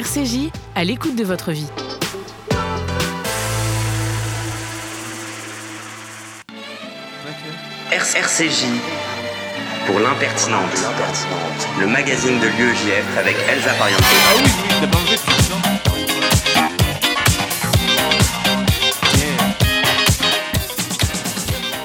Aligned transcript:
RCJ, 0.00 0.48
à 0.76 0.82
l'écoute 0.82 1.14
de 1.14 1.24
votre 1.24 1.52
vie. 1.52 1.66
RCJ 7.92 8.64
pour 9.84 10.00
l'impertinente. 10.00 10.70
Le 11.78 11.86
magazine 11.86 12.40
de 12.40 12.46
l'UEJF 12.46 13.18
avec 13.18 13.36
Elsa 13.46 13.74
Pariente. 13.74 14.00
Ah 14.02 14.32
oui, 14.38 14.50
t'as 14.80 14.86
pas 14.86 14.96
enlevé. 14.96 15.16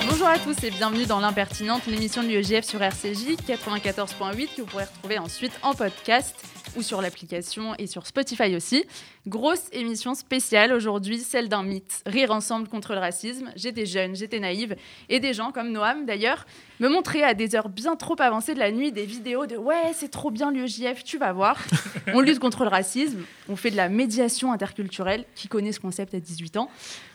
Bonjour 0.10 0.28
à 0.28 0.40
tous 0.40 0.64
et 0.64 0.72
bienvenue 0.72 1.06
dans 1.06 1.20
l'impertinente, 1.20 1.86
l'émission 1.88 2.24
de 2.24 2.30
l'UEJF 2.30 2.64
sur 2.64 2.82
RCJ 2.82 3.36
94.8 3.46 4.56
que 4.56 4.62
vous 4.62 4.68
pourrez 4.68 4.86
retrouver 4.86 5.20
ensuite 5.20 5.52
en 5.64 5.74
podcast 5.74 6.34
ou 6.76 6.82
sur 6.82 7.02
l'application 7.02 7.76
et 7.78 7.88
sur 7.88 8.08
Spotify 8.08 8.56
aussi. 8.56 8.86
Grosse 9.28 9.68
émission 9.72 10.14
spéciale 10.14 10.74
aujourd'hui, 10.74 11.20
celle 11.20 11.50
d'un 11.50 11.64
mythe. 11.64 12.02
Rire 12.06 12.32
ensemble 12.32 12.68
contre 12.68 12.94
le 12.94 13.00
racisme. 13.00 13.52
J'étais 13.56 13.86
jeune, 13.86 14.16
j'étais 14.16 14.40
naïve 14.40 14.76
et 15.10 15.20
des 15.20 15.34
gens 15.34 15.52
comme 15.52 15.72
Noam 15.72 16.06
d'ailleurs 16.06 16.46
me 16.80 16.90
montraient 16.90 17.24
à 17.24 17.34
des 17.34 17.56
heures 17.56 17.70
bien 17.70 17.96
trop 17.96 18.16
avancées 18.20 18.54
de 18.54 18.60
la 18.60 18.72
nuit 18.72 18.92
des 18.92 19.06
vidéos 19.06 19.46
de 19.46 19.56
ouais 19.58 19.94
c'est 19.94 20.10
trop 20.10 20.32
bien 20.32 20.52
l'UEJF, 20.52 21.04
tu 21.04 21.18
vas 21.18 21.34
voir. 21.34 21.58
On 22.14 22.22
lutte 22.22 22.40
contre 22.40 22.64
le 22.64 22.70
racisme, 22.70 23.24
on 23.50 23.56
fait 23.56 23.72
de 23.72 23.76
la 23.76 23.90
médiation 23.90 24.52
interculturelle. 24.52 25.26
Qui 25.36 25.48
connaît 25.48 25.72
ce 25.72 25.80
concept 25.80 26.14
à 26.14 26.20
18 26.20 26.58
ans 26.58 26.70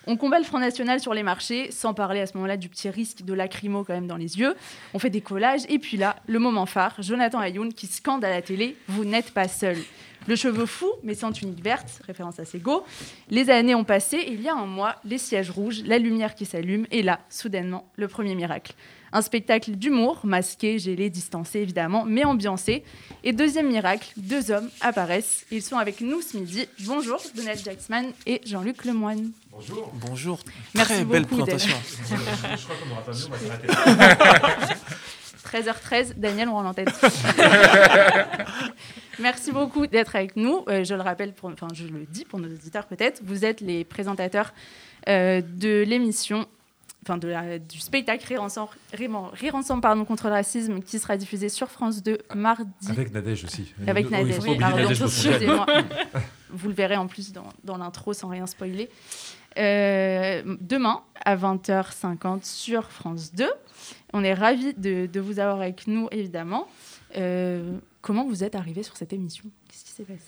on 0.06 0.16
combat 0.16 0.38
le 0.38 0.44
Front 0.44 0.58
National 0.58 0.98
sur 0.98 1.12
les 1.12 1.22
marchés, 1.22 1.70
sans 1.70 1.92
parler 1.92 2.20
à 2.20 2.26
ce 2.26 2.34
moment-là 2.34 2.56
du 2.56 2.68
petit 2.68 2.88
risque 2.88 3.22
de 3.22 3.34
lacrymo 3.34 3.84
quand 3.84 3.92
même 3.92 4.06
dans 4.06 4.16
les 4.16 4.38
yeux. 4.38 4.54
On 4.94 4.98
fait 4.98 5.10
des 5.10 5.20
collages. 5.20 5.62
Et 5.68 5.78
puis 5.78 5.96
là, 5.96 6.16
le 6.26 6.38
moment 6.38 6.66
phare, 6.66 6.96
Jonathan 7.00 7.40
Ayoun 7.40 7.72
qui 7.72 7.86
scande 7.86 8.24
à 8.24 8.30
la 8.30 8.40
télé 8.40 8.76
«Vous 8.88 9.04
n'êtes 9.04 9.32
pas 9.32 9.46
seul». 9.46 9.76
Le 10.26 10.36
cheveu 10.36 10.66
fou, 10.66 10.90
mais 11.02 11.14
sans 11.14 11.32
tunique 11.32 11.62
verte, 11.62 12.02
référence 12.06 12.38
à 12.38 12.44
Sego. 12.44 12.84
Les 13.30 13.50
années 13.50 13.74
ont 13.74 13.84
passé 13.84 14.16
et 14.16 14.32
il 14.32 14.42
y 14.42 14.48
a 14.48 14.54
un 14.54 14.66
mois, 14.66 14.96
les 15.04 15.16
sièges 15.16 15.50
rouges, 15.50 15.82
la 15.84 15.98
lumière 15.98 16.34
qui 16.34 16.44
s'allume, 16.44 16.86
et 16.90 17.02
là, 17.02 17.20
soudainement, 17.30 17.88
le 17.96 18.06
premier 18.06 18.34
miracle. 18.34 18.74
Un 19.12 19.22
spectacle 19.22 19.72
d'humour, 19.72 20.20
masqué, 20.24 20.78
gelé, 20.78 21.10
distancé 21.10 21.60
évidemment, 21.60 22.04
mais 22.04 22.24
ambiancé. 22.24 22.84
Et 23.24 23.32
deuxième 23.32 23.68
miracle, 23.68 24.12
deux 24.16 24.50
hommes 24.50 24.68
apparaissent. 24.80 25.46
Ils 25.50 25.62
sont 25.62 25.78
avec 25.78 26.00
nous 26.00 26.22
ce 26.22 26.36
midi. 26.36 26.68
Bonjour, 26.86 27.20
Donald 27.34 27.58
Jacksman 27.62 28.06
et 28.26 28.40
Jean-Luc 28.46 28.84
Lemoine. 28.84 29.32
Bonjour. 29.50 29.90
Bonjour. 29.94 30.38
Merci 30.74 30.92
Très 30.92 31.04
belle 31.04 31.22
beaucoup, 31.22 31.42
présentation. 31.42 31.76
Je 32.00 32.64
crois 32.64 32.76
qu'on 32.76 32.88
n'aura 32.88 33.02
pas 33.02 33.12
mieux, 33.12 33.26
on 33.26 33.30
va 33.30 33.38
s'arrêter. 33.38 34.74
13h13, 35.44 36.14
Daniel, 36.16 36.48
on 36.48 36.52
rend 36.52 36.62
l'antenne. 36.62 36.88
Merci 39.18 39.52
beaucoup 39.52 39.86
d'être 39.86 40.16
avec 40.16 40.36
nous. 40.36 40.64
Euh, 40.68 40.84
je 40.84 40.94
le 40.94 41.02
rappelle, 41.02 41.32
pour, 41.34 41.50
enfin 41.50 41.68
je 41.74 41.84
le 41.84 42.06
dis 42.08 42.24
pour 42.24 42.38
nos 42.38 42.48
auditeurs 42.48 42.86
peut-être, 42.86 43.20
vous 43.24 43.44
êtes 43.44 43.60
les 43.60 43.84
présentateurs 43.84 44.54
euh, 45.08 45.42
de 45.42 45.84
l'émission, 45.86 46.46
enfin 47.04 47.16
de 47.18 47.28
la- 47.28 47.58
du 47.58 47.78
spectacle 47.80 48.26
Rire 48.26 48.42
ensemble, 48.42 48.70
Rire 48.92 49.14
en- 49.16 49.28
Rire 49.32 49.54
ensemble 49.54 49.80
pardon, 49.80 50.04
contre 50.04 50.26
le 50.26 50.32
racisme 50.32 50.80
qui 50.80 50.98
sera 50.98 51.16
diffusé 51.16 51.48
sur 51.48 51.68
France 51.70 52.02
2 52.02 52.18
mardi. 52.34 52.66
Avec 52.90 53.12
Nadège 53.12 53.44
aussi. 53.44 53.72
Avec 53.86 54.06
Oui, 54.06 54.12
il 54.12 54.18
Nadège. 54.18 54.38
oublier 54.38 54.58
Pardon, 54.58 54.76
Nadège. 54.76 55.02
Vous 56.52 56.68
le 56.68 56.74
verrez 56.74 56.96
en 56.96 57.06
plus 57.06 57.32
dans, 57.32 57.48
dans 57.64 57.76
l'intro 57.76 58.12
sans 58.12 58.28
rien 58.28 58.46
spoiler. 58.46 58.88
Euh, 59.58 60.42
demain 60.60 61.00
à 61.24 61.36
20h50 61.36 62.44
sur 62.44 62.90
France 62.90 63.32
2. 63.34 63.48
On 64.12 64.22
est 64.24 64.34
ravis 64.34 64.74
de, 64.74 65.06
de 65.06 65.20
vous 65.20 65.38
avoir 65.38 65.60
avec 65.60 65.86
nous, 65.86 66.08
évidemment. 66.12 66.66
Euh, 67.16 67.78
comment 68.02 68.24
vous 68.26 68.44
êtes 68.44 68.54
arrivé 68.54 68.82
sur 68.82 68.96
cette 68.96 69.12
émission? 69.12 69.44
Qu'est-ce 69.68 69.84
qui 69.84 69.90
s'est 69.92 70.04
passé? 70.04 70.20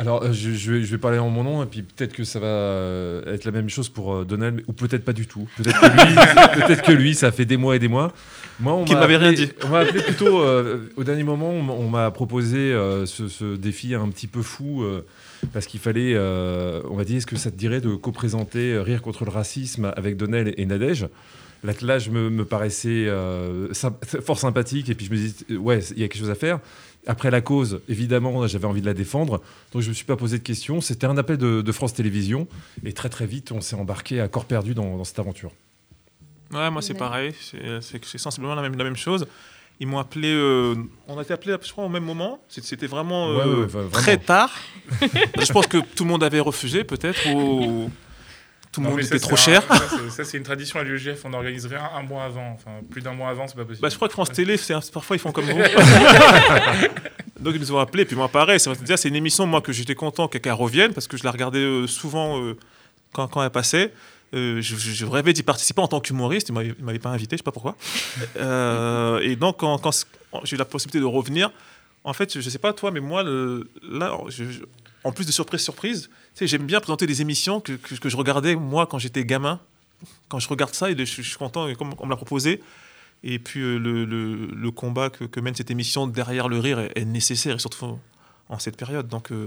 Alors, 0.00 0.22
euh, 0.22 0.32
je, 0.32 0.52
je 0.52 0.72
vais, 0.72 0.82
je 0.82 0.90
vais 0.92 0.98
parler 0.98 1.18
en 1.18 1.28
mon 1.28 1.42
nom, 1.42 1.62
et 1.62 1.66
puis 1.66 1.82
peut-être 1.82 2.12
que 2.12 2.22
ça 2.22 2.38
va 2.38 2.46
euh, 2.46 3.34
être 3.34 3.44
la 3.44 3.50
même 3.50 3.68
chose 3.68 3.88
pour 3.88 4.14
euh, 4.14 4.24
Donald, 4.24 4.62
ou 4.68 4.72
peut-être 4.72 5.04
pas 5.04 5.12
du 5.12 5.26
tout. 5.26 5.48
Peut-être 5.56 5.80
que, 5.80 5.86
lui, 5.86 6.14
peut-être 6.66 6.82
que 6.82 6.92
lui, 6.92 7.14
ça 7.16 7.32
fait 7.32 7.44
des 7.44 7.56
mois 7.56 7.74
et 7.74 7.78
des 7.80 7.88
mois. 7.88 8.12
Moi, 8.60 8.74
on 8.74 8.84
m'avait 9.00 9.16
rien 9.16 9.32
dit. 9.32 9.50
On 9.64 9.68
m'a 9.68 9.80
appelé 9.80 10.00
plutôt, 10.02 10.40
euh, 10.40 10.88
au 10.96 11.02
dernier 11.02 11.24
moment, 11.24 11.50
on 11.50 11.88
m'a- 11.88 12.10
proposé 12.12 12.56
euh, 12.58 13.06
ce, 13.06 13.26
ce 13.28 13.56
défi 13.56 13.94
un 13.94 14.08
petit 14.08 14.28
peu 14.28 14.42
fou, 14.42 14.82
euh, 14.84 15.04
parce 15.52 15.66
qu'il 15.66 15.80
fallait, 15.80 16.16
on 16.16 16.94
m'a 16.96 17.04
dit, 17.04 17.16
est-ce 17.16 17.26
que 17.26 17.36
ça 17.36 17.50
te 17.50 17.56
dirait 17.56 17.80
de 17.80 17.94
co-présenter 17.96 18.78
Rire 18.78 19.02
contre 19.02 19.24
le 19.24 19.30
racisme 19.30 19.92
avec 19.96 20.16
Donald 20.16 20.54
et 20.56 20.64
Nadège? 20.66 21.08
L'attelage 21.64 22.08
me, 22.08 22.30
me 22.30 22.44
paraissait 22.44 23.08
symp- 23.72 24.20
fort 24.20 24.38
sympathique, 24.38 24.88
et 24.90 24.94
puis 24.94 25.06
je 25.06 25.10
me 25.10 25.16
dis, 25.16 25.56
ouais, 25.56 25.80
il 25.96 25.98
y 26.00 26.04
a 26.04 26.08
quelque 26.08 26.20
chose 26.20 26.30
à 26.30 26.36
faire. 26.36 26.60
Après 27.06 27.30
la 27.30 27.40
cause, 27.40 27.80
évidemment, 27.88 28.46
j'avais 28.46 28.66
envie 28.66 28.80
de 28.82 28.86
la 28.86 28.92
défendre, 28.94 29.40
donc 29.72 29.80
je 29.82 29.86
ne 29.86 29.90
me 29.90 29.94
suis 29.94 30.04
pas 30.04 30.16
posé 30.16 30.38
de 30.38 30.42
questions. 30.42 30.80
C'était 30.82 31.06
un 31.06 31.16
appel 31.16 31.38
de, 31.38 31.62
de 31.62 31.72
France 31.72 31.94
Télévisions, 31.94 32.46
et 32.84 32.92
très 32.92 33.08
très 33.08 33.24
vite, 33.26 33.50
on 33.52 33.60
s'est 33.62 33.76
embarqué 33.76 34.20
à 34.20 34.28
corps 34.28 34.44
perdu 34.44 34.74
dans, 34.74 34.96
dans 34.98 35.04
cette 35.04 35.18
aventure. 35.18 35.50
Ouais, 36.52 36.70
moi 36.70 36.82
c'est 36.82 36.94
pareil. 36.94 37.32
C'est- 37.40 37.98
c'est 38.02 38.18
sensiblement 38.18 38.54
la 38.54 38.62
même, 38.62 38.76
la 38.76 38.84
même 38.84 38.96
chose. 38.96 39.26
Ils 39.80 39.86
m'ont 39.86 39.98
appelé. 39.98 40.28
euh, 40.32 40.74
on 41.06 41.18
a 41.18 41.22
été 41.22 41.32
appelé, 41.32 41.54
je 41.62 41.70
crois, 41.70 41.84
au 41.84 41.88
même 41.88 42.04
moment. 42.04 42.40
C'était 42.48 42.88
vraiment, 42.88 43.28
Ouais, 43.30 43.42
euh, 43.42 43.46
ouais, 43.46 43.60
ouais, 43.60 43.66
vraiment. 43.66 43.90
très 43.90 44.18
tard. 44.18 44.50
je 45.00 45.52
pense 45.52 45.66
que 45.68 45.78
tout 45.78 46.04
le 46.04 46.10
monde 46.10 46.24
avait 46.24 46.40
refusé, 46.40 46.82
peut-être, 46.84 47.20
ou 47.32 47.90
tout 48.78 48.84
le 48.84 48.90
monde 48.90 49.00
était 49.00 49.18
trop 49.18 49.36
cher. 49.36 49.62
ça, 50.10 50.24
c'est- 50.24 50.36
une 50.38 50.42
tradition 50.44 50.80
à 50.80 50.82
l'UEGF. 50.82 51.24
On 51.24 51.32
organiserait 51.32 51.76
un, 51.76 51.98
un 51.98 52.02
mois 52.02 52.24
avant. 52.24 52.52
Enfin, 52.52 52.70
plus 52.90 53.02
d'un 53.02 53.12
mois 53.12 53.28
avant, 53.30 53.46
c'est 53.48 53.56
pas 53.56 53.64
possible. 53.64 53.82
Bah, 53.82 53.88
je 53.88 53.96
crois 53.96 54.08
que 54.08 54.12
France 54.14 54.32
Télé, 54.32 54.56
parfois 54.92 55.16
ils 55.16 55.20
font 55.20 55.32
comme 55.32 55.44
vous. 55.44 55.58
Donc 57.40 57.54
ils 57.54 57.60
nous 57.60 57.72
ont 57.72 57.78
appelés, 57.78 58.04
puis 58.04 58.16
moi 58.16 58.28
pareil, 58.28 58.58
c'est 58.60 59.08
une 59.08 59.14
émission 59.16 59.46
moi 59.46 59.60
que 59.60 59.72
j'étais 59.72 59.94
content 59.94 60.26
que- 60.28 60.38
qu'elle 60.38 60.52
revienne 60.54 60.92
parce 60.92 61.06
que 61.06 61.16
je 61.16 61.24
la 61.24 61.30
regardais 61.30 61.58
euh, 61.60 61.86
souvent 61.86 62.42
euh, 62.42 62.56
quand, 63.12 63.28
quand 63.28 63.42
elle 63.42 63.50
passait. 63.50 63.92
Euh, 64.34 64.60
je, 64.60 65.06
rêvais 65.06 65.32
d'y 65.32 65.42
participer 65.42 65.80
en 65.80 65.88
tant 65.88 66.00
qu'humoriste, 66.00 66.50
ils 66.50 66.74
ils 66.78 66.84
m'avaient 66.84 66.98
pas 66.98 67.08
invité, 67.08 67.36
je 67.36 67.38
sais 67.38 67.42
pas 67.44 67.52
pourquoi. 67.52 67.76
Euh, 68.36 69.20
et 69.20 69.36
donc 69.36 69.58
quand, 69.60 69.78
quand 69.78 69.90
j'ai 70.44 70.56
eu 70.56 70.58
la 70.58 70.66
possibilité 70.66 71.00
de 71.00 71.06
revenir, 71.06 71.50
en 72.04 72.12
fait 72.12 72.34
je, 72.34 72.40
je 72.40 72.50
sais 72.50 72.58
pas 72.58 72.72
toi, 72.74 72.90
mais 72.90 73.00
moi 73.00 73.22
le- 73.22 73.66
là, 73.88 74.12
je- 74.28 74.44
je- 74.44 74.60
en 75.04 75.12
plus 75.12 75.26
de 75.26 75.32
surprise 75.32 75.60
surprise, 75.60 76.08
tu 76.34 76.40
sais, 76.40 76.46
j'aime 76.46 76.66
bien 76.66 76.80
présenter 76.80 77.06
des 77.06 77.20
émissions 77.22 77.60
que, 77.60 77.72
que- 77.72 77.94
que 77.94 78.08
je 78.08 78.16
regardais 78.16 78.54
moi 78.56 78.86
quand 78.86 78.98
j'étais 78.98 79.24
gamin. 79.24 79.60
Quand 80.28 80.38
je 80.38 80.48
regarde 80.48 80.74
ça, 80.74 80.90
et 80.90 80.96
je, 80.96 81.04
je 81.04 81.22
suis 81.22 81.36
content, 81.36 81.66
et 81.68 81.74
comme 81.74 81.90
on 81.98 82.04
me 82.06 82.10
l'a 82.10 82.16
proposé, 82.16 82.62
et 83.24 83.38
puis 83.40 83.60
euh, 83.60 83.78
le, 83.78 84.04
le- 84.04 84.46
le 84.46 84.70
combat 84.70 85.10
que, 85.10 85.24
que 85.24 85.40
mène 85.40 85.54
cette 85.56 85.70
émission 85.72 86.06
derrière 86.06 86.48
le 86.48 86.58
rire 86.60 86.78
est, 86.78 86.92
est 86.96 87.04
nécessaire, 87.04 87.56
et 87.56 87.58
surtout 87.58 87.98
en 88.48 88.58
cette 88.60 88.76
période. 88.76 89.08
Donc 89.08 89.32
euh, 89.32 89.46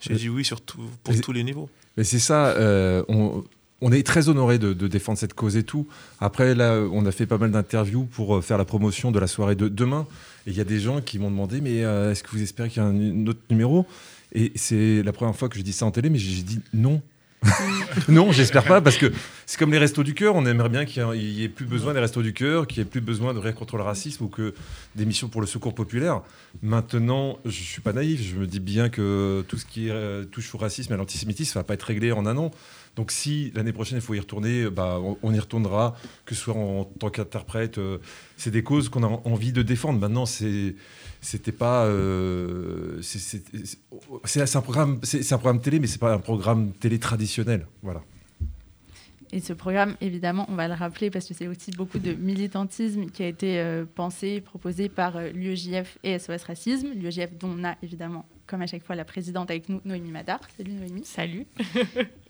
j'ai 0.00 0.14
dit 0.14 0.28
oui 0.28 0.44
sur 0.44 0.60
tout- 0.60 0.78
pour 1.02 1.14
Mais- 1.14 1.20
tous 1.20 1.32
les 1.32 1.42
niveaux. 1.42 1.68
Mais 1.96 2.04
c'est 2.04 2.20
ça, 2.20 2.48
euh, 2.50 3.02
on, 3.08 3.42
on 3.80 3.90
est 3.90 4.06
très 4.06 4.28
honoré 4.28 4.58
de, 4.60 4.72
de 4.72 4.86
défendre 4.86 5.18
cette 5.18 5.34
cause 5.34 5.56
et 5.56 5.64
tout. 5.64 5.88
Après, 6.20 6.54
là, 6.54 6.78
on 6.92 7.04
a 7.06 7.10
fait 7.10 7.26
pas 7.26 7.38
mal 7.38 7.50
d'interviews 7.50 8.04
pour 8.04 8.44
faire 8.44 8.56
la 8.58 8.64
promotion 8.64 9.10
de 9.10 9.18
la 9.18 9.26
soirée 9.26 9.56
de 9.56 9.66
demain. 9.66 10.06
Et 10.46 10.50
il 10.50 10.56
y 10.56 10.60
a 10.60 10.64
des 10.64 10.78
gens 10.78 11.00
qui 11.00 11.18
m'ont 11.18 11.30
demandé, 11.30 11.60
mais 11.60 11.78
est-ce 11.78 12.22
que 12.22 12.30
vous 12.30 12.40
espérez 12.42 12.68
qu'il 12.68 12.80
y 12.82 12.84
a 12.84 12.88
un, 12.88 12.94
un 12.94 13.26
autre 13.26 13.40
numéro? 13.50 13.84
Et 14.32 14.52
c'est 14.54 15.02
la 15.02 15.12
première 15.12 15.34
fois 15.36 15.48
que 15.48 15.56
je 15.58 15.62
dis 15.62 15.72
ça 15.72 15.86
en 15.86 15.90
télé, 15.90 16.10
mais 16.10 16.18
j'ai 16.18 16.42
dit 16.42 16.60
non. 16.74 17.00
non, 18.08 18.32
j'espère 18.32 18.64
pas, 18.64 18.80
parce 18.80 18.96
que 18.96 19.12
c'est 19.46 19.58
comme 19.60 19.70
les 19.70 19.78
restos 19.78 20.02
du 20.02 20.12
cœur. 20.12 20.34
On 20.34 20.44
aimerait 20.44 20.68
bien 20.68 20.84
qu'il 20.84 21.06
n'y 21.06 21.44
ait 21.44 21.48
plus 21.48 21.66
besoin 21.66 21.94
des 21.94 22.00
restos 22.00 22.20
du 22.20 22.32
cœur, 22.32 22.66
qu'il 22.66 22.82
n'y 22.82 22.88
ait 22.88 22.90
plus 22.90 23.00
besoin 23.00 23.32
de 23.32 23.38
rire 23.38 23.54
contre 23.54 23.76
le 23.76 23.84
racisme 23.84 24.24
ou 24.24 24.28
que 24.28 24.54
d'émissions 24.96 25.28
pour 25.28 25.40
le 25.40 25.46
secours 25.46 25.72
populaire. 25.72 26.22
Maintenant, 26.62 27.38
je 27.44 27.50
suis 27.62 27.80
pas 27.80 27.92
naïf. 27.92 28.20
Je 28.22 28.36
me 28.36 28.46
dis 28.46 28.58
bien 28.58 28.88
que 28.88 29.44
tout 29.46 29.56
ce 29.56 29.66
qui 29.66 29.88
euh, 29.88 30.24
touche 30.24 30.52
au 30.54 30.58
racisme 30.58 30.92
et 30.92 30.94
à 30.94 30.98
l'antisémitisme 30.98 31.58
va 31.60 31.64
pas 31.64 31.74
être 31.74 31.84
réglé 31.84 32.10
en 32.10 32.26
un 32.26 32.36
an. 32.36 32.50
Donc 32.96 33.12
si 33.12 33.52
l'année 33.54 33.72
prochaine 33.72 33.98
il 33.98 34.02
faut 34.02 34.14
y 34.14 34.20
retourner, 34.20 34.68
bah, 34.68 34.98
on, 35.22 35.32
y 35.32 35.38
retournera, 35.38 35.96
que 36.26 36.34
ce 36.34 36.40
soit 36.40 36.54
en, 36.54 36.84
tant 36.84 37.10
qu'interprète. 37.10 37.78
euh, 37.78 37.98
c'est 38.36 38.50
des 38.50 38.64
causes 38.64 38.88
qu'on 38.88 39.04
a 39.04 39.06
en- 39.06 39.22
envie 39.24 39.52
de 39.52 39.62
défendre. 39.62 40.00
Maintenant, 40.00 40.26
c'est 40.26 40.74
c'était 41.20 41.52
pas 41.52 41.84
euh, 41.86 43.00
c'est- 43.02 44.56
un 44.56 44.60
programme 44.62 45.00
c'est 45.02 45.22
c'est 45.22 45.34
un 45.34 45.38
programme 45.38 45.60
télé, 45.60 45.80
mais 45.80 45.86
c'est 45.86 45.98
pas 45.98 46.12
un 46.14 46.18
programme 46.18 46.72
télé 46.72 46.98
traditionnel. 46.98 47.66
Voilà. 47.82 48.02
Et 49.30 49.40
ce 49.40 49.52
programme, 49.52 49.94
évidemment, 50.00 50.46
on 50.48 50.54
va 50.54 50.68
le 50.68 50.74
rappeler 50.74 51.10
parce 51.10 51.26
que 51.28 51.34
c'est 51.34 51.48
aussi 51.48 51.70
beaucoup 51.72 51.98
de 51.98 52.14
militantisme 52.14 53.06
qui 53.10 53.22
a 53.22 53.26
été 53.26 53.58
euh, 53.60 53.84
pensé, 53.94 54.40
proposé 54.40 54.88
par 54.88 55.18
euh, 55.18 55.28
l'UEJF 55.32 55.98
et 56.02 56.18
SOS 56.18 56.44
Racisme. 56.44 56.88
L'UEJF 56.94 57.36
dont 57.38 57.50
on 57.58 57.62
a 57.62 57.76
évidemment, 57.82 58.24
comme 58.46 58.62
à 58.62 58.66
chaque 58.66 58.82
fois, 58.84 58.96
la 58.96 59.04
présidente 59.04 59.50
avec 59.50 59.68
nous, 59.68 59.82
Noémie 59.84 60.10
Madar. 60.12 60.40
Salut 60.56 60.72
Noémie. 60.72 61.04
Salut. 61.04 61.44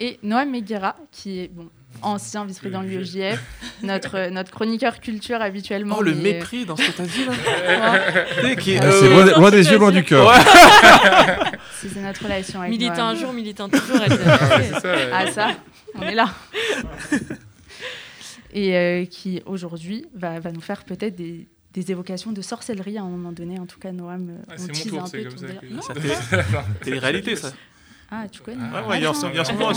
Et 0.00 0.18
Noam 0.24 0.50
Meguera, 0.50 0.96
qui 1.12 1.38
est 1.38 1.48
bon, 1.54 1.68
ancien 2.02 2.44
vice-président 2.44 2.82
de 2.82 2.88
l'UEJF, 2.88 3.40
notre, 3.82 4.16
euh, 4.16 4.30
notre 4.30 4.50
chroniqueur 4.52 5.00
culture 5.00 5.40
habituellement. 5.42 5.96
Oh 5.98 6.02
le 6.02 6.14
mais, 6.14 6.34
mépris 6.34 6.64
dans 6.64 6.76
ce 6.76 6.82
que 6.86 6.92
t'as 6.96 7.02
dit 7.04 7.24
là. 7.24 7.32
ouais, 7.32 8.24
Tu 8.40 8.46
sais, 8.48 8.56
qui 8.56 8.72
est, 8.72 8.78
Ah, 8.80 8.84
euh, 8.84 9.00
c'est 9.00 9.08
loin, 9.10 9.24
loin 9.38 9.50
des 9.50 9.68
yeux, 9.70 9.78
loin 9.78 9.90
du 9.90 10.04
cœur. 10.04 10.32
c'est 11.80 11.88
c'est 11.88 12.00
notre 12.00 12.22
relation 12.22 12.60
avec 12.60 12.70
Militant 12.72 12.96
Noam. 12.96 13.08
un 13.08 13.14
jour, 13.16 13.32
militant 13.32 13.68
toujours. 13.68 13.96
elle- 14.04 14.18
Ah, 14.26 14.38
c'est 14.62 14.80
ça, 14.80 14.92
ouais. 14.92 15.10
Ah 15.12 15.26
ça, 15.32 15.48
on 15.96 16.02
est 16.02 16.14
là. 16.14 16.28
et 18.52 18.76
euh, 18.76 19.04
qui 19.04 19.42
aujourd'hui 19.46 20.06
va, 20.14 20.40
va 20.40 20.52
nous 20.52 20.60
faire 20.60 20.84
peut-être 20.84 21.16
des, 21.16 21.48
des 21.74 21.90
évocations 21.90 22.32
de 22.32 22.42
sorcellerie 22.42 22.98
à 22.98 23.02
un 23.02 23.08
moment 23.08 23.32
donné. 23.32 23.58
En 23.58 23.66
tout 23.66 23.78
cas, 23.78 23.92
Noam, 23.92 24.30
euh, 24.30 24.34
Ah, 24.48 24.52
on 24.54 24.58
c'est 24.58 24.66
mon 24.68 24.72
tease 24.72 24.86
tour, 24.86 25.02
un 25.02 25.06
c'est 25.06 25.18
peu 25.18 25.28
comme 25.28 25.38
ça 25.38 25.46
délire. 25.46 25.60
que- 25.60 25.66
Non 25.66 25.82
Ça 25.82 25.94
fait 25.94 26.84
télé-réalité, 26.84 27.36
ça. 27.36 27.52
Ah, 28.10 28.24
tu 28.32 28.40
connais 28.40 28.56
Ah, 28.72 28.80
Ouais, 28.82 28.88
ouais, 28.88 28.96
il 28.98 29.02
y 29.02 29.06
a 29.06 29.10
en 29.10 29.14
ce- 29.14 29.26
il 29.26 29.34
y 29.34 29.38
a 29.38 29.42
en 29.42 29.44
ce 29.44 29.52
moment, 29.52 29.72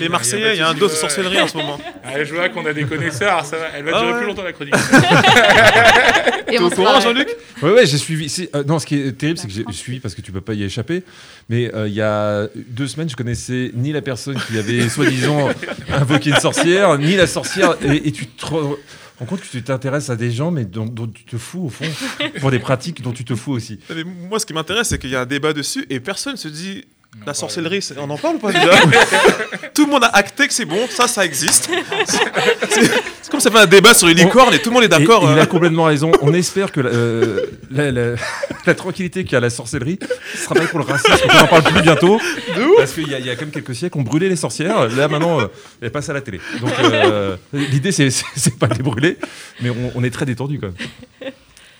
Les 0.00 0.08
Marseillais, 0.08 0.54
il 0.54 0.58
y 0.58 0.62
a 0.62 0.68
un 0.70 0.74
dos 0.74 0.86
de 0.88 0.92
sorcellerie 0.92 1.40
en 1.42 1.48
ce 1.48 1.56
moment. 1.58 1.78
Ah, 2.04 2.24
je 2.24 2.34
vois 2.34 2.48
qu'on 2.48 2.64
a 2.64 2.72
des 2.72 2.84
connaisseurs, 2.84 3.44
ça 3.44 3.58
va. 3.58 3.66
Elle 3.76 3.84
va 3.84 3.90
Ah 3.94 4.00
durer 4.02 4.18
plus 4.20 4.26
longtemps 4.26 4.42
la 4.42 4.52
chronique. 4.54 4.74
Et 6.48 6.52
T'es 6.52 6.58
on 6.60 6.70
courant, 6.70 6.98
Jean-Luc? 7.00 7.28
Ouais, 7.62 7.72
ouais, 7.72 7.86
j'ai 7.86 7.98
suivi. 7.98 8.48
euh, 8.54 8.64
non, 8.64 8.78
ce 8.78 8.86
qui 8.86 8.94
est 8.98 9.12
terrible, 9.12 9.38
c'est 9.38 9.46
que 9.48 9.52
j'ai 9.52 9.64
suivi 9.72 10.00
parce 10.00 10.14
que 10.14 10.22
tu 10.22 10.32
peux 10.32 10.40
pas 10.40 10.54
y 10.54 10.62
échapper. 10.62 11.02
Mais 11.50 11.70
euh, 11.74 11.86
il 11.88 11.92
y 11.92 12.00
a 12.00 12.48
deux 12.54 12.86
semaines, 12.88 13.10
je 13.10 13.16
connaissais 13.16 13.70
ni 13.74 13.92
la 13.92 14.00
personne 14.00 14.38
qui 14.48 14.56
avait 14.58 14.88
soi-disant 14.88 15.50
invoqué 15.92 16.30
une 16.30 16.36
sorcière, 16.40 16.96
ni 16.96 17.16
la 17.16 17.26
sorcière. 17.26 17.76
Et, 17.84 18.08
et 18.08 18.12
tu 18.12 18.26
te 18.26 18.46
re- 18.46 18.76
rends 19.20 19.26
compte 19.26 19.42
que 19.42 19.46
tu 19.46 19.62
t'intéresses 19.62 20.08
à 20.08 20.16
des 20.16 20.30
gens, 20.30 20.50
mais 20.50 20.64
dont, 20.64 20.86
dont 20.86 21.06
tu 21.06 21.24
te 21.24 21.36
fous 21.36 21.64
au 21.66 21.68
fond, 21.68 21.84
pour 22.40 22.50
des 22.50 22.60
pratiques 22.60 23.02
dont 23.02 23.12
tu 23.12 23.26
te 23.26 23.34
fous 23.34 23.52
aussi. 23.52 23.78
Mais 23.94 24.04
Moi, 24.04 24.38
ce 24.40 24.46
qui 24.46 24.54
m'intéresse, 24.54 24.88
c'est 24.88 24.98
qu'il 24.98 25.10
y 25.10 25.16
a 25.16 25.20
un 25.20 25.26
débat 25.26 25.52
dessus 25.52 25.84
et 25.90 26.00
personne 26.00 26.38
se 26.38 26.48
dit 26.48 26.84
La 27.26 27.34
sorcellerie, 27.34 27.82
c'est- 27.82 27.98
on 27.98 28.08
en 28.10 28.16
parle 28.16 28.36
ou 28.36 28.38
pas 28.38 28.52
déjà 28.52 28.70
Tout 29.74 29.86
le 29.86 29.90
monde 29.90 30.04
a 30.04 30.08
acté 30.14 30.46
que 30.46 30.52
c'est 30.54 30.64
bon, 30.64 30.78
ça, 30.88 31.08
ça 31.08 31.24
existe. 31.24 31.68
C'est 32.68 32.90
c'est 33.22 33.30
comme 33.32 33.40
ça 33.40 33.50
fait 33.50 33.58
un 33.58 33.66
débat 33.66 33.92
sur 33.92 34.06
les 34.06 34.14
licornes 34.14 34.54
et 34.54 34.58
tout 34.58 34.70
le 34.70 34.74
monde 34.74 34.84
est 34.84 34.88
d'accord. 34.88 35.22
Et- 35.24 35.26
et 35.26 35.32
il 35.32 35.38
euh. 35.38 35.42
a 35.42 35.46
complètement 35.46 35.84
raison. 35.84 36.10
On 36.22 36.32
espère 36.32 36.72
que 36.72 36.80
la, 36.80 36.90
euh, 36.90 37.46
la, 37.70 37.90
la- 37.90 38.14
la 38.66 38.74
tranquillité 38.74 39.24
qu'il 39.24 39.32
y 39.32 39.34
a 39.34 39.38
à 39.38 39.40
la 39.42 39.50
sorcellerie 39.50 39.98
ce 40.32 40.38
sera 40.44 40.54
pas 40.54 40.66
pour 40.66 40.78
le 40.78 40.84
racisme, 40.86 41.28
qu'on 41.28 41.36
n'en 41.36 41.46
parle 41.46 41.62
plus 41.64 41.82
bientôt. 41.82 42.20
Parce 42.76 42.92
qu'il 42.92 43.06
y, 43.08 43.10
y 43.10 43.30
a 43.30 43.34
quand 43.34 43.42
même 43.42 43.50
quelques 43.50 43.74
siècles, 43.74 43.98
on 43.98 44.02
brûlait 44.02 44.28
les 44.28 44.36
sorcières. 44.36 44.88
Là, 44.88 45.08
maintenant, 45.08 45.40
euh, 45.40 45.46
elles 45.82 45.90
passent 45.90 46.08
à 46.08 46.14
la 46.14 46.20
télé. 46.22 46.40
Donc, 46.60 46.70
euh, 46.80 47.36
l'idée, 47.52 47.92
c'est- 47.92 48.10
c'est 48.10 48.24
c'est 48.36 48.58
pas 48.58 48.66
de 48.68 48.74
les 48.74 48.82
brûler, 48.82 49.18
mais 49.60 49.70
on, 49.70 49.92
on 49.94 50.04
est 50.04 50.10
très 50.10 50.24
détendu 50.26 50.58
quand 50.60 50.68
même. 50.68 51.32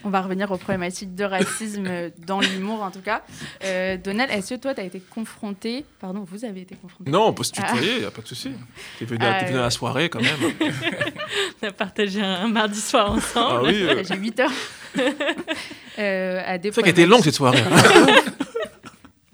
On 0.09 0.11
va 0.11 0.23
revenir 0.23 0.51
aux 0.51 0.57
problématiques 0.57 1.15
de 1.15 1.25
racisme 1.25 1.87
dans 2.27 2.41
l'humour, 2.41 2.83
en 2.83 2.91
tout 2.91 3.03
cas. 3.03 3.21
Euh, 3.63 3.99
Donald, 3.99 4.31
est-ce 4.31 4.55
que 4.55 4.59
toi, 4.59 4.73
tu 4.75 4.81
as 4.81 4.85
été 4.85 5.01
confronté... 5.01 5.85
Pardon, 6.01 6.25
vous 6.27 6.47
avez 6.47 6.63
été 6.63 6.77
confronté? 6.77 7.11
Non, 7.11 7.27
on 7.27 7.33
peut 7.35 7.45
se 7.45 7.53
tutoyer, 7.53 7.97
il 7.97 8.01
n'y 8.01 8.05
a 8.07 8.11
pas 8.11 8.23
de 8.23 8.27
souci. 8.27 8.53
T'es 8.99 9.05
venu, 9.05 9.23
à- 9.23 9.35
Ah, 9.35 9.41
t'es 9.41 9.47
venu 9.49 9.59
à 9.59 9.63
la 9.65 9.71
soirée 9.71 10.09
quand 10.09 10.23
même. 10.23 10.35
On 11.63 11.67
a 11.67 11.73
partagé 11.73 12.23
un 12.23 12.49
mardi 12.49 12.81
soir 12.81 13.13
ensemble. 13.13 13.67
Ah 13.67 13.69
oui, 13.69 13.83
euh, 13.83 14.03
J'ai 14.03 14.17
8 14.17 14.41
heures. 14.41 14.51
euh, 14.99 16.59
c'est 16.63 16.71
vrai 16.71 16.83
qu'elle 16.83 16.89
était 16.89 17.07
longue 17.07 17.23
cette 17.23 17.35
soirée. 17.35 17.63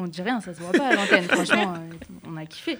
On 0.00 0.08
dit 0.08 0.22
rien, 0.22 0.40
ça 0.40 0.52
se 0.52 0.58
voit 0.60 0.72
pas 0.72 0.88
à 0.88 0.94
l'antenne. 0.96 1.24
Franchement, 1.28 1.74
euh, 1.76 2.13
a 2.44 2.46
kiffé. 2.46 2.78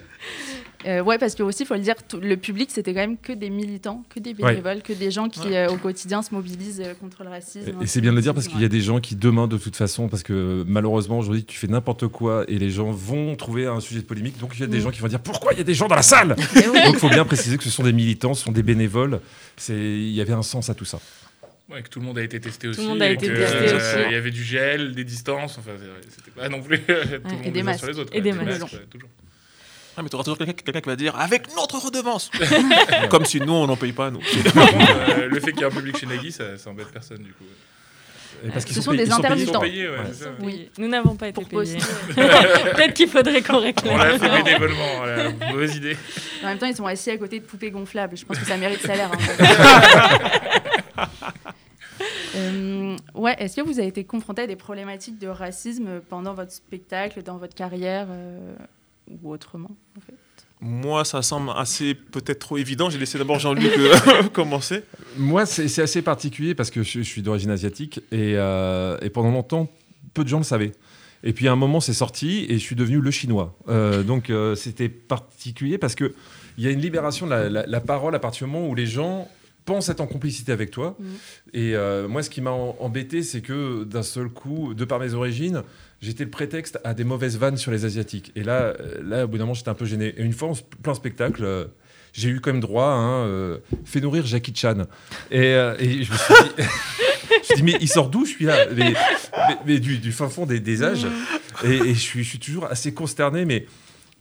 Euh, 0.85 1.01
ouais, 1.01 1.17
parce 1.17 1.35
que 1.35 1.43
aussi, 1.43 1.63
il 1.63 1.65
faut 1.65 1.73
le 1.73 1.79
dire, 1.81 1.95
tout- 2.07 2.19
le 2.19 2.37
public, 2.37 2.69
c'était 2.71 2.93
quand 2.93 2.99
même 3.01 3.17
que 3.17 3.33
des 3.33 3.49
militants, 3.49 4.03
que 4.13 4.19
des 4.19 4.33
bénévoles, 4.33 4.81
que 4.81 4.93
des 4.93 5.11
gens 5.11 5.29
qui, 5.29 5.39
Ouais. 5.47 5.57
euh, 5.57 5.69
au 5.71 5.77
quotidien, 5.77 6.21
se 6.21 6.33
mobilisent 6.33 6.81
euh, 6.85 6.93
contre 6.93 7.23
le 7.23 7.29
racisme. 7.29 7.73
Et, 7.81 7.87
c'est 7.87 8.01
bien 8.01 8.11
de 8.11 8.15
le 8.15 8.21
dire 8.21 8.33
parce 8.33 8.47
qu'il 8.47 8.61
y 8.61 8.65
a 8.65 8.69
des 8.69 8.81
gens 8.81 8.99
qui, 8.99 9.15
demain, 9.15 9.47
de 9.47 9.57
toute 9.57 9.75
façon, 9.75 10.07
parce 10.07 10.23
que 10.23 10.63
malheureusement, 10.67 11.19
aujourd'hui, 11.19 11.43
tu 11.43 11.57
fais 11.57 11.67
n'importe 11.67 12.07
quoi 12.07 12.45
et 12.47 12.57
les 12.59 12.69
gens 12.69 12.91
vont 12.91 13.35
trouver 13.35 13.65
un 13.65 13.79
sujet 13.79 14.01
de 14.01 14.05
polémique. 14.05 14.37
Donc, 14.39 14.51
il 14.55 14.61
y 14.61 14.63
a 14.63 14.67
des 14.67 14.77
Mm. 14.77 14.81
gens 14.81 14.91
qui 14.91 15.01
vont 15.01 15.07
dire 15.07 15.19
pourquoi 15.21 15.53
il 15.53 15.57
y 15.57 15.61
a 15.61 15.65
des 15.65 15.73
gens 15.73 15.87
dans 15.87 15.95
la 15.95 16.01
salle? 16.03 16.35
Oui. 16.55 16.61
Donc, 16.83 16.93
il 16.93 16.99
faut 16.99 17.09
bien 17.09 17.25
préciser 17.25 17.57
que 17.57 17.63
ce 17.63 17.69
sont 17.69 17.83
des 17.83 17.93
militants, 17.93 18.33
ce 18.33 18.43
sont 18.45 18.51
des 18.51 18.63
bénévoles. 18.63 19.19
Il 19.69 20.09
y 20.11 20.21
avait 20.21 20.33
un 20.33 20.43
sens 20.43 20.69
à 20.69 20.75
tout 20.75 20.85
ça. 20.85 20.99
Ouais, 21.67 21.81
que 21.81 21.89
tout 21.89 21.99
le 21.99 22.05
monde 22.05 22.19
a 22.19 22.23
été 22.23 22.39
testé 22.39 22.67
aussi. 22.67 22.79
le 22.81 22.87
monde 22.89 23.01
a 23.01 23.09
et 23.09 23.13
été 23.13 23.25
que, 23.27 23.33
testé 23.33 23.57
euh, 23.57 23.77
aussi. 23.77 24.05
Il 24.07 24.11
y 24.11 24.15
avait 24.15 24.29
du 24.29 24.43
gel, 24.43 24.93
des 24.93 25.03
distances. 25.03 25.57
Enfin, 25.57 25.71
c'était 26.15 26.29
pas 26.29 26.47
non 26.47 26.61
plus 26.61 26.77
tout 26.79 26.83
le 26.87 27.29
monde 27.37 27.45
et 27.45 27.49
des 27.49 27.63
masques. 27.63 27.79
sur 27.79 27.87
les 27.87 27.97
autres. 27.99 28.15
Et 28.15 28.21
des 28.21 28.31
masques. 28.33 28.61
ouais, 28.71 28.85
toujours. 28.87 29.09
Ah, 29.97 30.01
mais 30.03 30.09
tu 30.09 30.15
auras 30.15 30.23
toujours 30.23 30.37
quelqu'un 30.37 30.53
quelqu'un 30.53 30.81
qui 30.81 30.89
va 30.89 30.95
dire 30.95 31.15
avec 31.19 31.55
notre 31.55 31.77
redevance. 31.83 32.29
Comme 33.09 33.25
si 33.25 33.39
nous, 33.39 33.53
on 33.53 33.65
n'en 33.67 33.77
paye 33.77 33.93
pas, 33.93 34.11
nous. 34.11 34.19
Euh, 34.19 35.27
le 35.29 35.39
fait 35.39 35.51
qu'il 35.53 35.61
y 35.61 35.63
ait 35.63 35.67
un 35.67 35.71
public 35.71 35.97
chez 35.97 36.05
Nagui, 36.05 36.31
ça, 36.31 36.57
ça 36.57 36.69
embête 36.69 36.87
personne 36.91 37.19
du 37.19 37.31
coup. 37.33 37.45
Et 38.43 38.49
parce 38.49 38.63
Ce 38.65 38.67
qu'ils 38.73 38.83
sont 38.83 38.91
payés- 38.91 39.05
des 39.05 39.09
ils 39.09 39.13
sont 39.13 39.21
payés 39.21 39.43
Ils 39.43 39.45
sont 39.47 39.55
intermittents. 39.55 39.59
payés, 39.61 39.87
ouais, 39.89 39.97
Ouais. 39.97 40.03
c'est 40.11 40.23
ça. 40.25 40.29
Oui, 40.41 40.69
nous 40.77 40.87
n'avons 40.89 41.15
pas 41.15 41.29
été 41.29 41.41
Pour 41.41 41.47
payés. 41.47 41.77
Peut-être 42.15 42.93
qu'il 42.93 43.07
faudrait 43.07 43.41
qu'on 43.41 43.55
On 43.55 43.57
l'a 43.57 43.63
réclame. 44.03 44.17
fait 44.19 44.43
bénévolement, 44.43 44.97
voilà. 44.97 45.31
mauvaise 45.53 45.75
idée. 45.77 45.95
En 46.43 46.47
même 46.47 46.57
temps, 46.57 46.65
ils 46.67 46.75
sont 46.75 46.85
assis 46.85 47.11
à 47.11 47.17
côté 47.17 47.39
de 47.39 47.45
poupées 47.45 47.71
gonflables. 47.71 48.17
Je 48.17 48.25
pense 48.25 48.37
que 48.37 48.45
ça 48.45 48.57
mérite 48.57 48.81
salaire. 48.81 49.09
hein. 49.13 51.07
Euh, 52.35 52.97
ouais, 53.13 53.35
est-ce 53.39 53.55
que 53.55 53.61
vous 53.61 53.79
avez 53.79 53.87
été 53.87 54.03
confronté 54.03 54.41
à 54.41 54.47
des 54.47 54.57
problématiques 54.57 55.17
de 55.19 55.27
racisme 55.27 56.01
pendant 56.09 56.33
votre 56.33 56.51
spectacle, 56.51 57.23
dans 57.23 57.37
votre 57.37 57.55
carrière 57.55 58.07
euh, 58.09 58.53
ou 59.09 59.31
autrement 59.31 59.71
en 59.97 60.01
fait 60.01 60.15
Moi, 60.61 61.05
ça 61.05 61.21
semble 61.21 61.51
assez 61.55 61.93
peut-être 61.95 62.39
trop 62.39 62.57
évident. 62.57 62.89
J'ai 62.89 62.97
laissé 62.97 63.17
d'abord 63.17 63.39
Jean-Luc 63.39 63.71
euh, 63.77 64.23
commencer. 64.33 64.83
Moi, 65.17 65.45
c'est 65.45 65.67
c'est 65.67 65.81
assez 65.81 66.01
particulier 66.01 66.55
parce 66.55 66.71
que 66.71 66.81
je, 66.83 66.99
je 66.99 67.03
suis 67.03 67.21
d'origine 67.21 67.51
asiatique 67.51 67.99
et, 68.11 68.33
euh, 68.35 68.97
et 69.01 69.09
pendant 69.09 69.31
longtemps, 69.31 69.69
peu 70.13 70.23
de 70.23 70.29
gens 70.29 70.37
le 70.39 70.43
savaient. 70.43 70.71
Et 71.23 71.33
puis 71.33 71.47
à 71.47 71.51
un 71.51 71.55
moment, 71.55 71.79
c'est 71.79 71.93
sorti 71.93 72.45
et 72.49 72.53
je 72.53 72.63
suis 72.63 72.75
devenu 72.75 72.99
le 72.99 73.11
chinois. 73.11 73.55
Euh, 73.67 74.03
donc 74.03 74.29
euh, 74.29 74.55
c'était 74.55 74.89
particulier 74.89 75.77
parce 75.77 75.95
que 75.95 76.13
il 76.57 76.63
y 76.63 76.67
a 76.67 76.71
une 76.71 76.79
libération 76.81 77.25
de 77.25 77.31
la, 77.31 77.49
la- 77.49 77.65
la 77.65 77.79
parole 77.81 78.15
à 78.15 78.19
partir 78.19 78.47
du 78.47 78.53
moment 78.53 78.67
où 78.69 78.75
les 78.75 78.85
gens 78.85 79.27
pensent 79.65 79.89
être 79.89 80.01
en 80.01 80.07
complicité 80.07 80.51
avec 80.51 80.71
toi. 80.71 80.95
Mhm. 80.99 81.05
Et 81.53 81.75
euh, 81.75 82.07
moi, 82.07 82.21
ce 82.23 82.29
qui 82.29 82.41
m'a 82.41 82.51
embêté, 82.51 83.23
c'est 83.23 83.41
que 83.41 83.83
d'un 83.83 84.03
seul 84.03 84.29
coup, 84.29 84.73
de 84.73 84.85
par 84.85 84.99
mes 84.99 85.13
origines, 85.13 85.63
j'étais 86.01 86.23
le 86.23 86.29
prétexte 86.29 86.79
à 86.83 86.93
des 86.93 87.03
mauvaises 87.03 87.37
vannes 87.37 87.57
sur 87.57 87.71
les 87.71 87.83
asiatiques. 87.85 88.31
Et 88.35 88.43
là, 88.43 88.73
euh, 88.79 89.01
là 89.03 89.25
au 89.25 89.27
bout 89.27 89.37
d'un 89.37 89.43
moment, 89.45 89.53
j'étais 89.55 89.69
un 89.69 89.73
peu 89.73 89.85
gêné. 89.85 90.13
Et 90.17 90.21
une 90.21 90.33
fois, 90.33 90.49
en 90.49 90.53
plein 90.83 90.93
spectacle. 90.93 91.43
euh, 91.43 91.65
j'ai 92.17 92.29
eu 92.29 92.39
quand 92.39 92.53
même 92.53 92.61
droit 92.61 92.85
à 92.85 92.93
un 92.95 93.25
euh, 93.27 93.57
fait 93.83 93.99
nourrir 93.99 94.25
Jackie 94.25 94.53
Chan. 94.55 94.83
Et, 95.31 95.47
et 95.79 96.03
je 96.03 96.11
me 96.13 96.17
suis 96.17 96.33
dit, 96.57 96.63
je 97.49 97.55
dit, 97.55 97.63
mais 97.63 97.77
il 97.81 97.89
sort 97.89 98.09
d'où 98.09 98.23
je 98.23 98.29
suis 98.29 98.45
là 98.45 98.67
mais, 98.73 98.93
mais- 98.93 99.57
mais 99.65 99.79
du, 99.79 99.97
du 99.97 100.13
fin 100.13 100.29
fond 100.29 100.45
des, 100.45 100.61
des 100.61 100.81
âges. 100.81 101.05
Et, 101.65 101.73
et 101.73 101.93
je, 101.93 101.99
suis, 101.99 102.23
je 102.23 102.29
suis 102.29 102.39
toujours 102.39 102.67
assez 102.71 102.93
consterné, 102.93 103.43
mais, 103.43 103.65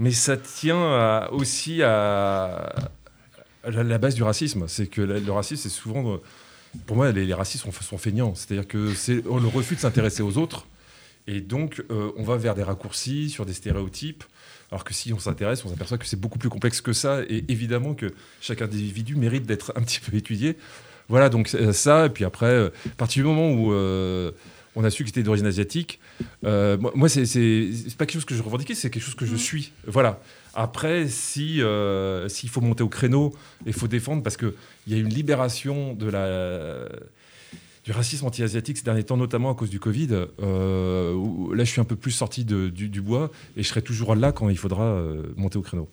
mais 0.00 0.10
ça 0.10 0.36
tient 0.36 0.82
à- 0.82 1.28
aussi 1.30 1.84
à 1.84 2.74
la, 3.70 3.82
la 3.82 3.98
base 3.98 4.14
du 4.14 4.22
racisme. 4.22 4.64
C'est 4.68 4.86
que 4.86 5.00
la- 5.02 5.20
le 5.20 5.32
racisme, 5.32 5.62
c'est 5.62 5.68
souvent. 5.68 6.14
euh, 6.14 6.16
Pour 6.86 6.96
moi, 6.96 7.12
les, 7.12 7.24
les 7.24 7.34
racistes 7.34 7.64
sont, 7.64 7.72
sont 7.72 7.98
feignants. 7.98 8.34
C'est-à-dire 8.34 8.66
que 8.66 8.94
c'est 8.94 9.22
le 9.24 9.48
refus 9.48 9.74
de 9.76 9.80
s'intéresser 9.80 10.22
aux 10.22 10.38
autres. 10.38 10.66
Et 11.26 11.40
donc, 11.40 11.82
euh, 11.90 12.10
on 12.16 12.22
va 12.24 12.36
vers 12.36 12.54
des 12.54 12.62
raccourcis, 12.62 13.30
sur 13.30 13.46
des 13.46 13.54
stéréotypes. 13.54 14.24
Alors 14.70 14.82
que 14.84 14.92
si 14.92 15.12
on 15.12 15.18
s'intéresse, 15.18 15.64
on 15.64 15.68
s'aperçoit 15.68 15.98
que 15.98 16.06
c'est 16.06 16.18
beaucoup 16.20 16.38
plus 16.38 16.48
complexe 16.50 16.80
que 16.80 16.92
ça. 16.92 17.22
Et 17.28 17.44
évidemment 17.48 17.94
que 17.94 18.12
chaque 18.40 18.60
individu 18.60 19.14
mérite 19.14 19.46
d'être 19.46 19.72
un 19.76 19.82
petit 19.82 20.00
peu 20.00 20.16
étudié. 20.16 20.56
Voilà, 21.08 21.28
donc 21.28 21.54
euh, 21.54 21.72
ça. 21.72 22.06
Et 22.06 22.10
puis 22.10 22.24
après, 22.24 22.66
à 22.66 22.70
partir 22.96 23.22
du 23.22 23.28
moment 23.28 23.50
où 23.52 23.72
euh, 23.72 24.32
on 24.74 24.82
a 24.84 24.90
su 24.90 25.04
que 25.04 25.08
c'était 25.10 25.22
d'origine 25.22 25.46
asiatique, 25.46 26.00
euh, 26.44 26.76
moi, 26.78 26.90
moi, 26.94 27.08
c'est 27.08 27.70
pas 27.96 28.04
quelque 28.06 28.14
chose 28.14 28.24
que 28.24 28.34
je 28.34 28.42
revendiquais, 28.42 28.74
c'est 28.74 28.90
quelque 28.90 29.02
chose 29.04 29.14
que 29.14 29.26
je 29.26 29.36
suis. 29.36 29.72
Voilà. 29.86 30.20
Après, 30.54 31.08
si 31.08 31.60
euh, 31.62 32.28
s'il 32.28 32.48
faut 32.48 32.60
monter 32.60 32.82
au 32.82 32.88
créneau 32.88 33.34
et 33.66 33.70
il 33.70 33.72
faut 33.72 33.88
défendre, 33.88 34.22
parce 34.22 34.36
qu'il 34.36 34.52
y 34.88 34.94
a 34.94 34.98
une 34.98 35.08
libération 35.08 35.94
de 35.94 36.08
la 36.08 36.88
du 37.84 37.92
racisme 37.92 38.24
anti-asiatique 38.24 38.78
ces 38.78 38.84
derniers 38.84 39.02
temps, 39.04 39.18
notamment 39.18 39.50
à 39.50 39.54
cause 39.54 39.68
du 39.68 39.78
Covid. 39.78 40.08
euh, 40.42 41.12
où- 41.12 41.52
là, 41.52 41.64
je 41.64 41.70
suis 41.70 41.80
un 41.82 41.84
peu 41.84 41.96
plus 41.96 42.12
sorti 42.12 42.44
de- 42.46 42.68
du, 42.70 42.88
du 42.88 43.02
bois 43.02 43.30
et 43.58 43.62
je 43.62 43.68
serai 43.68 43.82
toujours 43.82 44.14
là 44.14 44.32
quand 44.32 44.48
il 44.48 44.56
faudra 44.56 44.84
euh, 44.84 45.22
monter 45.36 45.58
au 45.58 45.62
créneau. 45.62 45.90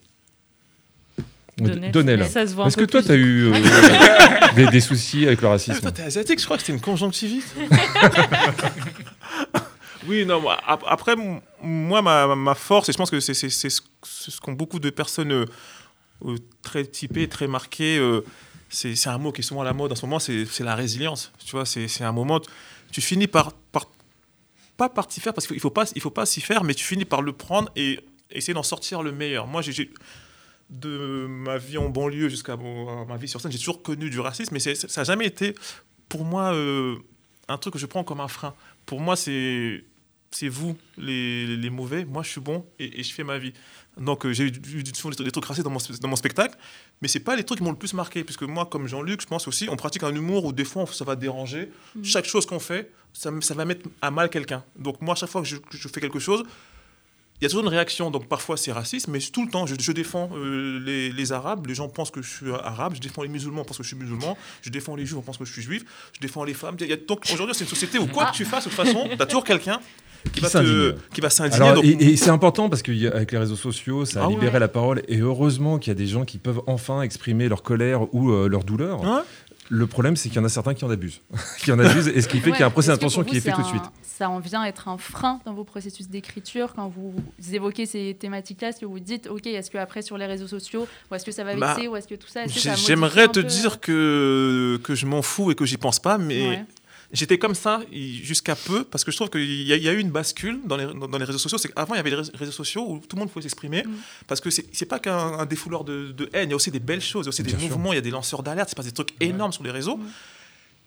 Donnel. 1.58 1.92
Donnel. 1.92 2.26
Ça 2.28 2.48
se 2.48 2.56
voit 2.56 2.64
un 2.64 2.68
Est-ce 2.70 2.78
que 2.78 2.86
toi, 2.86 3.04
tu 3.04 3.12
as 3.12 3.16
eu 3.16 3.52
euh, 3.52 3.54
des, 4.56 4.68
des 4.68 4.80
soucis 4.80 5.28
avec 5.28 5.42
le 5.42 5.48
Ah, 5.48 5.52
racisme 5.52 5.82
toi, 5.82 5.92
t'es 5.92 6.04
asiatique, 6.04 6.40
je 6.40 6.46
crois 6.46 6.56
que 6.58 6.64
c'était 6.64 6.74
une 6.74 6.82
conjonctivite. 6.82 7.54
oui, 10.08 10.26
non, 10.26 10.42
après, 10.88 11.16
moi, 11.62 12.02
ma, 12.02 12.56
force, 12.56 12.90
et 12.90 12.92
je 12.94 12.98
pense 12.98 13.12
que 13.12 13.20
c'est 13.20 13.34
ce 13.34 14.42
qu'ont 14.42 14.54
beaucoup 14.54 14.80
de 14.80 14.90
personnes 14.90 15.32
euh, 15.32 15.46
euh, 16.26 16.38
très 16.62 16.86
typées, 16.86 17.28
très 17.28 17.48
marquées, 17.48 17.98
euh, 17.98 18.24
c'est 18.70 19.08
un 19.08 19.18
mot 19.18 19.32
qui 19.32 19.42
est 19.42 19.44
souvent 19.44 19.62
à 19.62 19.66
la 19.66 19.74
mode 19.74 19.92
en 19.92 19.96
ce 19.96 20.06
moment, 20.06 20.20
c'est 20.20 20.60
la 20.62 20.76
résilience. 20.76 21.32
Tu 21.46 21.52
vois, 21.52 21.66
c'est 21.66 22.04
un 22.04 22.12
moment, 22.12 22.40
tu- 22.92 23.02
finis 23.02 23.28
par, 23.28 23.54
par 23.72 23.88
pas 24.78 24.90
par 24.90 25.08
t'y 25.08 25.20
faire, 25.20 25.34
parce 25.34 25.46
qu'il 25.46 25.58
ne 25.58 25.62
faut 25.62 25.70
pas, 25.70 25.86
il 25.94 26.02
faut 26.02 26.10
pas 26.10 26.26
s'y 26.26 26.42
faire, 26.42 26.64
mais 26.64 26.74
tu 26.74 26.84
finis 26.86 27.06
par 27.06 27.22
le 27.22 27.34
prendre 27.34 27.70
et 27.76 28.00
essayer 28.32 28.54
d'en 28.54 28.64
sortir 28.64 29.04
le 29.04 29.12
meilleur. 29.12 29.46
Moi, 29.46 29.62
j'ai- 29.62 29.92
de 30.70 31.28
ma 31.28 31.58
vie 31.58 31.78
en 31.78 31.90
banlieue 31.90 32.30
jusqu'à 32.30 32.56
ma 32.56 33.18
vie 33.18 33.28
sur 33.28 33.42
scène, 33.42 33.52
j'ai 33.52 33.58
toujours 33.60 33.84
connu 33.84 34.10
du 34.10 34.20
racisme, 34.22 34.54
mais 34.54 34.60
ça 34.62 34.88
n'a 35.02 35.04
jamais 35.04 35.26
été 35.26 35.54
pour 36.08 36.24
moi 36.24 36.54
euh, 36.54 36.96
un 37.50 37.58
truc 37.58 37.74
que 37.74 37.80
je 37.80 37.86
prends 37.86 38.06
comme 38.06 38.22
un 38.22 38.30
frein. 38.30 38.54
Pour 38.86 39.02
moi, 39.02 39.18
c'est 39.18 39.84
c'est 40.32 40.48
vous 40.48 40.78
les, 40.98 41.46
les 41.58 41.70
mauvais, 41.70 42.06
moi 42.06 42.24
je 42.24 42.30
suis 42.30 42.42
bon 42.42 42.66
et, 42.80 43.00
et 43.00 43.04
je 43.04 43.14
fais 43.14 43.24
ma 43.24 43.38
vie. 43.38 43.54
Donc 43.98 44.26
euh, 44.26 44.32
j'ai 44.32 44.46
eu 44.46 44.52
des 44.52 44.92
trucs, 44.94 45.46
racistes 45.46 45.66
dans 45.66 45.72
mon, 45.72 45.80
dans 46.02 46.08
mon 46.08 46.16
spectacle, 46.16 46.58
mais 47.02 47.08
c'est 47.08 47.20
pas 47.20 47.36
les 47.36 47.44
trucs 47.44 47.60
qui 47.60 47.64
m'ont 47.64 47.72
le 47.72 47.78
plus 47.78 47.94
marqué, 47.94 48.24
puisque 48.24 48.44
moi, 48.44 48.66
comme 48.66 48.88
Jean-Luc, 48.88 49.22
je 49.22 49.28
pense 49.28 49.48
aussi, 49.48 49.68
on 49.70 49.76
pratique 49.76 50.04
un 50.04 50.16
humour 50.16 50.46
où 50.46 50.54
des 50.54 50.64
fois 50.64 50.86
ça 50.88 51.04
va 51.04 51.16
déranger. 51.16 51.70
Mhm. 51.96 52.06
Chaque 52.06 52.26
chose 52.26 52.46
qu'on 52.46 52.60
fait, 52.60 52.92
ça, 53.14 53.32
va 53.54 53.66
mettre 53.66 53.90
à 54.02 54.10
mal 54.10 54.30
quelqu'un. 54.30 54.64
Donc 54.78 55.02
moi, 55.02 55.14
à 55.14 55.18
chaque 55.18 55.30
fois 55.30 55.42
que 55.42 55.48
je, 55.48 55.88
fais 55.90 56.00
quelque 56.00 56.20
chose, 56.20 56.44
il 57.40 57.44
y 57.44 57.46
a 57.48 57.50
toujours 57.50 57.64
une 57.64 57.70
réaction, 57.70 58.12
donc 58.12 58.28
parfois 58.30 58.56
c'est 58.56 58.72
raciste, 58.72 59.10
mais 59.10 59.20
tout 59.20 59.44
le 59.44 59.52
temps, 59.52 59.66
je, 59.66 59.76
je 59.78 59.92
défends 59.92 60.30
euh, 60.36 60.80
les, 60.80 61.12
les 61.12 61.32
Arabes, 61.34 61.68
les 61.68 61.76
gens 61.76 61.90
pensent 61.90 62.12
que 62.12 62.22
je 62.22 62.30
suis 62.30 62.52
arabe, 62.52 62.96
je 62.96 63.02
défends 63.02 63.24
les 63.24 63.30
musulmans, 63.30 63.66
pense 63.66 63.78
que 63.78 63.84
je 63.84 63.90
suis 63.90 63.98
musulman, 63.98 64.38
je 64.62 64.70
défends 64.70 64.96
les 64.96 65.06
juifs, 65.06 65.18
on 65.18 65.22
pense 65.22 65.38
que 65.38 65.46
je 65.46 65.52
suis 65.52 65.64
juif, 65.64 65.84
je 66.14 66.22
défends 66.22 66.46
les 66.46 66.54
femmes. 66.54 66.78
Y 66.80 66.94
a- 66.94 66.98
donc 66.98 67.26
aujourd'hui, 67.34 67.56
c'est 67.56 67.66
une 67.66 67.70
société 67.70 68.00
où 68.00 68.08
quoi 68.08 68.28
que 68.28 68.36
tu 68.38 68.46
fasses, 68.46 68.66
de 68.66 68.70
toute 68.70 68.78
façon, 68.78 69.10
tu 69.14 69.22
as 69.22 69.26
toujours 69.26 69.44
quelqu'un 69.44 69.82
qui, 70.24 70.32
Qui 70.32 71.22
va 71.22 71.30
s'indigner. 71.30 71.56
Alors, 71.64 71.74
donc- 71.76 71.86
et, 71.86 72.12
et 72.12 72.18
c'est 72.18 72.30
important 72.30 72.70
parce 72.70 72.82
qu'avec 72.82 73.32
les 73.32 73.38
réseaux 73.38 73.56
sociaux, 73.56 74.06
ça 74.06 74.22
a 74.22 74.24
Ah 74.24 74.28
ouais. 74.28 74.34
libéré 74.36 74.60
la 74.60 74.68
parole. 74.68 75.02
Et 75.08 75.18
heureusement 75.20 75.78
qu'il 75.80 75.92
y 75.92 75.96
a 75.96 76.00
des 76.00 76.08
gens 76.08 76.26
qui 76.26 76.38
peuvent 76.38 76.62
enfin 76.68 77.02
exprimer 77.02 77.48
leur 77.50 77.64
colère 77.64 78.14
ou 78.14 78.32
euh, 78.32 78.48
leur 78.48 78.64
douleur. 78.64 79.02
Ouais. 79.02 79.22
Le 79.74 79.88
problème, 79.88 80.18
c'est 80.18 80.28
qu'il 80.28 80.36
y 80.38 80.42
en 80.42 80.44
a 80.46 80.50
certains 80.50 80.74
qui 80.74 80.84
en 80.84 80.90
abusent. 80.90 81.22
qui 81.64 81.72
en 81.72 81.80
abusent, 81.80 82.10
et 82.10 82.22
ce 82.22 82.28
qui 82.28 82.40
fait 82.40 82.52
qu'il 82.52 82.60
y 82.60 82.64
a 82.64 82.66
un 82.66 82.68
Ouais, 82.68 82.74
procès 82.74 82.88
que 82.90 82.94
d'intention 82.98 83.24
qui 83.24 83.38
est 83.38 83.40
fait 83.40 83.54
tout 83.54 83.62
de 83.62 83.68
suite. 83.68 83.84
Ça 84.04 84.30
en 84.30 84.40
vient 84.40 84.66
être 84.66 84.90
un 84.90 84.98
frein 84.98 85.40
dans 85.46 85.54
vos 85.54 85.64
processus 85.64 86.10
d'écriture 86.10 86.74
quand 86.76 86.90
vous 86.90 87.14
évoquez 87.54 87.86
ces 87.86 88.16
thématiques-là? 88.20 88.70
Est-ce 88.70 88.82
que 88.82 88.86
vous 88.86 89.00
dites, 89.00 89.28
OK, 89.28 89.48
est-ce 89.48 89.72
qu'après 89.72 90.02
sur 90.02 90.18
les 90.18 90.26
réseaux 90.26 90.48
sociaux, 90.48 90.88
ou 91.10 91.16
est-ce 91.16 91.24
que 91.26 91.32
ça 91.32 91.44
va 91.46 91.56
Bah, 91.56 91.74
vexer, 91.74 91.88
ou 91.88 91.96
est-ce 91.96 92.08
que 92.08 92.16
tout 92.16 92.28
ça, 92.28 92.44
que 92.46 92.52
J'aimerais 92.52 93.30
te 93.30 93.40
peu- 93.40 93.44
dire 93.46 93.80
que, 93.80 94.78
que 94.84 94.94
je 94.94 95.06
m'en 95.06 95.22
fous 95.22 95.52
et 95.52 95.56
que 95.56 95.66
j'y 95.66 95.78
pense 95.78 96.00
pas, 96.00 96.18
mais 96.18 96.50
Ouais. 96.50 96.66
J'étais 97.14 97.38
comme 97.38 97.56
ça 97.56 97.82
jusqu'à 97.92 98.56
peu, 98.56 98.84
parce 98.84 99.04
que 99.04 99.12
je 99.12 99.18
trouve 99.18 99.30
qu'il 99.30 99.64
y, 99.64 99.74
a- 99.74 99.76
il 99.78 99.84
y 99.84 99.90
a 99.90 99.94
eu 99.94 100.00
une 100.00 100.12
bascule 100.12 100.60
dans 100.66 100.78
les, 100.78 100.86
dans, 100.86 101.08
dans 101.08 101.18
les 101.18 101.26
réseaux 101.26 101.40
sociaux. 101.40 101.58
C'est 101.58 101.74
qu'avant, 101.74 101.94
il 101.96 101.98
y 101.98 102.00
avait 102.00 102.10
les 102.12 102.16
ré- 102.18 102.32
réseaux 102.34 102.52
sociaux 102.52 102.86
où 102.90 103.00
tout 103.00 103.16
le 103.16 103.20
monde 103.22 103.30
pouvait 103.32 103.44
s'exprimer, 103.44 103.84
Mm. 103.84 103.92
parce 104.28 104.42
que 104.42 104.50
c'est 104.50 104.86
pas 104.86 105.00
qu'un 105.00 105.18
un 105.40 105.46
défouloir 105.46 105.84
de, 105.84 106.12
de 106.12 106.30
haine, 106.34 106.50
il 106.50 106.52
y 106.52 106.54
a 106.54 106.56
aussi 106.56 106.72
des 106.72 106.80
belles 106.80 107.02
choses, 107.02 107.26
il 107.26 107.28
y 107.28 107.30
a 107.30 107.30
aussi 107.30 107.44
des 107.44 107.50
sûr. 107.52 107.60
mouvements, 107.60 107.94
il 107.94 107.96
y 107.96 108.00
a 108.00 108.02
des 108.02 108.12
lanceurs 108.12 108.44
d'alerte, 108.44 108.70
c'est 108.70 108.76
pas 108.78 108.84
des 108.84 108.92
trucs 108.92 109.14
énormes 109.20 109.52
sur 109.54 109.64
les 109.64 109.72
réseaux. 109.72 109.98
Mm. 109.98 110.08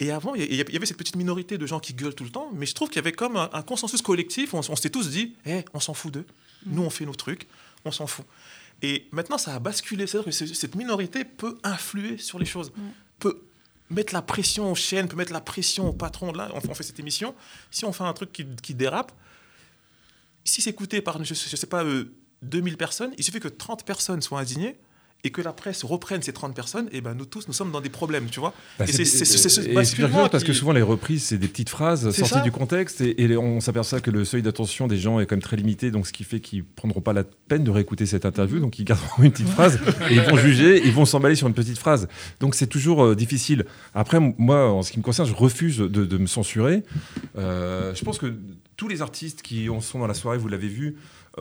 Et 0.00 0.10
avant, 0.10 0.34
il 0.34 0.52
y 0.52 0.60
avait 0.60 0.86
cette 0.86 0.96
petite 0.96 1.14
minorité 1.16 1.56
de 1.56 1.66
gens 1.66 1.78
qui 1.78 1.94
gueulent 1.94 2.14
tout 2.16 2.24
le 2.24 2.30
temps, 2.30 2.50
mais 2.52 2.66
je 2.66 2.74
trouve 2.74 2.88
qu'il 2.88 2.96
y 2.96 2.98
avait 2.98 3.12
comme 3.12 3.36
un, 3.36 3.48
un 3.52 3.62
consensus 3.62 4.02
collectif. 4.02 4.52
On, 4.52 4.58
on 4.58 4.74
s'était 4.76 4.90
tous 4.90 5.08
dit, 5.10 5.34
Eh, 5.46 5.64
on 5.72 5.78
s'en 5.78 5.94
fout 5.94 6.12
d'eux. 6.12 6.26
Nous, 6.66 6.82
on 6.82 6.90
fait 6.90 7.04
nos 7.06 7.14
trucs, 7.14 7.46
on 7.84 7.92
s'en 7.92 8.08
fout. 8.08 8.24
Et 8.82 9.06
maintenant, 9.12 9.38
ça 9.38 9.54
a 9.54 9.60
basculé. 9.60 10.06
C'est-à-dire 10.08 10.24
que 10.26 10.30
ce- 10.32 10.52
cette 10.52 10.74
minorité 10.74 11.24
peut 11.24 11.58
influer 11.62 12.18
sur 12.18 12.40
les 12.40 12.44
choses, 12.44 12.72
peut 13.20 13.38
mettre 13.94 14.12
la 14.12 14.22
pression 14.22 14.70
aux 14.70 14.74
chaînes, 14.74 15.08
peut 15.08 15.16
mettre 15.16 15.32
la 15.32 15.40
pression 15.40 15.88
au 15.88 15.92
patron. 15.92 16.32
Là, 16.32 16.50
on, 16.54 16.70
on 16.70 16.74
fait 16.74 16.82
cette 16.82 17.00
émission. 17.00 17.34
Si 17.70 17.84
on 17.84 17.92
fait 17.92 18.04
un 18.04 18.12
truc 18.12 18.32
qui, 18.32 18.74
dérape, 18.74 19.12
si 20.44 20.60
c'est 20.60 20.70
écouté 20.70 21.00
par, 21.00 21.22
je 21.24 21.32
ne 21.32 21.56
sais 21.56 21.66
pas, 21.66 21.84
euh, 21.84 22.14
2000 22.42 22.76
personnes, 22.76 23.14
il 23.16 23.24
suffit 23.24 23.40
que 23.40 23.48
30 23.48 23.84
personnes 23.84 24.22
soient 24.22 24.40
indignées 24.40 24.78
et 25.24 25.30
que 25.30 25.40
la 25.42 25.52
presse 25.52 25.82
reprenne 25.84 26.22
ces 26.22 26.32
30 26.32 26.54
personnes, 26.54 26.86
et 26.92 27.00
ben 27.00 27.14
nous 27.14 27.24
tous, 27.24 27.48
nous 27.48 27.54
sommes 27.54 27.72
dans 27.72 27.80
des 27.80 27.88
problèmes, 27.88 28.26
tu 28.30 28.40
vois. 28.40 28.52
Bah, 28.78 28.84
Et 28.86 28.92
c'est- 28.92 29.04
super 29.84 30.30
parce 30.30 30.44
que 30.44 30.52
souvent 30.52 30.72
les 30.72 30.82
reprises 30.82 31.24
c'est 31.24 31.38
des 31.38 31.48
petites 31.48 31.70
phrases 31.70 32.10
sorties 32.10 32.34
ça. 32.34 32.40
du 32.42 32.52
contexte 32.52 33.00
et, 33.00 33.22
et 33.22 33.36
on 33.36 33.60
s'aperçoit 33.60 34.00
que 34.00 34.10
le 34.10 34.24
seuil 34.24 34.42
d'attention 34.42 34.86
des 34.86 34.96
gens 34.98 35.18
est 35.20 35.26
quand 35.26 35.34
même 35.36 35.42
très 35.42 35.56
limité 35.56 35.90
donc 35.90 36.06
ce 36.06 36.12
qui 36.12 36.24
fait 36.24 36.40
qu'ils 36.40 36.62
prendront 36.64 37.00
pas 37.00 37.12
la 37.12 37.24
peine 37.24 37.64
de 37.64 37.70
réécouter 37.70 38.06
cette 38.06 38.24
interview 38.26 38.60
donc 38.60 38.78
ils 38.78 38.84
garderont 38.84 39.22
une 39.22 39.32
petite 39.32 39.48
phrase 39.48 39.78
et 40.10 40.14
ils 40.14 40.20
vont 40.20 40.36
juger 40.36 40.82
ils 40.84 40.92
vont 40.92 41.04
s'emballer 41.06 41.34
sur 41.36 41.46
une 41.48 41.54
petite 41.54 41.78
phrase 41.78 42.06
donc 42.40 42.54
c'est 42.54 42.66
toujours 42.66 43.02
euh, 43.04 43.14
difficile 43.16 43.64
après 43.94 44.18
moi 44.20 44.70
en 44.70 44.82
ce 44.82 44.92
qui 44.92 44.98
me 44.98 45.04
concerne 45.04 45.28
je 45.28 45.34
refuse 45.34 45.78
de, 45.78 45.86
de 46.04 46.18
me 46.18 46.26
censurer 46.26 46.82
Euh, 47.36 47.94
je 47.94 48.04
pense 48.04 48.18
que 48.18 48.32
tous 48.76 48.88
les 48.88 49.02
artistes 49.02 49.42
qui 49.42 49.68
sont 49.80 49.98
dans 49.98 50.06
la 50.06 50.14
soirée 50.14 50.38
vous 50.38 50.48
l'avez 50.48 50.68
vu 50.68 50.96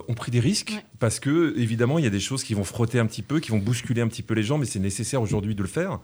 ont 0.07 0.13
pris 0.13 0.31
des 0.31 0.39
risques 0.39 0.71
Ouais. 0.75 0.83
parce 0.99 1.19
que 1.19 1.53
évidemment 1.57 1.99
il 1.99 2.03
y 2.03 2.07
a 2.07 2.11
des 2.11 2.19
choses 2.19 2.43
qui 2.43 2.53
vont 2.53 2.63
frotter 2.63 2.99
un 2.99 3.05
petit 3.05 3.21
peu 3.21 3.39
qui 3.39 3.51
vont 3.51 3.59
bousculer 3.59 4.01
un 4.01 4.07
petit 4.07 4.23
peu 4.23 4.33
les 4.33 4.43
gens 4.43 4.57
mais 4.57 4.65
c'est 4.65 4.79
nécessaire 4.79 5.21
aujourd'hui 5.21 5.53
de 5.55 5.61
le 5.61 5.67
faire 5.67 5.99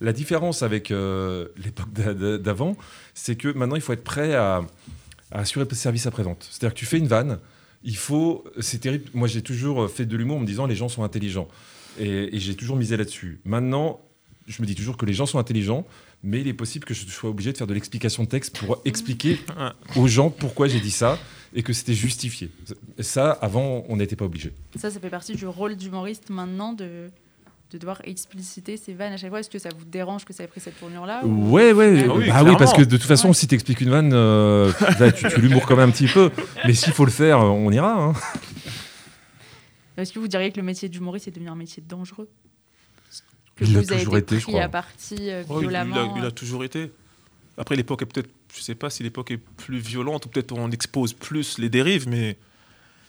la 0.00 0.12
différence 0.12 0.62
avec 0.62 0.90
euh, 0.90 1.48
l'époque 1.56 1.90
d'a- 1.92 2.12
d'a- 2.12 2.36
d'avant, 2.36 2.76
c'est 3.14 3.34
que 3.36 3.48
maintenant, 3.48 3.76
il 3.76 3.80
faut 3.80 3.94
être 3.94 4.04
prêt 4.04 4.34
à, 4.34 4.60
à 5.32 5.38
assurer 5.40 5.64
le 5.66 5.74
service 5.74 6.06
après-vente. 6.06 6.46
C'est-à-dire 6.50 6.74
que 6.74 6.78
tu 6.78 6.84
fais 6.84 6.98
une 6.98 7.06
vanne, 7.08 7.38
il 7.82 7.96
faut... 7.96 8.44
C'est 8.60 8.78
terrible. 8.82 9.04
Moi, 9.14 9.26
j'ai 9.26 9.40
toujours 9.40 9.88
fait 9.90 10.04
de 10.04 10.14
l'humour 10.18 10.36
en 10.36 10.40
me 10.40 10.46
disant 10.46 10.66
les 10.66 10.76
gens 10.76 10.90
sont 10.90 11.02
intelligents. 11.02 11.48
Et, 11.98 12.36
et 12.36 12.38
j'ai 12.40 12.54
toujours 12.54 12.76
misé 12.76 12.98
là-dessus. 12.98 13.40
Maintenant, 13.46 14.00
je 14.46 14.60
me 14.60 14.66
dis 14.66 14.74
toujours 14.74 14.98
que 14.98 15.06
les 15.06 15.14
gens 15.14 15.24
sont 15.24 15.38
intelligents, 15.38 15.86
mais 16.22 16.42
il 16.42 16.46
est 16.48 16.52
possible 16.52 16.84
que 16.84 16.92
je 16.92 17.06
sois 17.06 17.30
obligé 17.30 17.52
de 17.54 17.56
faire 17.56 17.66
de 17.66 17.72
l'explication 17.72 18.22
de 18.24 18.28
texte 18.28 18.58
pour 18.58 18.82
expliquer 18.84 19.40
aux 19.96 20.08
gens 20.08 20.28
pourquoi 20.28 20.68
j'ai 20.68 20.80
dit 20.80 20.90
ça 20.90 21.18
et 21.56 21.62
que 21.64 21.72
c'était 21.72 21.94
justifié. 21.94 22.50
Et 22.98 23.02
ça, 23.02 23.32
avant, 23.32 23.84
on 23.88 23.96
n'était 23.96 24.14
pas 24.14 24.26
obligé. 24.26 24.52
Ça, 24.76 24.90
ça 24.90 25.00
fait 25.00 25.10
partie 25.10 25.34
du 25.34 25.46
rôle 25.46 25.74
d'humoriste 25.74 26.30
maintenant 26.30 26.72
de, 26.74 27.10
de 27.72 27.78
devoir 27.78 28.00
expliciter 28.04 28.76
ses 28.76 28.92
vannes 28.92 29.14
à 29.14 29.16
chaque 29.16 29.30
fois. 29.30 29.40
Est-ce 29.40 29.50
que 29.50 29.58
ça 29.58 29.70
vous 29.76 29.84
dérange 29.86 30.24
que 30.24 30.32
ça 30.32 30.44
ait 30.44 30.46
pris 30.46 30.60
cette 30.60 30.78
tournure-là 30.78 31.24
ou- 31.24 31.50
Ouais, 31.50 31.72
ouais. 31.72 32.04
Ah 32.08 32.12
oui, 32.14 32.28
bah 32.28 32.42
oui, 32.44 32.54
parce 32.58 32.74
que 32.74 32.82
de 32.82 32.96
toute 32.96 33.02
façon, 33.08 33.28
Ouais. 33.28 33.34
si 33.34 33.48
t'expliques 33.48 33.80
une 33.80 33.88
vanne, 33.90 34.12
euh, 34.12 34.70
là, 35.00 35.10
tu, 35.10 35.26
tu 35.28 35.40
l'humour 35.40 35.66
quand 35.66 35.76
même 35.76 35.88
un 35.88 35.92
petit 35.92 36.06
peu. 36.06 36.30
Mais 36.66 36.74
s'il 36.74 36.92
faut 36.92 37.06
le 37.06 37.10
faire, 37.10 37.40
on 37.40 37.72
ira. 37.72 37.92
hein. 38.04 38.12
Est-ce 39.96 40.12
que 40.12 40.18
vous 40.18 40.28
diriez 40.28 40.52
que 40.52 40.58
le 40.58 40.62
métier 40.62 40.88
d'humoriste 40.88 41.28
est 41.28 41.30
devenu 41.30 41.48
un 41.48 41.54
métier 41.56 41.82
dangereux? 41.86 42.28
Que 43.56 43.64
Il 43.64 43.72
l'a 43.72 43.80
vous 43.80 43.92
avez 43.92 44.00
toujours 44.02 44.18
été 44.18 44.38
je 44.38 44.44
crois. 44.46 44.60
à 44.62 44.68
partie 44.68 45.30
euh, 45.30 45.42
Oh, 45.48 45.54
il, 45.60 45.64
il 45.64 45.68
violemment 45.70 46.14
a, 46.14 46.18
il 46.18 46.24
a 46.26 46.30
toujours 46.30 46.64
été. 46.64 46.92
Après, 47.58 47.74
l'époque 47.76 48.02
est 48.02 48.06
peut-être, 48.06 48.28
je 48.54 48.60
sais 48.60 48.74
pas 48.74 48.90
si 48.90 49.02
l'époque 49.02 49.30
est 49.30 49.38
plus 49.38 49.78
violente 49.78 50.26
ou 50.26 50.28
peut-être 50.28 50.52
on 50.52 50.70
expose 50.70 51.12
plus 51.14 51.58
les 51.58 51.68
dérives, 51.70 52.06
mais 52.08 52.36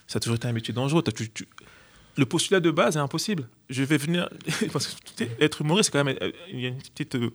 ça 0.08 0.18
a 0.18 0.20
toujours 0.22 0.36
été 0.38 0.48
un 0.48 0.54
métier 0.54 0.74
dangereux. 0.74 1.04
Tu- 1.16 1.30
tu- 1.30 1.48
Le 2.16 2.26
postulat 2.26 2.60
de 2.62 2.72
base 2.72 2.96
est 2.96 3.00
impossible. 3.00 3.48
Je 3.70 3.84
vais 3.84 3.98
venir. 3.98 4.30
Parce 4.74 4.88
que 5.18 5.24
être 5.40 5.62
humoriste, 5.62 5.88
c'est 5.92 5.98
quand 6.00 6.04
même. 6.06 6.18
euh, 6.22 6.32
Il 6.52 6.60
y 6.62 6.66
a 6.66 6.70
une 6.70 6.78
petite 6.78 7.16
euh, 7.16 7.32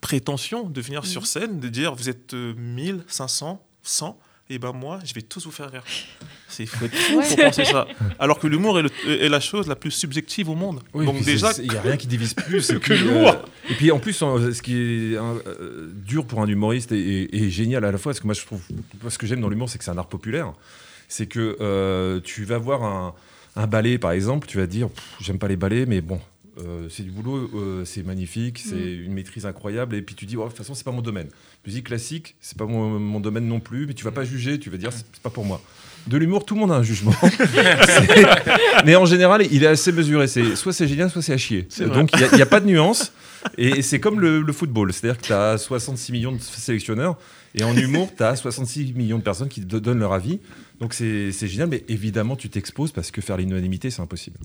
prétention 0.00 0.68
de 0.68 0.80
venir 0.80 1.06
sur 1.06 1.26
scène, 1.26 1.60
de 1.60 1.68
dire 1.68 1.94
vous 1.94 2.08
êtes 2.08 2.34
euh, 2.34 2.54
1000, 2.56 3.04
500, 3.06 3.64
100, 3.82 4.18
et 4.50 4.58
ben 4.58 4.72
moi, 4.72 4.98
je 5.04 5.14
vais 5.14 5.22
tous 5.22 5.44
vous 5.46 5.50
faire 5.50 5.70
rire. 5.70 5.82
C'est 6.48 6.66
fou 6.66 6.84
Ouais. 6.84 6.90
pour 7.28 7.36
penser 7.36 7.64
ça. 7.64 7.86
Alors 8.18 8.38
que 8.38 8.46
l'humour 8.46 8.78
est, 8.78 8.82
le- 8.82 9.22
est 9.22 9.28
la 9.28 9.40
chose 9.40 9.66
la 9.66 9.74
plus 9.76 9.90
subjective 9.90 10.48
au 10.50 10.54
monde. 10.54 10.80
Oui, 10.92 11.06
Donc 11.06 11.22
déjà, 11.24 11.50
il 11.58 11.70
n'y 11.70 11.76
a 11.76 11.80
rien 11.82 11.96
qui 11.96 12.06
divise 12.06 12.34
plus. 12.34 12.70
et 12.70 12.74
Que 12.74 12.78
puis, 12.94 12.98
l'humour. 12.98 13.34
et 13.70 13.74
puis 13.74 13.90
en 13.90 13.98
plus, 13.98 14.22
euh, 14.22 14.52
ce 14.52 14.60
qui 14.62 14.74
est 14.76 15.16
euh, 15.16 15.90
dur 15.94 16.26
pour 16.26 16.40
un 16.42 16.46
humoriste 16.46 16.92
et, 16.92 16.98
et- 17.24 17.36
et 17.44 17.50
génial 17.50 17.84
à 17.84 17.90
la 17.92 17.98
fois, 17.98 18.12
parce 18.12 18.20
que 18.20 18.26
moi 18.26 18.34
je 18.34 18.44
trouve, 18.44 18.60
moi, 19.02 19.10
ce 19.10 19.18
que 19.18 19.26
j'aime 19.26 19.40
dans 19.40 19.48
l'humour, 19.48 19.68
c'est 19.70 19.78
que 19.78 19.84
c'est 19.84 19.90
un 19.90 19.98
art 19.98 20.08
populaire. 20.08 20.52
C'est 21.08 21.26
que 21.26 21.56
euh, 21.60 22.20
tu 22.22 22.44
vas 22.44 22.58
voir 22.58 22.82
un, 22.84 23.14
un 23.56 23.66
ballet, 23.66 23.98
par 23.98 24.12
exemple, 24.12 24.46
tu 24.46 24.58
vas 24.58 24.66
dire, 24.66 24.88
j'aime 25.20 25.38
pas 25.38 25.48
les 25.48 25.56
ballets, 25.56 25.86
mais 25.86 26.00
bon. 26.00 26.20
Euh, 26.58 26.88
c'est 26.88 27.02
du 27.02 27.10
boulot, 27.10 27.50
euh, 27.54 27.84
c'est 27.84 28.02
magnifique, 28.04 28.58
c'est 28.58 28.74
Mm. 28.74 29.04
une 29.06 29.12
maîtrise 29.12 29.46
incroyable. 29.46 29.96
Et 29.96 30.02
puis 30.02 30.14
tu 30.14 30.24
dis, 30.26 30.36
oh, 30.36 30.44
de 30.44 30.48
toute 30.48 30.58
façon, 30.58 30.74
c'est 30.74 30.84
pas 30.84 30.92
mon 30.92 31.02
domaine. 31.02 31.28
Musique 31.66 31.86
classique, 31.86 32.36
c'est 32.40 32.56
pas 32.56 32.66
mon, 32.66 32.98
mon 33.00 33.20
domaine 33.20 33.46
non 33.48 33.60
plus. 33.60 33.86
Mais 33.86 33.94
tu 33.94 34.04
vas 34.04 34.12
pas 34.12 34.24
juger, 34.24 34.58
tu 34.58 34.70
vas 34.70 34.76
dire, 34.76 34.90
c'est 34.92 35.04
pas 35.22 35.30
pour 35.30 35.44
moi. 35.44 35.60
De 36.06 36.16
l'humour, 36.18 36.44
tout 36.44 36.54
le 36.54 36.60
monde 36.60 36.72
a 36.72 36.76
un 36.76 36.82
jugement. 36.82 37.14
Mais 38.84 38.94
en 38.94 39.06
général, 39.06 39.46
il 39.50 39.64
est 39.64 39.68
assez 39.68 39.90
mesuré. 39.90 40.26
C'est 40.26 40.54
soit 40.54 40.72
c'est 40.72 40.86
génial, 40.86 41.10
soit 41.10 41.22
c'est 41.22 41.32
à 41.32 41.38
chier. 41.38 41.66
Donc 41.94 42.10
il 42.12 42.36
n'y 42.36 42.42
a, 42.42 42.46
pas 42.46 42.60
de 42.60 42.66
nuance. 42.66 43.12
Et 43.56 43.80
c'est 43.82 44.00
comme 44.00 44.20
le, 44.20 44.42
le 44.42 44.52
football. 44.52 44.92
C'est-à-dire 44.92 45.18
que 45.20 45.26
tu 45.26 45.32
as 45.32 45.56
66 45.58 46.12
millions 46.12 46.32
de 46.32 46.38
sélectionneurs. 46.40 47.16
Et 47.54 47.64
en 47.64 47.74
humour, 47.76 48.10
tu 48.16 48.22
as 48.22 48.36
66 48.36 48.92
millions 48.94 49.18
de 49.18 49.22
personnes 49.22 49.48
qui 49.48 49.60
te 49.60 49.76
donnent 49.76 50.00
leur 50.00 50.12
avis. 50.12 50.40
Donc 50.80 50.92
c'est 50.92 51.32
c'est 51.32 51.48
génial. 51.48 51.68
Mais 51.68 51.84
évidemment, 51.88 52.36
tu 52.36 52.50
t'exposes 52.50 52.92
parce 52.92 53.10
que 53.10 53.20
faire 53.22 53.36
l'unanimité, 53.38 53.90
c'est 53.90 54.02
impossible. 54.02 54.38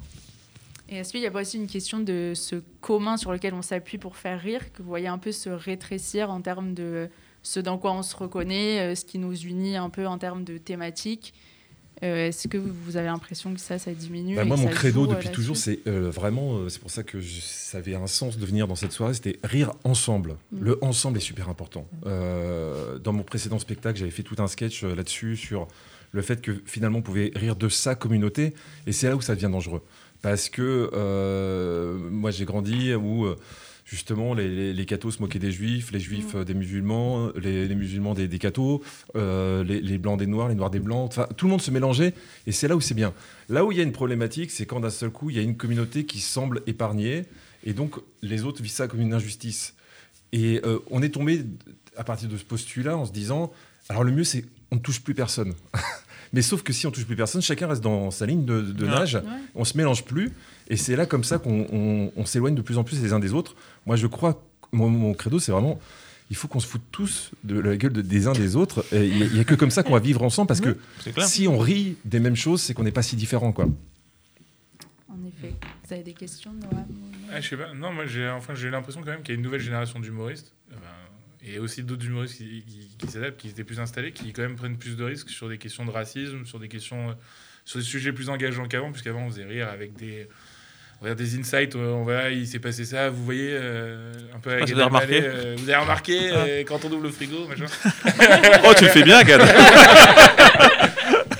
Et 0.91 0.96
est-ce 0.98 1.12
qu'il 1.12 1.22
n'y 1.22 1.27
a 1.27 1.31
pas 1.31 1.41
aussi 1.41 1.58
une 1.58 1.67
question 1.67 2.00
de 2.00 2.34
ce 2.36 2.55
commun 2.81 3.15
sur 3.17 3.31
lequel 3.31 3.53
on 3.53 3.62
s'appuie 3.62 3.98
pour 4.00 4.15
faire 4.17 4.39
rire, 4.41 4.74
que 4.74 4.81
vous 4.81 4.89
voyez 4.89 5.08
un 5.08 5.19
peu 5.19 5.31
se 5.31 5.50
rétrécir 5.50 6.31
en 6.31 6.41
termes 6.41 6.74
de 6.74 7.10
ce 7.43 7.60
dans 7.60 7.77
quoi 7.77 7.93
on 7.93 8.01
se 8.01 8.15
reconnaît, 8.15 8.79
euh, 8.79 8.96
ce 8.96 9.05
qui 9.05 9.17
nous 9.19 9.34
unit 9.36 9.75
un 9.77 9.89
peu 9.89 10.08
en 10.08 10.17
termes 10.17 10.43
de 10.43 10.58
thématiques? 10.58 11.34
Euh, 12.01 12.27
Est-ce 12.29 12.48
que 12.48 12.58
vous 12.58 12.96
avez 12.98 13.08
l'impression 13.08 13.53
que 13.53 13.60
ça, 13.60 13.77
ça 13.77 13.91
diminue 13.91 14.36
Bah, 14.36 14.46
moi, 14.46 14.55
mon 14.58 14.67
credo 14.67 15.05
depuis 15.05 15.29
toujours, 15.29 15.58
c'est 15.58 15.79
euh, 15.86 16.10
vraiment, 16.10 16.69
c'est 16.69 16.79
pour 16.79 16.89
ça 16.91 17.03
que 17.03 17.19
je- 17.19 17.41
ça 17.41 17.77
avait 17.79 17.93
un 17.96 18.08
sens 18.08 18.38
de 18.38 18.46
venir 18.46 18.67
dans 18.67 18.75
cette 18.75 18.93
soirée, 18.93 19.13
c'était 19.13 19.38
rire 19.43 19.74
ensemble. 19.84 20.38
Mm. 20.53 20.60
Le 20.63 20.84
ensemble 20.84 21.17
est 21.17 21.22
super 21.22 21.50
important. 21.50 21.86
Euh, 22.05 22.98
dans 23.00 23.12
mon 23.13 23.24
précédent 23.24 23.60
spectacle, 23.60 24.00
j'avais 24.00 24.12
fait 24.12 24.24
tout 24.24 24.36
un 24.39 24.48
sketch 24.48 24.84
là-dessus 24.84 25.36
sur 25.36 25.67
le 26.13 26.22
fait 26.22 26.41
que 26.41 26.63
finalement 26.65 27.00
on 27.00 27.03
pouvait 27.03 27.31
rire 27.36 27.55
de 27.58 27.67
sa 27.69 27.96
communauté, 27.96 28.55
et 28.88 28.91
c'est 28.93 29.10
là 29.10 29.15
où 29.15 29.22
ça 29.22 29.36
devient 29.36 29.50
dangereux. 29.51 29.84
Parce 30.22 30.50
que 30.50 30.90
euh, 30.94 31.98
moi 32.12 32.32
j'ai 32.32 32.46
grandi 32.46 32.94
où 32.94 33.26
euh, 33.26 33.38
justement 33.86 34.34
les, 34.34 34.50
les, 34.50 34.74
les 34.74 34.86
cathos 34.86 35.12
se 35.12 35.22
moquaient 35.22 35.40
des 35.40 35.52
juifs, 35.52 35.92
les 35.92 36.00
juifs 36.00 36.34
Mm. 36.34 36.38
euh, 36.38 36.44
des 36.44 36.54
musulmans, 36.54 37.32
les, 37.36 37.68
les 37.68 37.76
musulmans 37.76 38.14
des, 38.14 38.28
des 38.28 38.38
cathos, 38.40 38.82
euh, 39.16 39.64
les, 39.64 39.80
les 39.82 39.98
blancs 39.98 40.20
des 40.20 40.28
noirs, 40.28 40.50
les 40.50 40.56
noirs 40.56 40.70
des 40.72 40.80
blancs, 40.80 41.08
enfin 41.08 41.28
tout 41.38 41.46
le 41.46 41.52
monde 41.52 41.62
se 41.62 41.72
mélangeait, 41.72 42.14
et 42.48 42.52
c'est 42.52 42.68
là 42.68 42.76
où 42.76 42.82
c'est 42.82 42.94
bien. 42.96 43.14
Là 43.48 43.64
où 43.66 43.72
il 43.72 43.78
y 43.78 43.82
a 43.82 43.84
une 43.84 43.94
problématique, 43.94 44.52
c'est 44.52 44.66
quand 44.66 44.82
d'un 44.82 44.90
seul 44.90 45.10
coup 45.10 45.30
il 45.30 45.38
y 45.38 45.40
a 45.40 45.42
une 45.42 45.56
communauté 45.58 46.06
qui 46.06 46.20
semble 46.20 46.62
épargnée, 46.68 47.24
et 47.64 47.74
donc 47.74 47.96
les 48.22 48.44
autres 48.44 48.62
vivent 48.62 48.72
ça 48.72 48.88
comme 48.88 49.02
une 49.02 49.14
injustice. 49.14 49.74
Et 50.34 50.62
euh, 50.66 50.80
on 50.92 51.02
est 51.02 51.10
tombé 51.10 51.46
à 51.98 52.04
partir 52.04 52.30
de 52.30 52.38
ce 52.38 52.44
postulat 52.44 52.96
en 52.98 53.06
se 53.06 53.12
disant, 53.12 53.52
alors 53.88 54.04
le 54.04 54.12
mieux 54.12 54.24
c'est 54.26 54.44
on 54.72 54.76
ne 54.76 54.82
touche 54.82 55.02
plus 55.02 55.16
personne. 55.16 55.54
Mais 56.33 56.41
sauf 56.41 56.62
que 56.63 56.74
si 56.74 56.86
on 56.88 56.91
touche 56.91 57.05
plus 57.05 57.15
personne, 57.15 57.41
chacun 57.41 57.67
reste 57.67 57.81
dans 57.83 58.12
sa 58.12 58.25
ligne 58.25 58.45
de, 58.45 58.62
de 58.62 58.86
Ouais. 58.86 58.91
nage, 58.91 59.15
Ouais. 59.15 59.21
on 59.55 59.65
se 59.65 59.75
mélange 59.77 60.03
plus, 60.05 60.31
et 60.69 60.77
c'est 60.77 60.95
là 60.95 61.05
comme 61.05 61.24
ça 61.24 61.38
qu'on 61.39 61.65
on- 61.71 62.12
on 62.15 62.25
s'éloigne 62.25 62.55
de 62.55 62.62
plus 62.62 62.77
en 62.77 62.83
plus 62.83 63.01
les 63.01 63.13
uns 63.13 63.19
des 63.19 63.33
autres. 63.33 63.55
Moi 63.86 63.95
je 63.95 64.07
crois, 64.07 64.41
mon, 64.71 64.89
mon 64.89 65.13
credo 65.13 65.39
c'est 65.39 65.51
vraiment, 65.51 65.79
il 66.29 66.36
faut 66.36 66.48
qu'on 66.48 66.59
se 66.59 66.67
foute 66.67 66.83
tous 66.91 67.31
de 67.43 67.57
la 67.59 67.75
gueule 67.77 67.93
de- 67.93 68.01
des 68.03 68.27
uns 68.27 68.33
des 68.33 68.55
autres. 68.55 68.86
Il 68.91 69.33
n'y 69.33 69.39
a, 69.39 69.43
que 69.43 69.55
comme 69.55 69.71
ça 69.71 69.81
qu'on 69.81 69.93
va 69.93 70.00
vivre 70.00 70.21
ensemble 70.21 70.48
parce 70.48 70.62
que 70.62 70.77
si 71.25 71.48
on 71.48 71.57
rit 71.57 71.95
des 72.05 72.19
mêmes 72.19 72.36
choses, 72.36 72.62
c'est 72.62 72.74
qu'on 72.75 72.83
n'est 72.83 72.91
pas 72.91 73.01
si 73.01 73.15
différents. 73.15 73.51
Quoi. 73.51 73.65
En 75.09 75.17
effet. 75.27 75.53
Vous 75.88 75.93
avez 75.93 76.03
des 76.03 76.13
questions, 76.13 76.51
Noam 76.53 76.86
Ah, 77.33 77.41
je 77.41 77.50
sais 77.50 77.57
pas. 77.57 77.74
Non, 77.74 77.91
moi 77.91 78.05
j'ai 78.05 78.29
enfin, 78.29 78.53
j'ai 78.53 78.69
l'impression 78.69 79.01
quand 79.01 79.09
même 79.12 79.21
qu'il 79.21 79.29
y 79.29 79.31
a 79.31 79.36
une 79.38 79.41
nouvelle 79.43 79.62
génération 79.62 80.00
d'humoristes. 80.00 80.51
Enfin, 80.71 80.81
et 81.53 81.60
aussi 81.60 81.84
d'autres 81.84 82.06
humoristes 82.06 82.38
qui, 82.38 82.63
qui, 82.68 82.89
qui 82.98 83.12
s'adaptent, 83.12 83.38
qui 83.39 83.48
étaient 83.50 83.63
plus 83.63 83.79
installés, 83.79 84.12
qui 84.12 84.32
quand 84.34 84.41
même 84.41 84.56
prennent 84.56 84.77
plus 84.77 84.96
de 84.98 85.03
risques 85.03 85.29
sur 85.29 85.50
des 85.50 85.58
questions 85.58 85.86
de 85.86 85.91
racisme, 85.91 86.46
sur 86.46 86.60
des 86.60 86.68
questions, 86.68 87.10
euh, 87.10 87.13
sur 87.65 87.79
des 87.79 87.86
sujets 87.86 88.12
plus 88.12 88.29
engageants 88.29 88.68
qu'avant, 88.68 88.91
puisqu'avant 88.91 89.22
on 89.25 89.29
faisait 89.29 89.46
rire 89.46 89.68
avec 89.72 89.96
des, 89.96 90.27
on 91.01 91.06
va 91.06 91.13
dire 91.13 91.25
des 91.25 91.39
insights. 91.39 91.75
euh, 91.75 91.91
On 91.94 92.03
va, 92.03 92.29
il 92.29 92.48
s'est 92.48 92.60
passé 92.60 92.84
ça. 92.86 93.10
Vous 93.10 93.24
voyez 93.24 93.50
euh, 93.53 94.12
un 94.36 94.39
peu 94.39 94.51
avec 94.51 94.63
Ah, 94.63 94.65
vous 94.65 94.72
Gad 94.72 94.79
avez 94.79 94.88
remarqué 94.88 95.22
euh, 95.24 95.56
vous 95.58 95.70
avez 95.70 95.79
remarqué 95.82 96.20
euh, 96.32 96.63
quand 96.68 96.84
on 96.86 96.91
ouvre 96.91 97.03
le 97.03 97.12
frigo, 97.12 97.48
machin. 97.48 97.65
Oh, 98.65 98.74
tu 98.77 98.84
le 98.86 98.89
fais 98.89 99.03
bien, 99.03 99.22
Gad. 99.24 99.41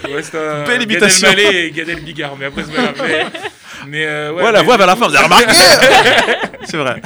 Ouais, 0.10 0.24
un 0.36 0.64
Belle 0.66 0.80
Gad 0.80 0.82
imitation. 0.84 1.28
Elmaleh 1.28 1.66
et 1.68 1.72
Gad 1.72 1.88
El 1.90 2.02
Bigard, 2.02 2.36
mais 2.38 2.46
après 2.46 2.64
c'est 2.64 2.74
pas 2.76 2.82
grave. 2.94 2.96
Mais, 3.08 3.26
mais, 3.88 4.06
euh, 4.06 4.32
ouais, 4.34 4.44
Ouais, 4.44 4.52
la 4.52 4.60
mais- 4.60 4.66
voix 4.66 4.78
vers 4.78 4.88
la 4.88 4.96
fin, 4.96 5.08
vous 5.08 5.16
avez 5.16 5.24
remarqué 5.26 5.54
C'est 6.66 6.78
vrai. 6.78 7.00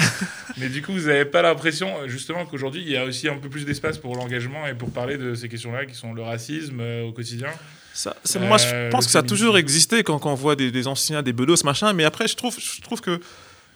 Mais 0.57 0.69
du 0.69 0.81
coup, 0.81 0.93
vous 0.93 1.07
n'avez 1.07 1.25
pas 1.25 1.41
l'impression, 1.41 2.07
justement, 2.07 2.45
qu'aujourd'hui, 2.45 2.81
il 2.85 2.89
y 2.91 2.97
a 2.97 3.05
aussi 3.05 3.27
un 3.27 3.37
peu 3.37 3.49
plus 3.49 3.65
d'espace 3.65 3.97
pour 3.97 4.15
l'engagement 4.15 4.67
et 4.67 4.73
pour 4.75 4.91
parler 4.91 5.17
de 5.17 5.33
ces 5.33 5.49
questions-là, 5.49 5.85
qui 5.85 5.95
sont 5.95 6.13
le 6.13 6.21
racisme 6.21 6.79
euh, 6.79 7.03
au 7.05 7.11
quotidien. 7.11 7.49
Ça, 7.93 8.15
moi, 8.39 8.57
je 8.57 8.65
Euh, 8.67 8.89
pense 8.89 9.05
que 9.05 9.11
ça 9.11 9.19
a 9.19 9.23
toujours 9.23 9.57
existé 9.57 10.03
quand, 10.03 10.17
quand 10.19 10.31
on 10.31 10.35
voit 10.35 10.55
des, 10.55 10.71
des 10.71 10.87
anciens, 10.87 11.21
des 11.21 11.33
bedos, 11.33 11.63
machin. 11.63 11.93
Mais 11.93 12.03
après, 12.05 12.27
je 12.27 12.35
trouve, 12.35 12.57
je 12.59 12.81
trouve 12.81 13.01
que 13.01 13.19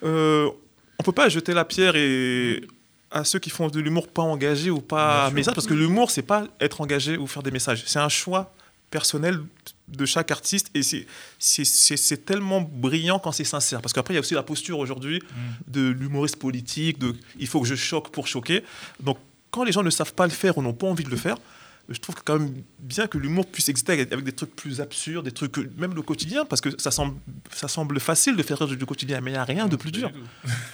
euh, 0.03 0.49
on 0.99 1.03
peut 1.03 1.11
pas 1.11 1.29
jeter 1.29 1.53
la 1.53 1.65
pierre 1.65 1.95
et 1.95 2.61
à 3.11 3.23
ceux 3.23 3.39
qui 3.39 3.49
font 3.49 3.67
de 3.69 3.79
l'humour 3.79 4.07
pas 4.07 4.23
engagé 4.23 4.69
ou 4.69 4.81
pas 4.81 5.29
message, 5.31 5.53
parce 5.53 5.67
que 5.67 5.73
l'humour, 5.73 6.11
c'est 6.11 6.23
pas 6.23 6.45
être 6.59 6.81
engagé 6.81 7.17
ou 7.17 7.25
faire 7.27 7.41
des 7.43 7.51
messages. 7.51 7.83
C'est 7.85 7.99
un 7.99 8.09
choix 8.09 8.51
personnel 8.91 9.39
de 9.87 10.05
chaque 10.05 10.31
artiste 10.31 10.69
et 10.73 10.81
c'est- 10.83 12.25
tellement 12.25 12.61
brillant 12.61 13.19
quand 13.19 13.31
c'est 13.31 13.43
sincère. 13.43 13.81
Parce 13.81 13.93
qu'après, 13.93 14.13
il 14.13 14.15
y 14.15 14.17
a 14.17 14.21
aussi 14.21 14.33
la 14.33 14.43
posture 14.43 14.79
aujourd'hui 14.79 15.21
de 15.67 15.89
l'humoriste 15.89 16.35
politique, 16.37 16.99
de 16.99 17.15
il 17.39 17.47
faut 17.47 17.61
que 17.61 17.67
je 17.67 17.75
choque 17.75 18.09
pour 18.11 18.27
choquer. 18.27 18.63
Donc, 18.99 19.17
quand 19.51 19.63
les 19.63 19.71
gens 19.71 19.83
ne 19.83 19.89
savent 19.89 20.13
pas 20.13 20.25
le 20.25 20.31
faire 20.33 20.57
ou 20.57 20.61
n'ont 20.61 20.73
pas 20.73 20.87
envie 20.87 21.03
de 21.05 21.09
le 21.09 21.15
faire, 21.17 21.37
je 21.89 21.99
trouve 21.99 22.15
quand 22.25 22.37
même 22.39 22.53
bien 22.79 23.07
que 23.07 23.17
l'humour 23.17 23.45
puisse 23.45 23.69
exister 23.69 23.93
avec, 23.93 24.09
des 24.23 24.31
trucs 24.33 24.55
plus 24.55 24.81
absurdes, 24.81 25.23
des 25.25 25.31
trucs, 25.31 25.57
même 25.77 25.93
le 25.95 26.01
quotidien, 26.01 26.43
parce 26.43 26.59
que 26.59 26.69
ça 26.77 26.91
semble, 26.91 27.15
ça 27.51 27.67
semble 27.69 27.99
facile 27.99 28.35
de 28.35 28.43
faire 28.43 28.57
rire 28.59 28.67
du, 28.67 28.85
quotidien, 28.85 29.21
mais 29.21 29.31
il 29.31 29.33
n'y 29.35 29.39
a 29.39 29.45
rien 29.45 29.67
de 29.67 29.75
plus 29.77 29.91
dur. 29.91 30.11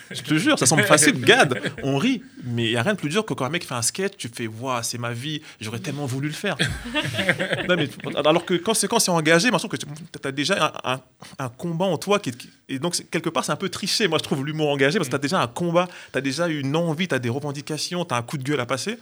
Je 0.10 0.22
te 0.22 0.34
jure, 0.36 0.58
ça 0.58 0.65
semble 0.65 0.84
facile, 0.84 1.20
gad, 1.25 1.60
on 1.84 1.98
rit, 1.98 2.24
mais 2.43 2.65
il 2.65 2.70
n'y 2.72 2.75
a 2.77 2.82
rien 2.82 2.93
de 2.93 2.98
plus 3.00 3.10
dur 3.10 3.25
que 3.25 3.34
quand 3.36 3.46
un 3.46 3.50
mec 3.50 3.63
fait 3.65 3.75
un 3.75 3.82
sketch, 3.84 4.13
tu 4.17 4.27
fais, 4.27 4.48
waouh, 4.48 4.82
c'est 4.82 4.98
ma 4.98 5.13
vie, 5.13 5.41
j'aurais 5.62 5.79
tellement 5.79 6.05
voulu 6.08 6.27
le 6.27 6.34
faire. 6.34 6.58
Non, 7.70 7.75
mais- 7.77 7.89
alors 8.25 8.46
que 8.46 8.55
quand 8.55 8.74
c'est 8.74 8.88
quand 8.88 9.00
c'est 9.00 9.12
engagé, 9.12 9.50
je 9.51 9.58
trouve 9.58 9.70
que 9.72 9.77
tu 9.77 9.86
as 10.27 10.32
déjà 10.32 10.74
un, 10.84 10.93
un- 10.96 11.01
un 11.39 11.50
combat 11.50 11.86
en 11.86 11.98
toi, 11.98 12.20
qui, 12.20 12.32
qui- 12.32 12.50
et 12.70 12.79
donc 12.79 12.96
quelque 13.12 13.29
part, 13.29 13.46
c'est 13.46 13.51
un 13.51 13.55
peu 13.58 13.70
triché, 13.70 14.08
moi, 14.08 14.17
je 14.17 14.24
trouve, 14.24 14.43
l'humour 14.46 14.70
engagé, 14.70 14.98
parce 14.98 15.08
que 15.08 15.12
tu 15.12 15.15
as 15.15 15.20
déjà 15.20 15.41
un 15.41 15.48
combat, 15.48 15.88
tu 16.12 16.17
as 16.17 16.22
déjà 16.22 16.48
une 16.48 16.75
envie, 16.75 17.08
tu 17.08 17.15
as 17.15 17.20
des 17.20 17.29
revendications, 17.29 18.03
tu 18.05 18.13
as 18.13 18.17
un 18.17 18.22
coup 18.24 18.38
de 18.38 18.43
gueule 18.43 18.60
à 18.60 18.65
passer. 18.65 18.98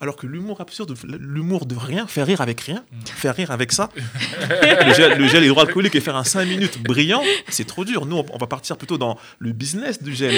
Alors 0.00 0.16
que 0.16 0.26
l'humour 0.26 0.60
absurde, 0.60 0.94
l'humour 1.20 1.66
de 1.66 1.76
rien, 1.76 2.06
faire 2.06 2.26
rire 2.26 2.40
avec 2.40 2.60
rien, 2.60 2.84
faire 3.04 3.34
rire 3.34 3.50
avec 3.50 3.72
ça, 3.72 3.90
le 4.50 4.92
gel, 4.94 5.18
le 5.18 5.28
gel 5.28 5.44
hydroalcoolique 5.44 5.94
et 5.94 6.00
faire 6.00 6.16
un 6.16 6.24
5 6.24 6.44
minutes 6.46 6.82
brillant, 6.82 7.22
c'est 7.48 7.66
trop 7.66 7.84
dur. 7.84 8.04
Nous, 8.06 8.16
on, 8.16 8.26
on 8.32 8.38
va 8.38 8.46
partir 8.46 8.76
plutôt 8.76 8.98
dans 8.98 9.18
le 9.38 9.52
business 9.52 10.02
du 10.02 10.14
gel. 10.14 10.34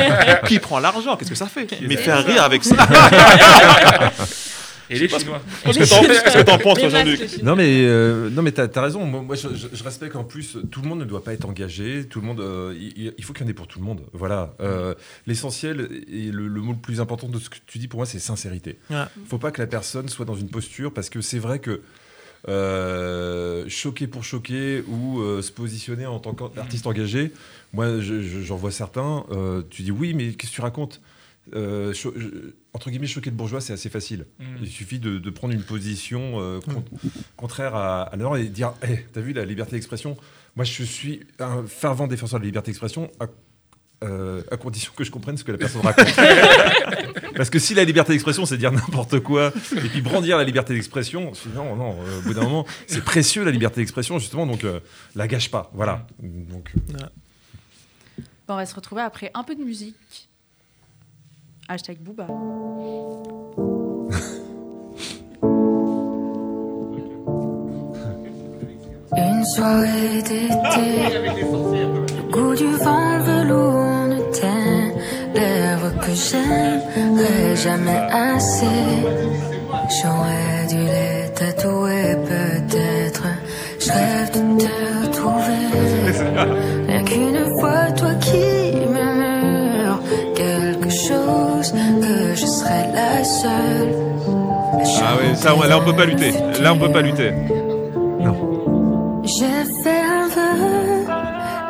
Qui 0.48 0.58
prend 0.58 0.78
l'argent 0.80 1.16
Qu'est-ce 1.16 1.30
que 1.30 1.36
ça 1.36 1.46
fait? 1.46 1.68
Mais 1.82 1.96
faire 1.96 2.24
rire 2.26 2.42
avec 2.42 2.64
ça. 2.64 2.76
Et 4.90 4.98
les 4.98 5.08
Chinois. 5.08 5.40
Qu'est-ce 5.64 6.38
que 6.38 6.42
t'en- 6.42 6.58
penses, 6.58 6.78
Jean-Luc 6.78 7.42
Non 7.42 7.56
mais 7.56 7.84
euh, 7.86 8.30
non 8.30 8.42
mais 8.42 8.52
t'as 8.52 8.68
as 8.72 8.80
raison. 8.82 9.04
Moi, 9.04 9.22
moi, 9.22 9.34
je, 9.36 9.48
je- 9.54 9.68
je 9.72 9.82
respecte 9.84 10.14
en 10.16 10.24
plus. 10.24 10.56
Tout 10.70 10.80
le 10.82 10.88
monde 10.88 11.00
ne 11.00 11.04
doit 11.04 11.24
pas 11.24 11.32
être 11.32 11.44
engagé. 11.48 12.06
Tout 12.06 12.20
le 12.20 12.26
monde. 12.26 12.40
euh, 12.40 12.74
il, 12.78 13.12
il 13.18 13.24
faut 13.24 13.32
qu'il 13.32 13.44
y 13.44 13.48
en 13.48 13.50
ait 13.50 13.54
pour 13.54 13.66
tout 13.66 13.78
le 13.80 13.84
monde. 13.84 14.02
Voilà. 14.12 14.54
Euh, 14.60 14.94
L'essentiel 15.26 15.88
et 16.12 16.30
le, 16.30 16.46
le 16.48 16.60
mot 16.60 16.72
le 16.72 16.78
plus 16.78 17.00
important 17.00 17.28
de 17.28 17.38
ce 17.38 17.50
que 17.50 17.56
tu 17.66 17.78
dis 17.78 17.88
pour 17.88 17.98
moi, 17.98 18.06
c'est 18.06 18.18
sincérité. 18.18 18.78
Ouais. 18.90 19.04
Faut 19.28 19.38
pas 19.38 19.50
que 19.50 19.60
la 19.60 19.66
personne 19.66 20.08
soit 20.08 20.24
dans 20.24 20.36
une 20.36 20.48
posture 20.48 20.92
parce 20.92 21.10
que 21.10 21.20
c'est 21.20 21.38
vrai 21.40 21.58
que. 21.58 21.80
euh, 22.48 23.64
choquer 23.68 24.06
pour 24.06 24.24
choquer 24.24 24.82
ou 24.88 25.20
euh, 25.20 25.42
se 25.42 25.50
positionner 25.52 26.06
en 26.06 26.18
tant 26.20 26.34
qu'artiste 26.34 26.86
engagé, 26.86 27.32
moi 27.72 27.98
je- 28.00 28.22
je- 28.22 28.40
j'en 28.40 28.56
vois 28.56 28.70
certains, 28.70 29.24
euh, 29.32 29.62
tu 29.68 29.82
dis 29.82 29.90
oui 29.90 30.14
mais 30.14 30.32
qu'est-ce 30.32 30.50
que 30.52 30.56
tu 30.56 30.60
racontes? 30.60 31.00
Euh, 31.54 31.92
je- 31.92 32.08
entre 32.76 32.90
guillemets, 32.90 33.06
choquer 33.06 33.30
le 33.30 33.36
bourgeois, 33.36 33.60
c'est 33.62 33.72
assez 33.72 33.88
facile. 33.88 34.26
Mm. 34.38 34.44
Il 34.60 34.68
suffit 34.68 34.98
de, 34.98 35.18
de 35.18 35.30
prendre 35.30 35.54
une 35.54 35.62
position 35.62 36.40
euh, 36.40 36.60
con- 36.60 36.84
contraire 37.36 37.74
à, 37.74 38.02
à 38.02 38.10
la 38.12 38.22
norme 38.22 38.36
et 38.36 38.44
dire 38.48 38.74
Eh, 38.86 38.98
T'as 39.12 39.20
vu 39.22 39.32
la 39.32 39.44
liberté 39.46 39.72
d'expression? 39.76 40.16
Moi, 40.56 40.64
je 40.66 40.82
suis 40.84 41.20
un 41.38 41.64
fervent 41.66 42.06
défenseur 42.06 42.38
de 42.38 42.44
la 42.44 42.48
liberté 42.48 42.70
d'expression 42.70 43.10
à, 43.18 43.26
euh, 44.04 44.42
à 44.50 44.58
condition 44.58 44.92
que 44.94 45.04
je 45.04 45.10
comprenne 45.10 45.38
ce 45.38 45.44
que 45.44 45.52
la 45.52 45.58
personne 45.58 45.80
raconte. 45.80 46.06
Parce 47.36 47.48
que 47.50 47.58
si 47.58 47.72
la 47.74 47.84
liberté 47.84 48.12
d'expression, 48.12 48.44
c'est 48.46 48.56
dire 48.58 48.72
n'importe 48.72 49.20
quoi 49.20 49.52
et 49.72 49.88
puis 49.88 50.00
brandir 50.02 50.36
la 50.38 50.44
liberté 50.44 50.74
d'expression, 50.74 51.32
non, 51.54 51.76
non, 51.76 51.96
euh, 52.02 52.18
au 52.18 52.22
bout 52.22 52.34
d'un 52.34 52.42
moment, 52.44 52.66
c'est 52.86 53.02
précieux 53.04 53.42
la 53.44 53.50
liberté 53.50 53.80
d'expression, 53.80 54.18
justement, 54.18 54.46
donc 54.46 54.64
euh, 54.64 54.80
la 55.14 55.26
gâche 55.28 55.50
pas. 55.50 55.70
Voilà. 55.74 56.06
Donc, 56.22 56.72
euh, 56.76 57.06
Bon, 58.48 58.54
on 58.54 58.56
va 58.56 58.66
se 58.66 58.74
retrouver 58.74 59.02
après 59.02 59.30
un 59.34 59.42
peu 59.44 59.54
de 59.56 59.62
musique. 59.64 60.28
Hashtag 61.68 61.98
Booba. 61.98 62.26
Une 69.16 69.44
soirée 69.44 70.22
d'été, 70.22 71.18
le 71.18 72.22
goût 72.30 72.54
du 72.54 72.68
vent, 72.76 73.18
velours 73.20 74.08
de 74.14 74.20
tes 74.32 74.92
lèvres 75.34 75.92
que 76.00 76.12
j'aimerais 76.14 77.56
jamais 77.56 77.98
assez. 78.12 79.02
J'aurais 79.90 80.66
dû 80.68 80.76
les 80.76 81.32
tatouer 81.34 82.16
peut-être. 82.28 83.24
Je 83.80 83.90
rêve 83.90 84.30
de 84.32 84.40
te 84.62 84.70
retrouver. 85.06 85.66
Rien 86.86 87.02
qu'une 87.04 87.35
seule. 93.42 93.92
Ah 95.08 95.14
oui, 95.18 95.36
ça, 95.36 95.50
là, 95.68 95.78
on 95.78 95.84
peut 95.84 95.96
pas 95.96 96.06
lutter. 96.06 96.32
Là, 96.62 96.72
on 96.72 96.78
peut 96.78 96.92
pas 96.92 97.02
lutter. 97.02 97.30
J'ai 99.24 99.62
fait 99.82 100.04
un 100.18 100.28
vœu, 100.36 101.04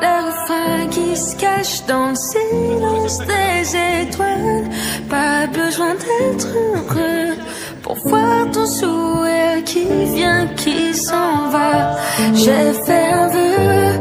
le 0.03 0.15
refrain 0.27 0.87
qui 0.91 1.17
se 1.17 1.35
cache 1.37 1.87
dans 1.87 2.11
le 2.11 2.15
silence 2.15 3.19
des 3.33 3.63
étoiles. 4.03 4.65
Pas 5.09 5.47
besoin 5.47 5.95
d'être 5.95 6.49
heureux 6.55 7.35
pour 7.83 7.97
voir 8.05 8.51
ton 8.53 8.67
sourire 8.67 9.65
qui 9.65 9.87
vient, 10.15 10.47
qui 10.57 10.93
s'en 10.93 11.49
va. 11.51 11.97
J'ai 12.35 12.73
fait 12.85 13.09
un 13.23 13.29
vœu, 13.29 14.01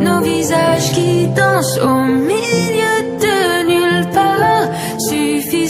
nos 0.00 0.20
visages 0.20 0.90
qui 0.92 1.28
dansent 1.28 1.78
au 1.78 2.02
milieu 2.30 2.71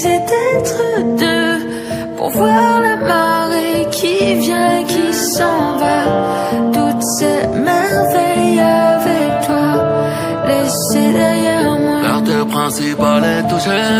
Suffisait 0.03 0.27
d'être 0.33 1.17
deux 1.17 2.17
pour 2.17 2.31
voir 2.31 2.81
la 2.81 2.97
marée 2.97 3.87
qui 3.93 4.35
vient, 4.35 4.83
qui 4.85 5.15
s'en 5.15 5.77
va. 5.79 6.01
Toutes 6.73 7.05
ces 7.19 7.47
merveilles 7.69 8.61
avec 8.61 9.47
toi, 9.47 9.69
laissées 10.49 11.12
derrière 11.12 11.79
moi. 11.79 12.03
L'artère 12.03 12.47
principale 12.47 13.25
est 13.25 13.49
touchée. 13.49 13.91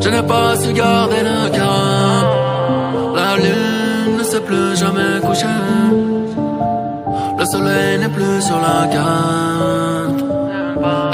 Je 0.00 0.08
n'ai 0.08 0.22
pas 0.22 0.56
su 0.56 0.72
garder 0.72 1.22
le 1.30 1.48
calme. 1.58 2.30
La 3.14 3.36
lune 3.36 4.16
ne 4.18 4.24
s'est 4.24 4.40
plus 4.40 4.76
jamais 4.76 5.20
couchée. 5.24 5.60
Le 7.38 7.44
soleil 7.44 7.98
n'est 8.00 8.08
plus 8.08 8.40
sur 8.42 8.56
la 8.56 8.88
carte. 8.88 10.01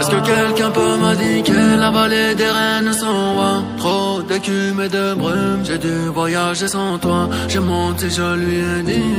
Est-ce 0.09 0.17
que 0.17 0.27
quelqu'un 0.27 0.71
peut 0.71 0.97
m'indiquer 0.97 1.77
la 1.77 1.91
vallée 1.91 2.35
des 2.35 2.49
reines 2.49 2.95
sans 2.95 3.35
roi 3.35 3.63
Trop 3.77 4.23
d'écume 4.23 4.81
et 4.81 4.89
de 4.89 5.13
brume, 5.13 5.63
j'ai 5.65 5.77
dû 5.77 6.09
voyager 6.15 6.67
sans 6.67 6.97
toi. 6.97 7.29
J'ai 7.47 7.61
monté, 7.61 8.09
je 8.09 8.35
lui 8.37 8.57
ai 8.57 8.83
dit 8.85 9.15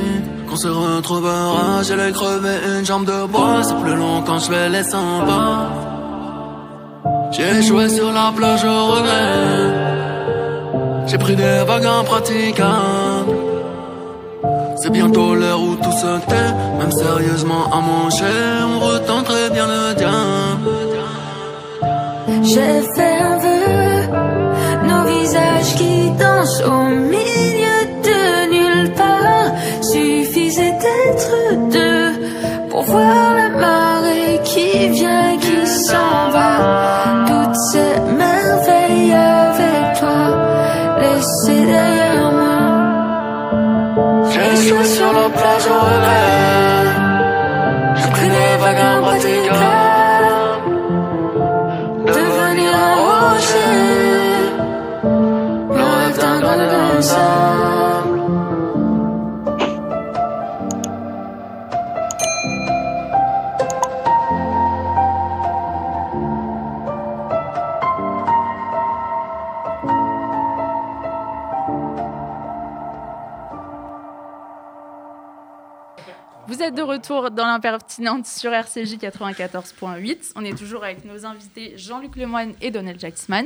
qu'on 0.49 0.56
se 0.56 0.67
retrouvera. 0.67 1.84
Je 1.84 1.93
l'ai 1.93 2.12
crevé 2.12 2.56
une 2.80 2.84
jambe 2.84 3.06
de 3.06 3.28
bois, 3.28 3.62
c'est 3.62 3.80
plus 3.84 3.95
long 3.95 4.23
quand 4.25 4.39
je 4.39 4.49
vais 4.49 4.67
les 4.69 4.82
100 4.82 4.97
pas. 5.28 5.69
J'ai 7.34 7.62
joué 7.62 7.88
sur 7.88 8.12
la 8.12 8.34
plage 8.36 8.65
au 8.65 8.88
regret. 8.88 9.69
J'ai 11.06 11.19
pris 11.19 11.36
des 11.36 11.63
vagues 11.67 11.86
impraticables. 11.86 13.36
C'est 14.82 14.89
bientôt 14.91 15.36
l'heure 15.36 15.62
où 15.62 15.75
tout 15.75 15.91
se 15.91 16.19
tait. 16.25 16.52
Même 16.80 16.91
sérieusement 16.91 17.65
à 17.71 17.80
manger, 17.80 18.39
on 18.73 18.80
retenterait 18.80 19.52
bien 19.52 19.67
le 19.67 19.93
diable. 19.93 20.38
J'ai 22.41 22.82
fait 22.95 23.17
un 23.21 23.38
vœu, 23.38 23.69
place 26.49 26.62
au 26.65 26.84
milieu 27.13 27.80
de 28.08 28.49
nulle 28.54 28.93
part. 28.93 29.52
Suffisait 29.82 30.75
d'être 30.84 31.69
deux 31.71 32.67
pour 32.69 32.84
voir 32.84 33.36
la 33.36 33.49
marée 33.49 34.39
qui 34.43 34.89
vient, 34.89 35.38
qui 35.38 35.67
s'en 35.67 36.30
va. 36.32 37.25
Toutes 37.28 37.60
ces 37.71 37.93
merveilles 38.23 39.13
avec 39.13 39.99
toi, 39.99 40.21
laissées 41.02 41.65
derrière 41.65 42.32
moi. 42.41 42.62
Je 44.30 44.56
suis 44.56 44.86
sur 44.95 45.13
la 45.13 45.30
plage 45.30 45.67
au. 45.67 46.29
De 76.80 76.84
retour 76.84 77.30
dans 77.30 77.46
l'impertinente 77.46 78.26
sur 78.26 78.54
RCJ 78.54 78.96
94.8. 78.96 80.32
On 80.38 80.46
est 80.46 80.58
toujours 80.58 80.86
avec 80.86 81.04
nos 81.04 81.26
invités 81.26 81.74
Jean-Luc 81.76 82.15
Lemoine 82.15 82.54
et 82.62 82.72
Donald 82.72 82.98
Jacksman. 82.98 83.46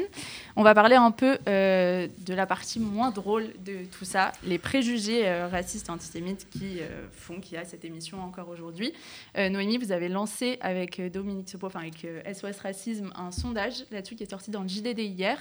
On 0.56 0.62
va 0.62 0.76
parler 0.76 0.96
un 0.96 1.10
peu 1.10 1.40
euh, 1.48 2.08
de 2.28 2.34
la 2.36 2.46
partie 2.46 2.80
moins 2.80 3.10
drôle 3.10 3.48
de 3.66 3.86
tout 3.98 4.06
ça, 4.06 4.34
les 4.44 4.60
préjugés 4.60 5.28
euh, 5.28 5.48
racistes 5.48 5.88
et 5.88 5.92
antisémites 5.92 6.48
qui 6.52 6.80
euh, 6.80 7.08
font 7.12 7.40
qu'il 7.40 7.56
y 7.56 7.58
a 7.58 7.66
cette 7.66 7.84
émission 7.86 8.22
encore 8.22 8.50
aujourd'hui. 8.50 8.94
Euh, 9.36 9.50
Noémie, 9.50 9.80
vous 9.80 9.92
avez 9.92 10.10
lancé 10.10 10.60
avec 10.62 11.02
Dominique 11.12 11.50
Sepo, 11.50 11.66
enfin 11.66 11.80
avec 11.80 12.06
SOS 12.36 12.60
Racisme, 12.60 13.12
un 13.16 13.32
sondage 13.32 13.86
là-dessus 13.90 14.16
qui 14.16 14.24
est 14.24 14.30
sorti 14.30 14.52
dans 14.52 14.62
le 14.62 14.68
JDD 14.68 15.00
hier. 15.00 15.40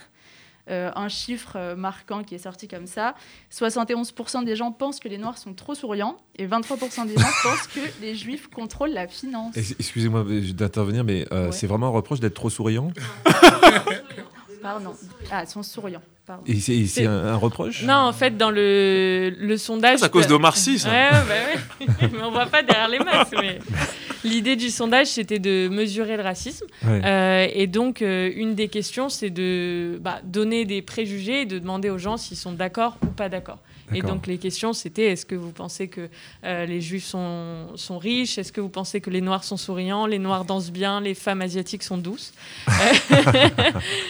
Euh, 0.70 0.92
un 0.94 1.08
chiffre 1.08 1.54
euh, 1.56 1.74
marquant 1.74 2.22
qui 2.22 2.36
est 2.36 2.38
sorti 2.38 2.68
comme 2.68 2.86
ça. 2.86 3.16
71% 3.52 4.44
des 4.44 4.54
gens 4.54 4.70
pensent 4.70 5.00
que 5.00 5.08
les 5.08 5.18
Noirs 5.18 5.36
sont 5.36 5.54
trop 5.54 5.74
souriants 5.74 6.16
et 6.36 6.46
23% 6.46 7.04
des 7.08 7.14
gens 7.16 7.26
pensent 7.42 7.66
que 7.66 7.80
les 8.00 8.14
Juifs 8.14 8.46
contrôlent 8.46 8.92
la 8.92 9.08
finance. 9.08 9.56
Excusez-moi 9.56 10.24
d'intervenir, 10.54 11.02
mais 11.02 11.26
euh, 11.32 11.46
Ouais. 11.46 11.52
c'est 11.52 11.66
vraiment 11.66 11.88
un 11.88 11.90
reproche 11.90 12.20
d'être 12.20 12.34
trop 12.34 12.48
souriant? 12.48 12.92
Pardon. 14.62 14.94
Ah, 15.30 15.42
ils 15.42 15.48
sont 15.48 15.62
souriants. 15.64 16.02
Pardon. 16.24 16.44
Et 16.46 16.60
c'est 16.60 16.76
et 16.76 16.86
c'est 16.86 17.00
C'est- 17.00 17.06
un, 17.06 17.26
un 17.26 17.34
reproche? 17.36 17.82
Non, 17.82 17.94
en 17.94 18.12
fait, 18.12 18.36
dans 18.36 18.50
le, 18.52 19.34
le 19.36 19.56
sondage. 19.56 19.98
C'est 19.98 20.04
à 20.04 20.08
cause 20.08 20.28
d'Omar 20.28 20.56
Sy, 20.56 20.78
ça. 20.78 20.88
Ouais, 20.90 21.08
ouais, 21.10 21.22
bah 21.28 21.86
ouais. 22.04 22.08
mais 22.12 22.22
on 22.22 22.30
voit 22.30 22.46
pas 22.46 22.62
derrière 22.62 22.88
les 22.88 23.00
masques. 23.00 23.34
Mais... 23.40 23.58
L'idée 24.24 24.56
du 24.56 24.70
sondage, 24.70 25.08
c'était 25.08 25.38
de 25.38 25.68
mesurer 25.68 26.16
le 26.16 26.22
racisme. 26.22 26.66
Ouais. 26.84 27.00
Euh, 27.04 27.48
et 27.52 27.66
donc, 27.66 28.02
euh, 28.02 28.30
une 28.34 28.54
des 28.54 28.68
questions, 28.68 29.08
c'est 29.08 29.30
de 29.30 29.98
bah, 30.00 30.20
donner 30.24 30.64
des 30.64 30.82
préjugés 30.82 31.42
et 31.42 31.46
de 31.46 31.58
demander 31.58 31.90
aux 31.90 31.98
gens 31.98 32.16
s'ils 32.16 32.36
sont 32.36 32.52
d'accord 32.52 32.98
ou 33.02 33.06
pas 33.06 33.28
d'accord. 33.28 33.58
Et 33.94 34.02
donc, 34.02 34.26
les 34.26 34.38
questions, 34.38 34.72
c'était 34.72 35.06
est-ce 35.12 35.26
que 35.26 35.34
vous 35.34 35.52
pensez 35.52 35.88
que 35.88 36.08
euh, 36.44 36.66
les 36.66 36.80
juifs 36.80 37.04
sont, 37.04 37.68
sont 37.76 37.98
riches? 37.98 38.38
Est-ce 38.38 38.52
que 38.52 38.60
vous 38.60 38.68
pensez 38.68 39.00
que 39.00 39.10
les 39.10 39.20
noirs 39.20 39.44
sont 39.44 39.56
souriants? 39.56 40.06
Les 40.06 40.18
noirs 40.18 40.44
dansent 40.44 40.70
bien? 40.70 41.00
Les 41.00 41.14
femmes 41.14 41.42
asiatiques 41.42 41.82
sont 41.82 41.98
douces? 41.98 42.32
Euh, 42.68 42.72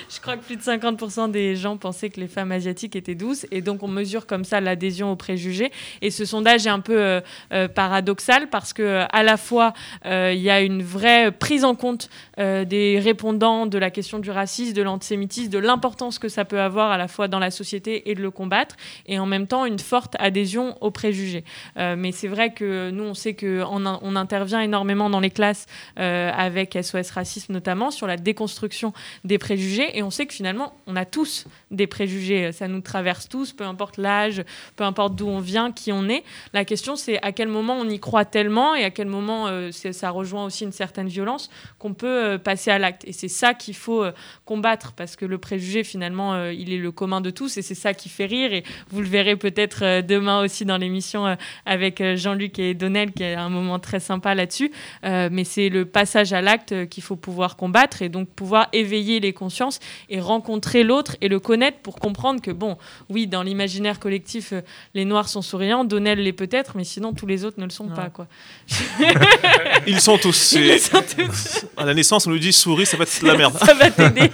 Je 0.09 0.21
crois 0.21 0.37
que 0.37 0.45
plus 0.45 0.57
de 0.57 0.62
50% 0.62 1.31
des 1.31 1.57
gens 1.57 1.77
pensaient 1.77 2.11
que 2.11 2.21
les 2.21 2.29
femmes 2.29 2.53
asiatiques 2.53 2.97
étaient 2.97 3.14
douces. 3.14 3.47
Et 3.51 3.61
donc, 3.61 3.83
on 3.83 3.88
mesure 3.88 4.27
comme 4.27 4.45
ça 4.45 4.61
l'adhésion 4.61 5.12
aux 5.12 5.16
préjugés. 5.16 5.73
Et 6.01 6.11
ce 6.11 6.25
sondage 6.25 6.66
est 6.66 6.71
un 6.71 6.81
peu 6.81 7.21
euh, 7.53 7.68
paradoxal 7.68 8.49
parce 8.51 8.73
que 8.73 9.05
à 9.11 9.23
la 9.23 9.37
fois, 9.37 9.73
il 10.05 10.40
y 10.40 10.51
a 10.51 10.61
une 10.61 10.83
vraie 10.83 11.33
prise 11.33 11.64
en 11.64 11.75
compte 11.75 12.09
des 12.38 13.01
répondants 13.03 13.66
de 13.66 13.79
la 13.79 13.90
question 13.90 14.18
du 14.18 14.31
racisme, 14.31 14.75
de 14.75 14.83
l'antisémitisme, 14.83 15.51
de 15.51 15.59
l'importance 15.59 16.18
que 16.18 16.29
ça 16.29 16.45
peut 16.45 16.61
avoir 16.61 16.90
à 16.90 16.99
la 16.99 17.09
fois 17.09 17.29
dans 17.29 17.38
la 17.38 17.51
société 17.51 18.11
et 18.11 18.14
de 18.14 18.23
le 18.23 18.31
combattre, 18.31 18.77
et 19.07 19.18
en 19.18 19.27
même 19.27 19.47
temps 19.47 19.64
une 19.66 19.71
forte 19.80 20.16
adhésion 20.18 20.76
aux 20.80 20.90
préjugés. 20.90 21.44
Euh, 21.76 21.96
mais 21.96 22.12
c'est 22.12 22.28
vrai 22.28 22.52
que 22.52 22.90
nous, 22.90 23.04
on 23.04 23.14
sait 23.14 23.35
qu'on 23.35 23.87
on 23.87 24.16
intervient 24.16 24.61
énormément 24.61 25.11
dans 25.11 25.20
les 25.20 25.30
classes 25.30 25.66
euh, 25.98 26.30
avec 26.35 26.78
SOS 26.80 27.11
Racisme 27.11 27.52
notamment 27.52 27.90
sur 27.90 28.06
la 28.06 28.16
déconstruction 28.16 28.92
des 29.24 29.38
préjugés, 29.38 29.96
et 29.96 30.02
on 30.02 30.11
sait 30.11 30.26
que 30.26 30.35
finalement, 30.35 30.74
on 30.87 30.96
a 30.96 31.04
tous 31.04 31.46
des 31.70 31.87
préjugés, 31.87 32.52
ça 32.52 32.68
nous 32.68 32.80
traverse 32.80 33.28
tous, 33.28 33.52
peu 33.52 33.64
importe 33.64 33.96
l'âge, 33.96 34.44
peu 34.76 34.85
importe 34.85 35.16
d'où 35.16 35.28
on 35.28 35.40
vient, 35.40 35.72
qui 35.72 35.92
on 35.92 36.08
est. 36.08 36.24
La 36.52 36.64
question, 36.64 36.96
c'est 36.96 37.22
à 37.22 37.32
quel 37.32 37.48
moment 37.48 37.74
on 37.74 37.88
y 37.88 38.00
croit 38.00 38.24
tellement 38.24 38.74
et 38.74 38.85
à 38.85 38.90
quel 38.90 39.06
moment 39.06 39.48
euh, 39.48 39.70
ça 39.70 40.11
rejoint 40.11 40.44
aussi 40.44 40.64
une 40.64 40.72
certaine 40.72 41.08
violence 41.08 41.50
qu'on 41.78 41.94
peut 41.94 42.38
passer 42.42 42.70
à 42.70 42.78
l'acte. 42.78 43.04
Et 43.06 43.12
c'est 43.12 43.28
ça 43.28 43.54
qu'il 43.54 43.74
faut 43.74 44.04
combattre 44.44 44.92
parce 44.92 45.16
que 45.16 45.24
le 45.24 45.38
préjugé, 45.38 45.85
finalement, 45.85 46.46
il 46.46 46.72
est 46.72 46.78
le 46.78 46.92
commun 46.92 47.20
de 47.20 47.30
tous 47.30 47.56
et 47.56 47.62
c'est 47.62 47.74
ça 47.74 47.94
qui 47.94 48.08
fait 48.08 48.26
rire. 48.26 48.52
Et 48.52 48.64
vous 48.90 49.00
le 49.00 49.08
verrez 49.08 49.37
peut-être 49.37 49.52
euh, 49.83 50.03
demain 50.03 50.43
aussi 50.43 50.65
dans 50.65 50.77
l'émission 50.77 51.27
euh, 51.27 51.35
avec 51.67 52.01
euh, 52.01 52.17
Jean-Luc 52.17 52.59
et 52.59 52.75
Donnel 52.75 53.12
qui 53.12 53.25
a 53.25 53.41
un 53.43 53.49
moment 53.49 53.79
très 53.79 54.01
sympa 54.01 54.35
là-dessus. 54.35 54.73
Euh, 55.05 55.29
mais 55.31 55.45
c'est 55.45 55.69
le 55.69 55.85
passage 55.85 56.33
à 56.33 56.41
l'acte 56.43 56.88
qu'il 56.88 57.03
faut 57.03 57.17
pouvoir 57.17 57.57
combattre 57.57 58.03
et 58.03 58.09
donc 58.09 58.29
pouvoir 58.29 58.69
éveiller 58.73 59.21
les 59.21 59.33
consciences 59.33 59.79
et 60.09 60.21
rencontrer 60.21 60.83
l'autre 60.85 61.17
et 61.21 61.29
le 61.29 61.38
connaître 61.41 61.79
pour 61.79 61.97
comprendre 61.97 62.41
que, 62.41 62.51
bon, 62.51 62.77
oui, 63.09 63.27
dans 63.27 63.43
l'imaginaire 63.43 63.99
collectif, 64.01 64.53
euh, 64.53 64.61
les 64.95 65.05
Noirs 65.05 65.29
sont 65.29 65.43
souriants, 65.43 65.85
Donnel 65.85 66.21
l'est 66.23 66.33
peut-être, 66.33 66.77
mais 66.77 66.85
sinon 66.85 67.12
tous 67.12 67.27
les 67.27 67.45
autres 67.45 67.59
ne 67.61 67.65
le 67.65 67.71
sont 67.71 67.85
Non. 67.87 67.95
pas. 67.95 68.11
Quoi. 68.11 68.27
Ils 69.87 70.01
sont 70.01 70.19
tous. 70.19 70.53
Ils 70.53 70.61
le 70.69 70.79
c'est- 70.79 70.91
sont 70.91 71.03
tous. 71.03 71.65
À 71.77 71.85
la 71.85 71.95
naissance, 71.95 72.27
on 72.27 72.31
nous 72.31 72.38
dit 72.38 72.53
souris, 72.53 72.87
ça 72.87 72.97
va 72.97 73.05
être 73.05 73.21
de 73.23 73.27
la 73.27 73.37
merde. 73.37 73.57
Ça 73.65 73.75
va 73.75 73.91
t'aider. 73.91 74.31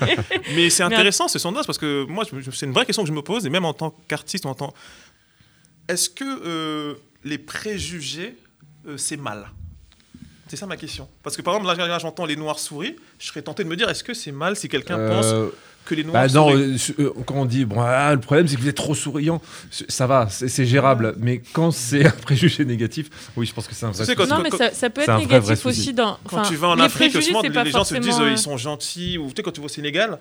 Mais 0.55 0.71
c'est 0.71 0.83
intéressant 0.83 1.29
ce 1.29 1.39
sondage 1.39 1.67
parce 1.67 1.79
que 1.79 2.05
moi, 2.09 2.25
c'est 2.53 2.67
une 2.67 2.73
vraie 2.73 2.85
question 2.87 3.03
que 3.03 3.09
je 3.09 3.13
me 3.15 3.23
pose, 3.23 3.47
et 3.47 3.51
même 3.51 3.65
en 3.65 3.73
tant 3.73 3.95
qu'artiste, 4.09 4.47
en 4.47 4.55
tant. 4.55 4.73
Est-ce 5.89 6.11
que 6.11 6.25
euh, 6.25 6.95
les 7.25 7.39
préjugés, 7.39 8.37
euh, 8.87 8.97
c'est 8.97 9.17
mal? 9.17 9.51
C'est 10.49 10.57
ça 10.57 10.67
ma 10.67 10.77
question. 10.77 11.09
Parce 11.23 11.37
que 11.37 11.43
par 11.43 11.55
exemple, 11.57 11.77
là, 11.77 11.87
là, 11.87 11.99
j'entends 11.99 12.25
les 12.25 12.37
noirs 12.37 12.59
souris, 12.59 12.97
je 13.19 13.27
serais 13.27 13.43
tenté 13.43 13.65
de 13.65 13.69
me 13.69 13.77
dire 13.77 13.89
est-ce 13.91 14.05
que 14.05 14.15
c'est 14.15 14.33
mal 14.33 14.57
si 14.57 14.69
quelqu'un 14.69 14.97
pense 15.09 15.27
Euh, 15.27 15.49
que 15.85 15.95
les 15.95 16.05
noirs 16.05 16.27
Bah 16.27 16.33
non, 16.33 16.55
euh, 16.57 16.77
quand 17.27 17.35
on 17.35 17.45
dit, 17.45 17.65
bon, 17.67 17.81
ah, 17.81 18.15
le 18.15 18.21
problème 18.21 18.49
c'est 18.49 18.57
que 18.57 18.61
vous 18.63 18.69
êtes 18.69 18.77
trop 18.77 18.95
souriant, 18.95 19.43
ça 19.71 20.07
va, 20.07 20.29
c'est 20.31 20.65
gérable. 20.67 21.15
Mais 21.19 21.43
quand 21.53 21.71
c'est 21.71 22.07
un 22.07 22.11
préjugé 22.11 22.65
négatif, 22.65 23.09
oui, 23.37 23.45
je 23.47 23.53
pense 23.53 23.67
que 23.69 23.75
c'est 23.75 23.85
un 23.87 23.91
vrai 23.91 24.05
souci. 24.07 24.29
Non, 24.29 24.41
mais 24.41 24.51
ça, 24.51 24.73
ça 24.73 24.89
peut 24.89 25.03
être 25.03 25.11
un 25.11 25.17
vrai, 25.19 25.27
vrai 25.27 25.41
négatif 25.41 25.67
aussi 25.67 25.93
dans. 25.93 26.19
Quand 26.27 26.43
tu 26.43 26.57
vas 26.57 26.69
en 26.69 26.79
Afrique, 26.81 27.13
les, 27.15 27.21
les 27.21 27.71
gens 27.71 27.85
te 27.85 27.97
disent 27.99 28.21
euh, 28.21 28.31
ils 28.31 28.39
sont 28.39 28.57
gentils. 28.57 29.19
Ou 29.19 29.29
tu 29.29 29.35
sais, 29.37 29.43
quand 29.43 29.53
tu 29.53 29.61
vas 29.61 29.67
au 29.67 29.71
Sénégal, 29.71 30.19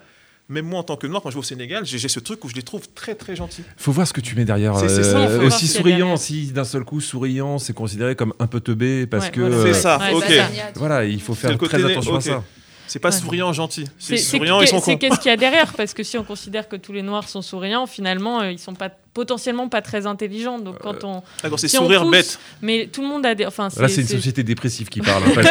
même 0.50 0.66
moi 0.66 0.80
en 0.80 0.84
tant 0.84 0.96
que 0.96 1.08
noir, 1.08 1.22
quand 1.22 1.30
je 1.30 1.36
vais 1.36 1.40
au 1.40 1.44
Sénégal, 1.44 1.86
j'ai 1.86 2.08
ce 2.08 2.20
truc 2.20 2.44
où 2.46 2.50
je 2.50 2.56
les 2.56 2.62
trouve 2.64 2.88
très 2.96 3.16
très 3.16 3.36
gentils. 3.36 3.64
Faut 3.78 3.92
voir 3.92 4.08
ce 4.08 4.14
que 4.14 4.22
tu 4.22 4.36
mets 4.36 4.46
derrière. 4.46 4.78
C'est- 4.80 5.04
ça, 5.04 5.18
euh, 5.20 5.40
il 5.42 5.48
aussi 5.48 5.66
a 5.66 5.68
souriant, 5.68 6.18
si 6.18 6.52
d'un 6.52 6.64
seul 6.64 6.84
coup 6.84 7.02
souriant, 7.02 7.60
c'est 7.60 7.74
considéré 7.74 8.16
comme 8.16 8.34
un 8.40 8.48
peu 8.48 8.60
teubé 8.60 9.06
parce 9.08 9.26
Ouais, 9.26 9.32
que. 9.32 9.42
voilà. 9.42 9.56
euh, 9.56 9.74
C'est 9.74 9.80
ça, 9.82 9.98
Ouais, 10.00 10.14
ok. 10.14 10.42
Voilà, 10.76 11.06
il 11.06 11.22
faut 11.22 11.34
faire 11.34 11.58
très 11.58 11.84
attention 11.84 12.16
à 12.16 12.22
ça. 12.22 12.44
C'est 12.90 13.00
pas 13.00 13.10
Ouais. 13.10 13.16
souriant 13.20 13.52
gentil. 13.52 13.84
C'est 14.00 14.16
souriant, 14.16 14.66
sont 14.66 14.80
c'est 14.80 14.98
qu'est-ce 14.98 15.20
qu'il 15.20 15.30
y 15.30 15.34
a 15.34 15.38
derrière? 15.38 15.74
Parce 15.74 15.94
que 15.94 16.04
si 16.04 16.18
on 16.18 16.24
considère 16.24 16.70
que 16.70 16.78
tous 16.78 16.94
les 16.94 17.02
noirs 17.02 17.28
sont 17.28 17.42
souriants, 17.42 17.86
finalement, 17.86 18.40
euh, 18.40 18.52
ils 18.52 18.60
sont 18.60 18.76
pas 18.76 18.90
potentiellement 19.18 19.68
pas 19.68 19.82
très 19.82 20.06
intelligents. 20.06 20.60
Donc 20.60 20.78
quand 20.78 21.04
on, 21.04 21.24
D'accord, 21.42 21.58
c'est 21.60 21.68
si 21.68 21.78
on 21.80 21.82
sourire 21.86 22.04
pousse- 22.04 22.12
bête. 22.12 22.40
mais 22.62 22.88
tout 22.92 23.02
le 23.02 23.08
monde 23.08 23.26
a 23.26 23.34
des, 23.34 23.48
enfin, 23.48 23.70
Là, 23.80 23.88
c'est 23.88 24.02
une 24.02 24.08
société 24.08 24.44
dépressive 24.44 24.90
qui 24.90 25.02
parle. 25.02 25.24
En 25.24 25.32
fait. 25.32 25.42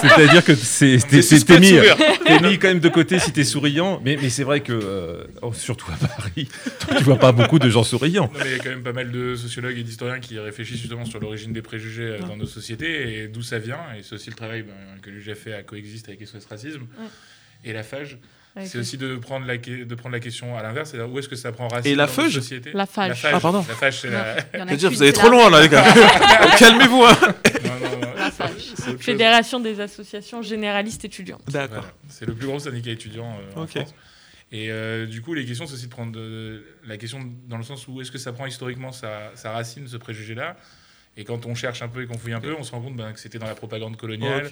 C'est-à-dire 0.00 0.42
que 0.42 0.54
c'est 0.54 0.98
C'est 0.98 0.98
c'est- 0.98 1.08
c'est- 1.10 1.22
suspect 1.22 1.60
t'es 1.60 2.40
mis, 2.40 2.48
mis 2.48 2.58
quand 2.58 2.68
même 2.68 2.80
de 2.80 2.88
côté 2.88 3.18
si 3.18 3.32
t'es 3.32 3.44
souriant. 3.44 4.00
Mais, 4.02 4.16
mais 4.22 4.30
c'est 4.30 4.44
vrai 4.44 4.60
que, 4.60 4.72
euh, 4.72 5.24
oh, 5.42 5.52
surtout 5.52 5.86
à 5.92 6.06
Paris, 6.06 6.48
tu 6.96 7.04
vois 7.04 7.18
pas 7.18 7.32
beaucoup 7.32 7.58
de 7.58 7.68
gens 7.68 7.84
souriants. 7.84 8.30
Non, 8.32 8.40
mais 8.42 8.46
il 8.52 8.56
y 8.56 8.60
a 8.60 8.62
quand 8.62 8.70
même 8.70 8.82
pas 8.82 8.94
mal 8.94 9.10
de 9.12 9.34
sociologues 9.36 9.76
et 9.78 9.82
d'historiens 9.82 10.18
qui 10.20 10.38
réfléchissent 10.38 10.80
justement 10.80 11.04
sur 11.04 11.20
l'origine 11.20 11.52
des 11.52 11.62
préjugés 11.62 12.02
euh, 12.12 12.18
dans 12.20 12.36
nos 12.36 12.46
sociétés 12.46 13.18
et 13.24 13.28
d'où 13.28 13.42
ça 13.42 13.58
vient. 13.58 13.80
Et 13.98 14.02
c'est 14.02 14.14
aussi 14.14 14.30
le 14.30 14.36
travail 14.36 14.62
ben, 14.62 14.72
que 15.02 15.10
l'UGF 15.10 15.38
fait 15.38 15.52
à 15.52 15.62
Coexiste 15.62 16.08
avec 16.08 16.26
SOS 16.26 16.46
Racisme 16.48 16.86
et 17.62 17.72
la 17.74 17.82
FAGE. 17.82 18.16
Avec 18.56 18.68
C'est 18.68 18.78
aussi 18.78 18.96
de 18.98 19.16
prendre, 19.16 19.46
la, 19.46 19.56
de 19.58 19.94
prendre 19.94 20.12
la 20.14 20.20
question 20.20 20.56
à 20.56 20.62
l'inverse, 20.62 20.90
c'est-à-dire 20.90 21.12
où 21.12 21.18
est-ce 21.18 21.28
que 21.28 21.36
ça 21.36 21.52
prend 21.52 21.68
racine 21.68 21.92
Et 21.92 21.94
la 21.94 22.06
dans 22.06 22.12
société 22.30 22.70
La 22.72 22.86
fage, 22.86 23.24
Ah, 23.30 23.38
pardon. 23.40 23.64
La 23.68 23.74
fage, 23.74 24.00
c'est 24.00 24.10
la... 24.10 24.76
Dire, 24.76 24.90
vous 24.90 25.02
allez 25.02 25.12
trop 25.12 25.28
loin 25.28 25.50
là, 25.50 25.60
les 25.62 25.68
gars. 25.68 25.84
Calmez-vous. 26.58 27.02
Hein. 27.04 27.16
Non, 27.20 27.70
non, 27.90 27.98
non, 28.00 28.14
La 28.16 28.30
c'est- 28.30 28.36
fage. 28.36 28.50
c'est 28.58 28.82
autre 28.82 28.90
chose. 28.92 29.00
Fédération 29.00 29.60
des 29.60 29.80
associations 29.80 30.42
généralistes 30.42 31.04
étudiantes. 31.04 31.42
D'accord. 31.48 31.76
Voilà. 31.80 31.94
C'est 32.08 32.26
le 32.26 32.34
plus 32.34 32.46
gros 32.46 32.58
syndicat 32.58 32.90
étudiant 32.90 33.30
euh, 33.56 33.60
en. 33.60 33.66
France. 33.66 33.94
Et 34.52 34.70
euh, 34.70 35.06
du 35.06 35.22
coup, 35.22 35.34
les 35.34 35.44
questions, 35.44 35.66
c'est 35.66 35.74
aussi 35.74 35.86
de 35.86 35.90
prendre 35.90 36.12
de- 36.12 36.64
la 36.86 36.96
question 36.96 37.18
dans 37.48 37.56
le 37.58 37.64
sens 37.64 37.86
où 37.88 38.00
est-ce 38.00 38.12
que 38.12 38.18
ça 38.18 38.32
prend 38.32 38.46
historiquement 38.46 38.92
sa, 38.92 39.32
sa 39.34 39.50
racine, 39.50 39.88
ce 39.88 39.96
préjugé-là? 39.96 40.56
Et 41.16 41.24
quand 41.24 41.46
on 41.46 41.54
cherche 41.54 41.82
un 41.82 41.88
peu 41.88 42.02
et 42.02 42.06
qu'on 42.06 42.16
fouille 42.18 42.32
un 42.34 42.40
peu, 42.40 42.54
on 42.58 42.62
se 42.62 42.70
rend 42.70 42.80
compte 42.80 42.96
ben, 42.96 43.12
que 43.12 43.18
c'était 43.18 43.38
dans 43.38 43.46
la 43.46 43.54
propagande 43.54 43.96
coloniale, 43.96 44.48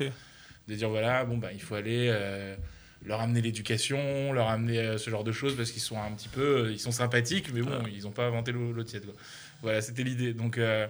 de 0.67 0.75
dire 0.75 0.89
voilà, 0.89 1.25
bon, 1.25 1.37
ben, 1.37 1.51
il 1.55 1.61
faut 1.63 1.75
aller 1.75 2.09
euh, 2.11 2.57
leur 3.05 3.21
amener 3.21 3.41
l'éducation, 3.43 4.33
leur 4.33 4.49
amener 4.49 4.79
euh, 4.79 4.99
ce 4.99 5.11
genre 5.11 5.25
de 5.25 5.33
choses 5.33 5.57
parce 5.57 5.71
qu'ils 5.71 5.83
sont 5.83 5.99
un 6.01 6.11
petit 6.13 6.29
peu, 6.29 6.41
euh, 6.67 6.73
ils 6.73 6.81
sont 6.81 6.93
sympathiques, 6.93 7.51
mais 7.53 7.61
bon, 7.63 7.71
ils 7.95 8.03
n'ont 8.05 8.11
pas 8.13 8.27
inventé 8.27 8.53
l'eau 8.53 8.83
tiède. 8.83 9.05
quoi. 9.05 9.15
Voilà, 9.63 9.81
c'était 9.83 10.03
l'idée. 10.05 10.33
Donc 10.33 10.57
euh, 10.59 10.87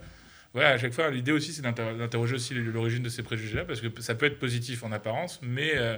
voilà, 0.53 0.71
à 0.71 0.79
chaque 0.79 0.93
fois, 0.93 1.11
l'idée 1.11 1.33
aussi, 1.33 1.53
c'est 1.53 1.63
d'inter- 1.63 1.97
d'interroger 1.99 2.37
aussi 2.37 2.55
l'origine 2.55 3.03
de 3.03 3.09
ces 3.09 3.23
préjugés-là 3.23 3.65
parce 3.65 3.81
que 3.81 3.89
ça 4.01 4.15
peut 4.15 4.27
être 4.27 4.39
positif 4.39 4.85
en 4.85 4.93
apparence, 4.93 5.41
mais 5.43 5.73
euh, 5.75 5.97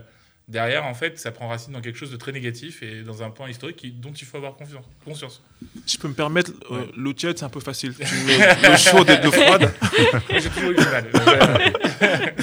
derrière, 0.49 0.87
en 0.87 0.95
fait, 0.95 1.19
ça 1.19 1.31
prend 1.33 1.49
racine 1.49 1.75
dans 1.75 1.81
quelque 1.83 1.99
chose 1.99 2.11
de 2.11 2.17
très 2.17 2.33
négatif 2.33 2.83
et 2.83 3.03
dans 3.03 3.23
un 3.23 3.29
point 3.29 3.51
historique 3.51 3.77
qui- 3.77 3.91
dont 3.93 4.13
il 4.13 4.25
faut 4.27 4.39
avoir 4.39 4.55
confiance, 4.57 4.85
conscience. 5.05 5.43
Si 5.85 5.97
je 5.97 6.01
peux 6.01 6.09
me 6.09 6.15
permettre, 6.15 6.53
euh, 6.71 6.87
l'eau 6.97 7.13
tiède, 7.13 7.37
c'est 7.37 7.45
un 7.45 7.51
peu 7.51 7.61
facile. 7.61 7.93
L'eau 8.63 8.77
chaude 8.79 9.11
et 9.11 9.21
l'eau 9.23 9.33
froide. 9.33 9.71
J'ai 10.31 10.49
toujours 10.49 10.71
eu 10.71 10.77
du 10.77 10.85
mal. 10.85 11.05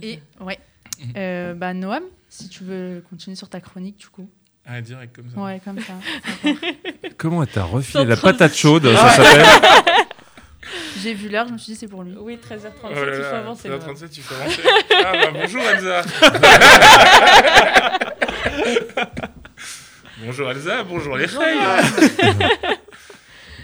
Et 0.00 0.20
ouais. 0.40 0.58
Euh, 1.16 1.54
bah 1.54 1.74
Noam, 1.74 2.02
si 2.28 2.48
tu 2.48 2.64
veux 2.64 3.02
continuer 3.08 3.36
sur 3.36 3.48
ta 3.48 3.60
chronique 3.60 3.96
du 3.98 4.08
coup. 4.08 4.28
ah, 4.66 4.80
direct 4.80 5.14
comme 5.16 5.30
ça. 5.30 5.40
Ouais, 5.40 5.60
comme 5.64 5.78
ça. 5.80 5.94
Comment 7.18 7.42
elle 7.42 7.48
t'a 7.48 7.64
refilé 7.64 8.04
la 8.04 8.16
patate 8.16 8.54
chaude, 8.54 8.92
ça 8.94 9.10
s'appelle 9.10 9.46
J'ai 11.02 11.14
vu 11.14 11.28
l'heure, 11.28 11.46
je 11.48 11.52
me 11.52 11.58
suis 11.58 11.72
dit 11.72 11.78
c'est 11.78 11.88
pour 11.88 12.02
lui. 12.02 12.14
Oui, 12.18 12.36
13h37, 12.36 12.70
Oh 12.84 12.88
là 12.92 13.00
il 13.06 13.14
faut 13.14 13.22
là, 13.22 13.38
avancer. 13.38 13.68
13h37, 13.68 14.08
il 14.16 14.22
faut 14.22 14.34
avancer. 14.34 14.62
Ah 15.04 15.12
bah 15.12 15.30
bonjour 15.32 15.62
Elsa. 15.62 16.02
bonjour 20.24 20.50
Elsa, 20.50 20.82
bonjour 20.84 21.16
les 21.16 21.28
filles. 21.28 21.38
Tu 21.40 21.46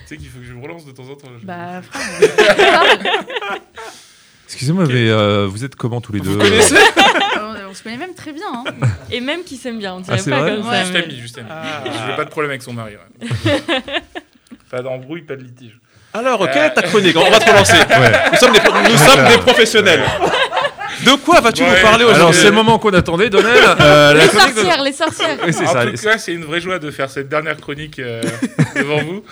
sais 0.06 0.16
qu'il 0.16 0.28
faut 0.28 0.38
que 0.38 0.44
je 0.44 0.52
me 0.52 0.62
relance 0.62 0.84
de 0.84 0.92
temps 0.92 1.08
en 1.08 1.16
temps. 1.16 1.28
je- 1.40 1.46
Bah 1.46 1.82
frère, 1.82 2.82
Excusez-moi, 4.46 4.84
mais 4.86 5.08
euh, 5.08 5.46
vous 5.46 5.64
êtes 5.64 5.74
comment 5.74 6.00
tous 6.00 6.12
les 6.12 6.20
deux 6.20 6.30
Vous 6.30 6.38
connaissez 6.38 6.76
on, 7.40 7.54
on 7.70 7.74
se 7.74 7.82
connaît 7.82 7.96
même 7.96 8.13
très 8.24 8.32
bien. 8.32 8.46
Hein. 8.52 8.64
Et 9.12 9.20
même 9.20 9.44
qui 9.44 9.56
s'aime 9.56 9.78
bien, 9.78 9.94
on 9.94 10.00
dirait 10.00 10.18
Ah, 10.20 10.30
pas 10.30 10.50
comme 10.50 10.66
Ouais. 10.68 10.74
ça. 10.74 10.80
Juste 10.82 10.92
mais- 10.94 11.04
ami, 11.04 11.16
juste 11.20 11.38
ami. 11.38 11.48
Ah. 11.50 11.84
Je 11.84 12.10
veux 12.10 12.16
pas 12.16 12.24
de 12.24 12.30
problème 12.30 12.50
avec 12.50 12.62
son 12.62 12.72
mari. 12.72 12.94
ouais. 12.96 13.60
pas 14.70 14.82
d'embrouille, 14.82 15.22
pas 15.22 15.36
de 15.36 15.42
litige. 15.42 15.78
Alors, 16.12 16.48
quelle 16.50 16.64
est 16.66 16.74
ta 16.74 16.82
chronique 16.82 17.16
On 17.16 17.28
va 17.30 17.38
te 17.38 17.50
relancer. 17.50 17.72
Nous 18.32 18.38
sommes 18.38 18.52
des, 18.52 18.60
nous 18.90 18.96
sommes 18.98 19.28
des 19.28 19.38
professionnels. 19.38 20.02
De 21.04 21.10
quoi 21.16 21.40
vas-tu 21.40 21.62
Ouais. 21.64 21.70
nous 21.70 21.82
parler 21.82 22.04
Alors, 22.04 22.14
aujourd'hui 22.16 22.38
c'est 22.40 22.46
le 22.50 22.52
moment 22.52 22.78
qu'on 22.78 22.92
attendait, 22.92 23.28
Donnel. 23.28 23.52
Euh, 23.80 24.14
la 24.14 24.20
Les 24.20 24.26
de- 24.28 24.32
sorcières, 24.32 24.82
les 24.82 24.92
sorcières. 24.92 25.38
Oui, 25.44 25.48
en 25.56 25.66
ça. 25.66 25.86
tout 25.86 25.96
cas, 26.02 26.18
c'est 26.18 26.32
une 26.32 26.44
vraie 26.44 26.60
joie 26.60 26.78
de 26.78 26.90
faire 26.92 27.10
cette 27.10 27.28
dernière 27.28 27.56
chronique 27.56 27.98
euh, 27.98 28.22
devant 28.76 28.98
vous. 29.02 29.24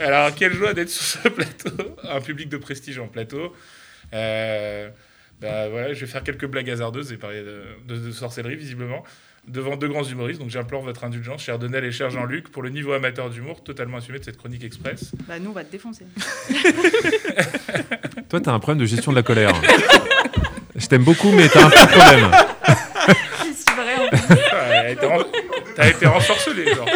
Alors, 0.00 0.34
quelle 0.34 0.52
joie 0.54 0.74
d'être 0.74 0.90
sur 0.90 1.22
ce 1.22 1.28
plateau, 1.28 1.70
un 2.10 2.20
public 2.20 2.48
de 2.48 2.56
prestige 2.56 2.98
en 2.98 3.06
plateau. 3.06 3.54
Euh, 4.12 4.88
bah, 5.44 5.68
voilà, 5.68 5.92
je 5.94 6.00
vais 6.00 6.06
faire 6.10 6.22
quelques 6.24 6.46
blagues 6.46 6.70
hasardeuses 6.70 7.12
et 7.12 7.16
parler 7.16 7.42
de, 7.42 7.62
de- 7.94 7.98
de 8.06 8.10
sorcellerie, 8.12 8.56
visiblement, 8.56 9.04
devant 9.46 9.76
deux 9.76 9.88
grands 9.88 10.02
humoristes. 10.04 10.40
Donc, 10.40 10.50
j'implore 10.50 10.82
votre 10.82 11.04
indulgence, 11.04 11.42
cher 11.42 11.58
Donnel 11.58 11.84
et 11.84 11.92
cher 11.92 12.08
Jean-Luc, 12.10 12.50
pour 12.50 12.62
le 12.62 12.70
niveau 12.70 12.92
amateur 12.92 13.28
d'humour 13.30 13.62
totalement 13.62 13.98
assumé 13.98 14.18
de 14.18 14.24
cette 14.24 14.38
chronique 14.38 14.64
express. 14.64 15.12
Bah 15.28 15.38
nous 15.38 15.50
on 15.50 15.52
va 15.52 15.64
te 15.64 15.70
défoncer. 15.72 16.06
Toi, 18.28 18.40
t'as 18.40 18.52
un 18.52 18.58
problème 18.58 18.78
de 18.80 18.86
gestion 18.86 19.12
de 19.12 19.16
la 19.16 19.22
colère. 19.22 19.52
Je 20.76 20.86
t'aime 20.86 21.04
beaucoup, 21.04 21.30
mais 21.32 21.48
t'as 21.48 21.66
un 21.66 21.70
petit 21.70 21.86
problème. 21.86 22.30
C'est 23.54 23.74
vrai, 23.74 25.06
en 25.06 25.18
T'as 25.76 25.88
été 25.90 26.06
renforcelé, 26.06 26.74
genre. 26.74 26.86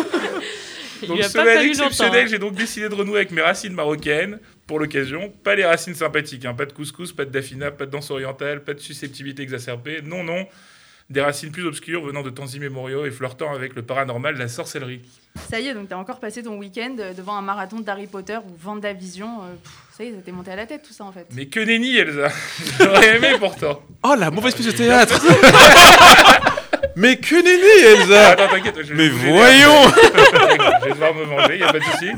Donc, 1.06 1.16
lui 1.16 1.24
a 1.24 1.26
pas 1.26 1.32
semaine 1.32 1.46
fallu 1.56 1.68
longtemps. 1.68 1.84
exceptionnelle, 1.84 2.24
hein. 2.24 2.28
j'ai 2.30 2.38
donc 2.38 2.54
décidé 2.54 2.88
de 2.88 2.94
renouer 2.94 3.16
avec 3.18 3.30
mes 3.30 3.42
racines 3.42 3.72
marocaines 3.74 4.38
pour 4.66 4.78
l'occasion. 4.80 5.32
Pas 5.44 5.54
les 5.54 5.64
racines 5.64 5.94
sympathiques, 5.94 6.44
hein. 6.44 6.54
pas 6.54 6.66
de 6.66 6.72
couscous, 6.72 7.12
pas 7.12 7.24
de 7.24 7.30
dafina, 7.30 7.70
pas 7.70 7.86
de 7.86 7.90
danse 7.90 8.10
orientale, 8.10 8.64
pas 8.64 8.74
de 8.74 8.80
susceptibilité 8.80 9.42
exacerbée. 9.42 10.02
Non, 10.02 10.24
non. 10.24 10.46
Des 11.10 11.22
racines 11.22 11.50
plus 11.50 11.64
obscures 11.66 12.04
venant 12.04 12.22
de 12.22 12.28
temps 12.28 12.46
immémoriaux 12.46 13.06
et 13.06 13.10
flirtant 13.10 13.54
avec 13.54 13.74
le 13.74 13.80
paranormal, 13.80 14.36
la 14.36 14.46
sorcellerie. 14.46 15.00
Ça 15.48 15.58
y 15.58 15.68
est, 15.68 15.72
donc 15.72 15.88
t'as 15.88 15.96
encore 15.96 16.20
passé 16.20 16.42
ton 16.42 16.58
week-end 16.58 16.96
euh, 16.98 17.14
devant 17.14 17.34
un 17.34 17.40
marathon 17.40 17.80
d'Harry 17.80 18.06
Potter 18.06 18.36
ou 18.36 18.54
Vendavision. 18.62 19.38
euh, 19.42 19.54
pff, 19.54 19.72
ça 19.96 20.04
y 20.04 20.08
est, 20.08 20.10
ça 20.10 20.18
t'est 20.22 20.32
monté 20.32 20.50
à 20.50 20.56
la 20.56 20.66
tête 20.66 20.82
tout 20.86 20.92
ça 20.92 21.04
en 21.04 21.12
fait. 21.12 21.26
Mais 21.32 21.46
que 21.46 21.60
nenni, 21.60 21.96
Elsa 21.96 22.28
J'aurais 22.78 23.16
aimé 23.16 23.36
pourtant. 23.38 23.80
Oh, 24.02 24.14
la 24.18 24.30
mauvaise 24.30 24.54
pièce 24.54 24.66
de 24.66 24.72
théâtre 24.72 25.18
Mais 26.98 27.16
que 27.16 27.36
nenni, 27.36 28.02
Elsa 28.02 28.28
Attends, 28.30 28.48
t'inquiète. 28.48 28.82
je 28.82 28.92
vais 28.92 28.94
Mais 28.96 29.08
voyons 29.08 29.84
Je 30.80 30.84
vais 30.84 30.90
devoir 30.90 31.14
me 31.14 31.22
venger, 31.22 31.58
y 31.58 31.62
a 31.62 31.70
pas 31.70 31.78
de 31.78 31.84
souci. 31.84 32.10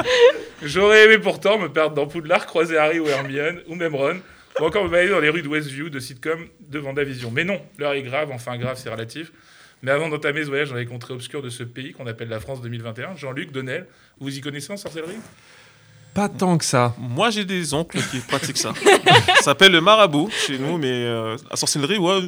J'aurais 0.62 1.04
aimé 1.04 1.18
pourtant 1.18 1.58
me 1.58 1.68
perdre 1.68 1.94
dans 1.94 2.06
Poudlard, 2.06 2.46
croiser 2.46 2.78
Harry 2.78 2.98
ou 2.98 3.06
Hermione, 3.06 3.60
ou 3.66 3.74
même 3.74 3.94
Ron, 3.94 4.20
ou 4.58 4.64
encore 4.64 4.84
me 4.84 4.88
balader 4.88 5.10
dans 5.10 5.20
les 5.20 5.28
rues 5.28 5.42
de 5.42 5.48
Westview, 5.48 5.90
de 5.90 6.00
sitcom, 6.00 6.46
de 6.60 6.78
Vendavision. 6.78 7.30
Mais 7.30 7.44
non, 7.44 7.60
l'heure 7.78 7.92
est 7.92 8.02
grave, 8.02 8.30
enfin 8.32 8.56
grave, 8.56 8.78
c'est 8.82 8.88
relatif. 8.88 9.32
Mais 9.82 9.90
avant 9.90 10.08
d'entamer 10.08 10.44
ce 10.44 10.48
voyage 10.48 10.70
dans 10.70 10.76
les 10.76 10.86
contrées 10.86 11.12
obscures 11.12 11.42
de 11.42 11.50
ce 11.50 11.62
pays 11.62 11.92
qu'on 11.92 12.06
appelle 12.06 12.28
la 12.30 12.40
France 12.40 12.62
2021, 12.62 13.16
Jean-Luc, 13.16 13.52
Donnel, 13.52 13.86
vous 14.18 14.34
y 14.34 14.40
connaissez 14.40 14.72
en 14.72 14.78
sorcellerie? 14.78 15.18
Pas 16.14 16.28
tant 16.28 16.58
que 16.58 16.64
ça. 16.64 16.94
Moi, 16.98 17.30
j'ai 17.30 17.44
des 17.44 17.72
oncles 17.72 18.00
qui 18.10 18.18
pratiquent 18.18 18.58
ça. 18.58 18.72
Ça 19.38 19.42
s'appelle 19.42 19.72
le 19.72 19.80
marabout 19.80 20.28
chez 20.46 20.58
nous, 20.58 20.76
mais 20.76 20.90
euh, 20.90 21.36
la 21.48 21.56
sorcellerie, 21.56 21.98
ouais. 21.98 22.20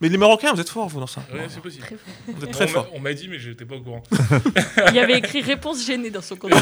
Mais 0.00 0.08
les 0.08 0.18
Marocains, 0.18 0.52
vous 0.52 0.60
êtes 0.60 0.68
forts, 0.68 0.88
vous, 0.88 1.00
dans 1.00 1.06
ça. 1.06 1.22
Oui, 1.32 1.40
c'est 1.48 1.60
possible. 1.60 1.84
Très 1.86 1.96
fort. 1.96 2.06
Vous 2.28 2.42
êtes 2.44 2.48
On 2.48 2.52
très 2.52 2.66
m'a- 2.66 2.70
forts. 2.72 2.88
On 2.94 3.00
m'a 3.00 3.12
dit, 3.14 3.28
mais 3.28 3.38
j'étais 3.38 3.64
pas 3.64 3.76
au 3.76 3.80
courant. 3.80 4.02
Il 4.88 4.94
y 4.94 4.98
avait 4.98 5.18
écrit 5.18 5.40
réponse 5.42 5.84
gênée 5.86 6.10
dans 6.10 6.20
son 6.22 6.36
compte. 6.36 6.52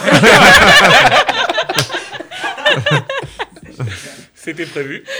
C'était 4.34 4.66
prévu. 4.66 5.04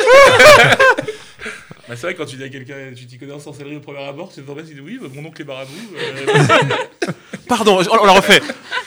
Bah, 1.88 1.97
c'est 1.97 2.03
vrai, 2.07 2.14
quand 2.14 2.25
tu 2.25 2.37
dis 2.37 2.44
à 2.44 2.49
quelqu'un, 2.49 2.92
tu 2.97 3.07
t'y 3.07 3.18
connais 3.18 3.33
en 3.33 3.40
sorcellerie 3.40 3.77
au 3.77 3.81
premier 3.81 4.03
abord, 4.05 4.31
tu 4.33 4.37
te 4.37 4.40
demandes 4.40 4.62
dit 4.62 4.81
oui, 4.81 4.99
bah, 5.01 5.09
mon 5.12 5.27
oncle 5.27 5.42
est 5.42 5.44
marabout. 5.44 5.73
euh, 5.97 7.12
Pardon, 7.49 7.79
on 7.79 8.05
la 8.07 8.12
refait. 8.12 8.40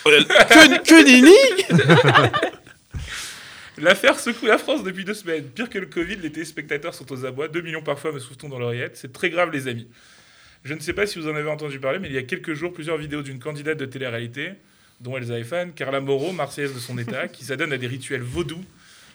Que, 0.04 0.82
que 0.82 1.04
nenni 1.04 1.90
L'affaire 3.78 4.18
secoue 4.18 4.46
la 4.46 4.58
France 4.58 4.82
depuis 4.82 5.04
deux 5.04 5.14
semaines. 5.14 5.44
Pire 5.44 5.70
que 5.70 5.78
le 5.78 5.86
Covid, 5.86 6.16
les 6.16 6.32
téléspectateurs 6.32 6.94
sont 6.94 7.10
aux 7.12 7.24
abois. 7.24 7.46
2 7.46 7.60
millions 7.60 7.82
parfois 7.82 8.10
me 8.10 8.18
souffle 8.18 8.48
dans 8.48 8.58
l'oreillette. 8.58 8.96
C'est 8.96 9.12
très 9.12 9.30
grave, 9.30 9.52
les 9.52 9.68
amis. 9.68 9.86
Je 10.64 10.74
ne 10.74 10.80
sais 10.80 10.92
pas 10.92 11.06
si 11.06 11.20
vous 11.20 11.28
en 11.28 11.36
avez 11.36 11.48
entendu 11.48 11.78
parler, 11.78 12.00
mais 12.00 12.08
il 12.08 12.14
y 12.14 12.18
a 12.18 12.22
quelques 12.24 12.54
jours, 12.54 12.72
plusieurs 12.72 12.96
vidéos 12.96 13.22
d'une 13.22 13.38
candidate 13.38 13.78
de 13.78 13.84
télé-réalité, 13.86 14.54
dont 15.00 15.16
Elsa 15.16 15.38
est 15.38 15.44
fan, 15.44 15.72
Carla 15.72 16.00
Moreau, 16.00 16.32
marseillaise 16.32 16.74
de 16.74 16.80
son 16.80 16.98
état, 16.98 17.28
qui 17.28 17.44
s'adonne 17.44 17.72
à 17.72 17.78
des 17.78 17.86
rituels 17.86 18.22
vaudous 18.22 18.64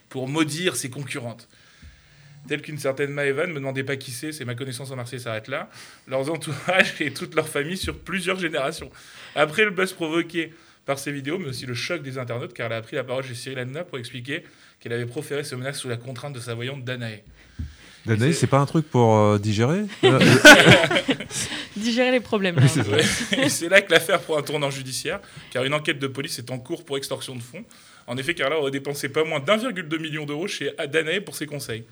pour 0.08 0.30
maudire 0.30 0.78
ses 0.78 0.90
concurrentes. 0.90 1.50
Telle 2.48 2.62
qu'une 2.62 2.78
certaine 2.78 3.12
Maëvan, 3.12 3.48
me 3.48 3.56
demandez 3.56 3.84
pas 3.84 3.96
qui 3.96 4.12
c'est, 4.12 4.32
c'est 4.34 4.44
ma 4.44 4.56
connaissance 4.56 4.92
en 4.92 4.98
Marseille 4.98 5.20
s'arrête 5.20 5.48
là, 5.48 5.70
leurs 6.08 6.30
entourages 6.30 6.96
et 7.00 7.12
toute 7.14 7.36
leur 7.36 7.48
famille 7.48 7.78
sur 7.78 7.98
plusieurs 7.98 8.38
générations. 8.38 8.90
Après 9.36 9.64
le 9.64 9.72
buzz 9.72 9.94
provoqué 9.94 10.54
par 10.86 11.00
ces 11.00 11.12
vidéos, 11.12 11.38
mais 11.38 11.48
aussi 11.48 11.66
le 11.66 11.74
choc 11.74 12.02
des 12.02 12.18
internautes, 12.18 12.54
car 12.54 12.68
elle 12.68 12.78
a 12.78 12.82
pris 12.82 12.96
la 12.96 13.04
parole 13.04 13.24
chez 13.24 13.36
Cyril 13.36 13.60
Hanouna 13.60 13.84
pour 13.86 13.98
expliquer 13.98 14.44
qu'elle 14.80 14.94
avait 14.94 15.06
proféré 15.06 15.44
ce 15.44 15.56
menace 15.56 15.80
sous 15.80 15.88
la 15.88 15.96
contrainte 15.96 16.34
de 16.34 16.40
sa 16.40 16.54
voyante 16.54 16.84
Danae. 16.84 17.22
Danae, 18.06 18.34
c'est 18.34 18.48
pas 18.48 18.60
un 18.60 18.66
truc 18.66 18.90
pour 18.90 19.16
euh, 19.16 19.38
digérer? 19.40 19.84
Euh, 20.04 20.20
Digérer 21.78 22.12
les 22.12 22.20
problèmes. 22.20 22.56
Oui, 22.58 22.70
c'est. 22.70 22.88
Ouais. 22.88 23.02
Et 23.46 23.50
c'est 23.50 23.68
là 23.70 23.82
que 23.82 23.92
l'affaire 23.92 24.20
prend 24.20 24.38
un 24.38 24.44
tournant 24.44 24.70
judiciaire, 24.70 25.20
car 25.52 25.64
une 25.64 25.74
enquête 25.74 25.98
de 25.98 26.08
police 26.08 26.38
est 26.38 26.52
en 26.52 26.60
cours 26.60 26.86
pour 26.86 26.98
extorsion 26.98 27.36
de 27.36 27.42
fonds. 27.42 27.64
En 28.06 28.18
effet, 28.18 28.36
Carla 28.36 28.60
aurait 28.60 28.72
dépensé 28.72 29.10
pas 29.10 29.24
moins 29.24 29.40
d'1,2 29.40 30.00
million 30.00 30.26
d'euros 30.26 30.48
chez 30.48 30.72
Danae 30.92 31.22
pour 31.22 31.36
ses 31.36 31.46
conseils. 31.46 31.86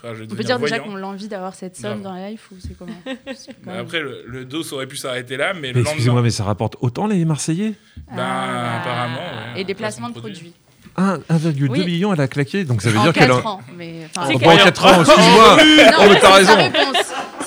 Enfin, 0.00 0.14
je 0.14 0.22
On 0.24 0.26
peut 0.28 0.44
dire 0.44 0.58
déjà 0.60 0.78
qu'on 0.78 0.94
a 0.96 1.02
envie 1.02 1.26
d'avoir 1.26 1.54
cette 1.54 1.76
somme 1.76 2.02
dans 2.02 2.12
la 2.12 2.30
life 2.30 2.48
ou 2.52 2.56
c'est 2.60 2.76
comment 2.78 2.92
même- 3.66 3.76
Après, 3.80 3.98
le, 4.00 4.22
le 4.26 4.44
dos 4.44 4.72
aurait 4.72 4.86
pu 4.86 4.96
s'arrêter 4.96 5.36
là, 5.36 5.54
mais 5.54 5.60
mais 5.60 5.72
le 5.72 5.80
Excusez-moi, 5.80 6.22
mais 6.22 6.30
ça 6.30 6.44
rapporte 6.44 6.76
autant 6.80 7.06
les 7.08 7.24
Marseillais? 7.24 7.74
Ben, 8.14 8.22
apparemment, 8.80 9.16
ouais. 9.54 9.60
Et 9.60 9.64
des 9.64 9.74
Placement 9.74 10.08
placements 10.08 10.08
de 10.10 10.20
produits. 10.20 10.52
produits. 10.52 10.54
Un- 10.96 11.18
1,2 11.28 11.68
Oui. 11.68 11.84
million, 11.84 12.12
elle 12.14 12.20
a 12.20 12.28
claqué, 12.28 12.64
donc 12.64 12.80
ça 12.82 12.90
veut 12.90 12.98
En 12.98 13.02
dire 13.04 13.12
qu'elle 13.12 13.28
4 13.28 13.46
a. 13.46 13.50
ans. 13.50 13.60
Mais, 13.76 14.06
enfin, 14.06 14.28
Oh, 14.32 14.36
en 14.36 14.56
4 14.56 14.84
ans, 14.86 15.00
excuse-moi 15.02 15.56
Oh, 15.58 16.04
mais 16.08 16.20
t'as 16.20 16.34
raison. 16.34 16.56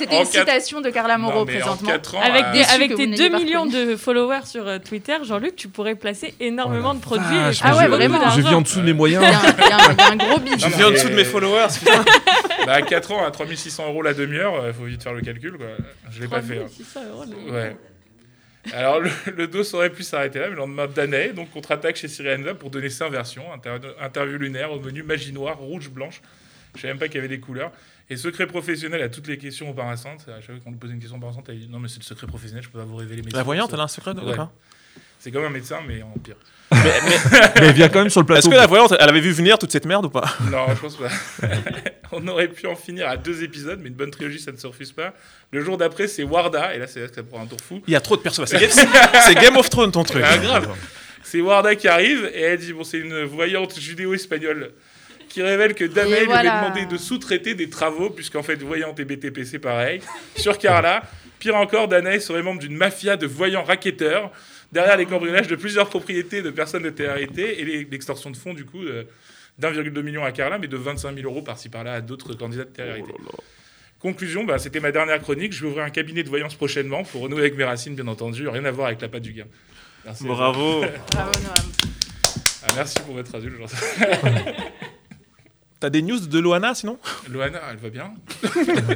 C'était 0.01 0.17
une 0.19 0.27
quatre- 0.27 0.31
citation 0.49 0.81
de 0.81 0.89
Carla 0.89 1.17
Moreau 1.17 1.39
Non, 1.39 1.45
présentement. 1.45 1.89
4 1.89 2.15
ans, 2.15 2.21
Avec, 2.21 2.43
euh, 2.43 2.51
des, 2.53 2.63
avec 2.63 2.89
tes 2.89 2.95
vous 2.95 3.11
n'ayez 3.11 3.29
2 3.29 3.31
pas 3.31 3.37
millions 3.39 3.65
de 3.65 3.95
followers 3.95 4.45
sur 4.45 4.67
euh, 4.67 4.79
Twitter, 4.79 5.15
Jean-Luc, 5.23 5.55
tu 5.55 5.67
pourrais 5.67 5.95
placer 5.95 6.33
énormément 6.39 6.91
Oh 6.93 6.95
de 6.97 7.01
produits. 7.01 7.25
Ah 7.63 7.77
ouais, 7.77 7.87
vraiment. 7.87 8.29
Je 8.31 8.41
vis 8.41 8.47
en 8.53 8.61
dessous 8.61 8.79
de 8.81 8.85
mes 8.85 8.93
moyens. 8.93 9.23
il 9.23 9.29
y 9.31 9.71
a 9.71 9.77
un- 10.11 10.15
gros 10.15 10.39
Non, 10.39 10.45
Je 10.57 10.67
vis 10.67 10.83
en 10.83 10.91
dessous 10.91 11.09
de 11.09 11.15
mes 11.15 11.23
followers. 11.25 11.67
bah, 12.65 12.73
à 12.73 12.81
4 12.81 13.11
ans, 13.11 13.25
à 13.25 13.31
3600 13.31 13.87
euros 13.87 14.01
la 14.01 14.13
demi-heure, 14.13 14.63
il 14.67 14.73
faut 14.73 14.83
vite 14.85 15.01
faire 15.03 15.13
le 15.13 15.21
calcul. 15.21 15.53
Quoi. 15.57 15.67
Je 16.11 16.21
l'ai 16.21 16.27
pas 16.27 16.41
fait. 16.41 16.57
hein. 16.57 16.65
3600 16.67 16.99
euros, 17.11 17.23
le- 17.47 17.51
Ouais. 17.53 17.75
Alors, 18.73 18.99
le, 18.99 19.09
le 19.35 19.47
dos 19.47 19.63
aurait 19.73 19.89
pu 19.89 20.03
s'arrêter 20.03 20.37
là, 20.37 20.45
mais 20.45 20.51
le 20.51 20.57
lendemain 20.57 20.85
Danae, 20.87 21.29
donc 21.33 21.49
contre-attaque 21.51 21.95
chez 21.95 22.07
Syriana 22.07 22.53
pour 22.53 22.69
donner 22.69 22.89
inversions. 23.01 23.43
Inter- 23.53 23.79
interview 23.99 24.37
lunaire 24.37 24.71
au 24.71 24.79
menu 24.79 25.01
magie 25.01 25.33
noire, 25.33 25.57
rouge, 25.57 25.89
blanche. 25.89 26.21
Je 26.75 26.81
savais 26.81 26.93
même 26.93 26.99
pas 26.99 27.07
qu'il 27.07 27.15
y 27.15 27.19
avait 27.19 27.27
des 27.27 27.39
couleurs. 27.39 27.71
Et 28.12 28.17
secret 28.17 28.45
professionnel 28.45 29.02
à 29.02 29.08
toutes 29.08 29.28
les 29.28 29.38
questions 29.38 29.69
embarrassantes. 29.69 30.26
À 30.28 30.41
chaque 30.41 30.47
fois 30.47 30.56
qu'on 30.65 30.71
lui 30.71 30.78
posait 30.78 30.91
une 30.93 31.00
question 31.00 31.15
embarrassante, 31.15 31.45
elle 31.47 31.60
dit 31.60 31.69
Non, 31.69 31.80
mais 31.80 31.88
c'est 31.88 32.00
le 32.00 32.04
secret 32.04 32.28
professionnel, 32.28 32.62
je 32.62 32.67
peux 32.67 32.78
pas 32.78 32.84
vous 32.84 32.97
révéler 32.97 33.21
mes 33.21 33.32
La 33.32 33.41
voyante, 33.41 33.71
elle 33.71 33.80
a 33.80 33.84
un 33.84 33.88
secret, 33.88 34.12
Ouais. 34.12 34.36
C'est 35.17 35.32
comme 35.32 35.45
un 35.45 35.50
médecin, 35.50 35.80
mais 35.88 36.02
en 36.02 36.12
pire. 36.21 36.36
Mais 37.56 37.71
viens 37.74 37.88
quand 37.88 38.00
même 38.00 38.10
sur 38.10 38.19
le 38.21 38.26
Est-ce 38.26 38.41
plateau. 38.41 38.50
que 38.50 38.56
la 38.56 38.67
voyante, 38.67 38.93
elle 39.00 39.08
avait 39.08 39.21
vu 39.21 39.32
venir 39.32 39.58
toute 39.58 39.71
cette 39.71 39.86
merde 39.86 40.06
ou 40.08 40.10
pas? 40.10 40.26
Non, 40.52 40.65
je 40.76 40.82
pense 40.82 40.97
pas. 40.97 41.08
On 42.12 42.28
aurait 42.28 42.50
pu 42.50 42.67
en 42.67 42.76
finir 42.76 43.08
à 43.08 43.15
deux 43.15 43.43
épisodes, 43.43 43.80
mais 43.82 43.88
une 43.88 43.95
bonne 43.95 44.12
trilogie, 44.12 44.39
ça 44.39 44.52
ne 44.52 44.58
se 44.58 44.67
refuse 44.67 44.91
pas. 44.91 45.13
Le 45.52 45.63
jour 45.63 45.78
d'après, 45.78 46.10
c'est 46.10 46.24
Warda, 46.24 46.76
et 46.76 46.80
là, 46.80 46.88
c'est 46.88 47.00
là 47.00 47.08
que 47.08 47.15
ça 47.15 47.24
prend 47.24 47.41
un 47.41 47.45
tour 47.45 47.60
fou. 47.62 47.82
Il 47.88 47.93
y 47.93 47.95
a 47.95 48.02
trop 48.02 48.17
de 48.17 48.21
personnages. 48.21 48.50
C'est 48.50 49.36
Game, 49.36 49.56
of 49.56 49.69
Thrones 49.69 49.93
ton 49.93 50.04
truc. 50.04 50.21
Ah, 50.28 50.38
grave. 50.38 50.76
C'est 51.24 51.39
Warda 51.39 51.76
qui 51.76 51.88
arrive, 51.88 52.30
et 52.34 52.41
elle 52.41 52.60
dit 52.60 52.74
bon, 52.74 52.84
c'est 52.84 53.00
une 53.00 53.24
voyante 53.24 53.80
judéo-espagnole 53.80 54.71
qui 55.31 55.41
révèle 55.41 55.73
que 55.73 55.85
Danae 55.85 56.11
Et 56.11 56.19
lui 56.21 56.25
voilà. 56.25 56.53
avait 56.53 56.65
demandé 56.65 56.85
de 56.85 56.97
sous-traiter 56.97 57.55
des 57.55 57.69
travaux, 57.69 58.09
puisqu'en 58.09 58.43
fait, 58.43 58.55
voyante 58.61 58.99
et 58.99 59.05
BTP, 59.05 59.43
c'est 59.43 59.59
pareil, 59.59 60.01
sur 60.35 60.57
Carla. 60.57 61.03
Pire 61.39 61.55
encore, 61.55 61.87
Danae 61.87 62.19
serait 62.19 62.43
membre 62.43 62.59
d'une 62.59 62.75
mafia 62.75 63.17
de 63.17 63.25
voyants 63.25 63.63
racketteurs, 63.63 64.31
derrière 64.71 64.97
les 64.97 65.05
cambriolages 65.05 65.47
de 65.47 65.55
plusieurs 65.55 65.89
propriétés 65.89 66.41
de 66.41 66.51
personnes 66.51 66.83
de 66.83 66.89
télé-réalité 66.89 67.61
et 67.61 67.87
l'extorsion 67.89 68.29
de 68.31 68.37
fonds, 68.37 68.53
du 68.53 68.65
coup, 68.65 68.83
euh, 68.83 69.03
d'1,2 69.57 70.01
million 70.01 70.23
à 70.23 70.31
Carla, 70.31 70.57
mais 70.59 70.67
de 70.67 70.77
25 70.77 71.15
000 71.15 71.27
euros 71.27 71.41
par-ci 71.41 71.69
par-là 71.69 71.93
à 71.93 72.01
d'autres 72.01 72.33
candidats 72.33 72.63
de 72.65 72.69
télé-réalité. 72.69 73.13
Conclusion, 73.99 74.43
bah, 74.43 74.57
c'était 74.57 74.79
ma 74.79 74.91
dernière 74.91 75.21
chronique. 75.21 75.53
Je 75.53 75.61
vais 75.61 75.67
ouvrir 75.69 75.83
un 75.83 75.91
cabinet 75.91 76.23
de 76.23 76.29
voyance 76.29 76.55
prochainement 76.55 77.03
pour 77.03 77.21
renouer 77.21 77.41
avec 77.41 77.55
mes 77.55 77.63
racines, 77.63 77.93
bien 77.93 78.07
entendu. 78.07 78.47
Rien 78.47 78.65
à 78.65 78.71
voir 78.71 78.87
avec 78.87 78.99
la 79.01 79.09
patte 79.09 79.21
du 79.21 79.33
gain. 79.33 79.45
Merci. 80.05 80.25
Bravo. 80.25 80.81
Bravo, 81.11 81.31
Noam. 81.43 81.71
Ah, 82.63 82.67
merci 82.75 82.99
pour 83.05 83.13
votre 83.13 83.35
indulgence. 83.35 83.73
T'as 85.81 85.89
des 85.89 86.03
news 86.03 86.19
de 86.19 86.37
Loana 86.37 86.75
sinon 86.75 86.99
Loana, 87.27 87.59
elle 87.71 87.77
va 87.77 87.89
bien 87.89 88.13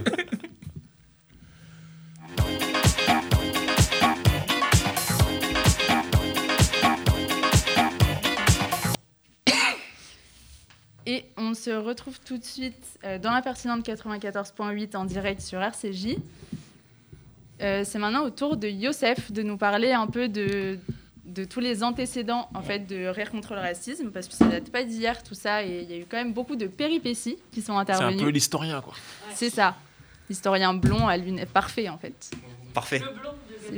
Et 11.08 11.26
on 11.38 11.56
se 11.56 11.72
retrouve 11.72 12.20
tout 12.20 12.38
de 12.38 12.44
suite 12.44 12.76
euh, 13.04 13.18
dans 13.18 13.32
la 13.32 13.42
pertinente 13.42 13.84
94.8 13.84 14.96
en 14.96 15.06
direct 15.06 15.42
sur 15.42 15.60
RCJ. 15.60 16.18
Euh, 17.62 17.84
c'est 17.84 17.98
maintenant 17.98 18.26
au 18.26 18.30
tour 18.30 18.58
de 18.58 18.68
Youssef 18.68 19.32
de 19.32 19.42
nous 19.42 19.58
parler 19.58 19.92
un 19.92 20.06
peu 20.06 20.30
de, 20.30 20.78
de 21.26 21.44
tous 21.44 21.60
les 21.60 21.84
antécédents 21.84 22.48
en 22.54 22.62
fait, 22.62 22.80
de 22.88 23.08
Rire 23.08 23.32
contre 23.32 23.54
le 23.56 23.60
racisme, 23.62 24.10
parce 24.12 24.28
que 24.28 24.34
ça 24.34 24.46
date 24.46 24.70
pas 24.72 24.84
d'hier 24.84 25.24
tout 25.24 25.34
ça, 25.36 25.64
et 25.64 25.82
il 25.84 25.92
y 25.92 25.94
a 25.94 25.98
eu 25.98 26.06
quand 26.10 26.18
même 26.18 26.34
beaucoup 26.34 26.56
de 26.56 26.68
péripéties 26.68 27.38
qui 27.52 27.62
sont 27.62 27.74
C'est 27.74 27.80
un 27.80 27.86
peu 27.86 27.92
intervenues. 27.94 28.32
l'historien 28.32 28.82
quoi. 28.82 28.94
C'est 29.34 29.50
ça. 29.50 29.76
L'historien 30.30 30.74
blond 30.74 31.08
à 31.08 31.18
lunettes 31.18 31.50
parfait 31.50 31.90
en 31.90 31.98
fait. 31.98 32.32
Parfait. 32.74 33.02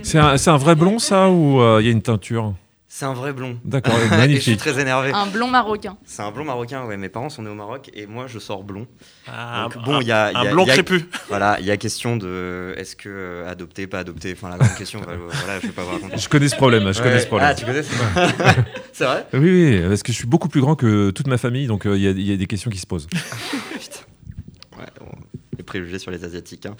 C'est 0.03 0.17
un, 0.19 0.37
c'est 0.37 0.49
un 0.49 0.57
vrai 0.57 0.75
blond, 0.75 0.99
ça, 0.99 1.29
ou 1.29 1.61
euh, 1.61 1.81
il 1.81 1.85
y 1.85 1.89
a 1.89 1.91
une 1.91 2.01
teinture? 2.01 2.53
C'est 2.99 3.05
un 3.05 3.13
vrai 3.13 3.31
blond. 3.31 3.59
D'accord, 3.63 3.93
Et 3.99 4.01
je 4.01 4.07
suis 4.07 4.17
magnifique. 4.17 4.57
très 4.57 4.79
énervé. 4.79 5.11
Un 5.13 5.27
blond 5.27 5.47
marocain. 5.49 5.97
C'est 6.03 6.23
un 6.23 6.31
blond 6.31 6.45
marocain, 6.45 6.83
ouais. 6.85 6.97
Mes 6.97 7.09
parents 7.09 7.29
sont 7.29 7.43
nés 7.43 7.49
au 7.51 7.53
Maroc 7.53 7.91
et 7.93 8.07
moi 8.07 8.25
je 8.25 8.39
sors 8.39 8.63
blond. 8.63 8.87
Ah, 9.27 9.67
Donc, 9.71 9.83
bon, 9.85 10.01
il 10.01 10.07
y 10.07 10.11
a, 10.11 10.31
y 10.31 10.35
un 10.35 10.39
a- 10.39 10.51
blond 10.51 10.63
il 10.63 10.69
y 10.69 10.71
a- 10.71 10.73
crépu. 10.73 11.05
Voilà, 11.29 11.57
il 11.59 11.65
y 11.67 11.69
a 11.69 11.77
question 11.77 12.17
de 12.17 12.73
est-ce 12.75 12.95
que 12.95 13.07
euh, 13.07 13.47
adopter, 13.51 13.85
pas 13.85 13.99
adopter? 13.99 14.33
Enfin, 14.35 14.49
la 14.49 14.57
grande 14.57 14.73
question, 14.75 14.99
euh, 15.07 15.15
voilà, 15.29 15.59
je 15.59 15.67
vais 15.67 15.73
pas 15.73 15.83
vous 15.83 15.91
raconter. 15.91 16.17
Je 16.17 16.27
connais 16.27 16.49
ce 16.49 16.55
problème, 16.55 16.91
je 16.91 16.97
connais 16.99 17.13
Ouais. 17.13 17.19
ce 17.19 17.27
problème. 17.27 17.49
Ah, 17.51 17.53
tu 17.53 17.65
connais 17.67 17.83
C'est 18.93 19.05
vrai? 19.05 19.27
Oui, 19.33 19.39
oui, 19.41 19.81
parce 19.87 20.01
que 20.01 20.11
je 20.11 20.17
suis 20.17 20.25
beaucoup 20.27 20.49
plus 20.49 20.61
grand 20.61 20.75
que 20.75 21.11
toute 21.11 21.27
ma 21.27 21.37
famille, 21.37 21.67
donc 21.67 21.85
euh, 21.85 21.95
il 21.95 22.01
y, 22.01 22.07
a- 22.07 22.11
il 22.11 22.27
y 22.27 22.33
a 22.33 22.35
des 22.37 22.47
questions 22.47 22.71
qui 22.71 22.79
se 22.79 22.87
posent. 22.87 23.05
Ouais, 24.75 24.85
bon, 24.99 25.05
les 25.55 25.63
préjugés 25.63 25.99
sur 25.99 26.09
les 26.09 26.23
Asiatiques. 26.25 26.65
hein. 26.65 26.75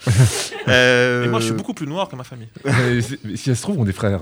Euh, 0.66 1.26
Et 1.26 1.28
moi 1.28 1.38
je 1.38 1.44
suis 1.44 1.54
beaucoup 1.54 1.74
plus 1.74 1.86
noir 1.86 2.08
que 2.08 2.16
ma 2.16 2.24
famille. 2.24 2.48
C'est- 2.64 3.36
si 3.36 3.44
ça 3.50 3.54
se 3.54 3.62
trouve, 3.62 3.78
on 3.78 3.86
est 3.86 3.92
frères. 3.92 4.20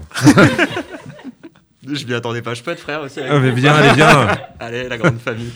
Je 1.95 2.07
m'y 2.07 2.15
attendais 2.15 2.43
pas. 2.43 2.55
Je 2.55 2.63
peux 2.63 2.71
être 2.73 2.81
frère 2.81 3.03
aussi. 3.03 3.21
avec 3.21 3.31
Ah, 3.33 3.39
mais 3.39 3.49
allez, 3.69 3.95
viens. 3.95 4.29
Allez, 4.61 4.89
la 4.89 4.99
grande 4.99 5.21
famille. 5.21 5.53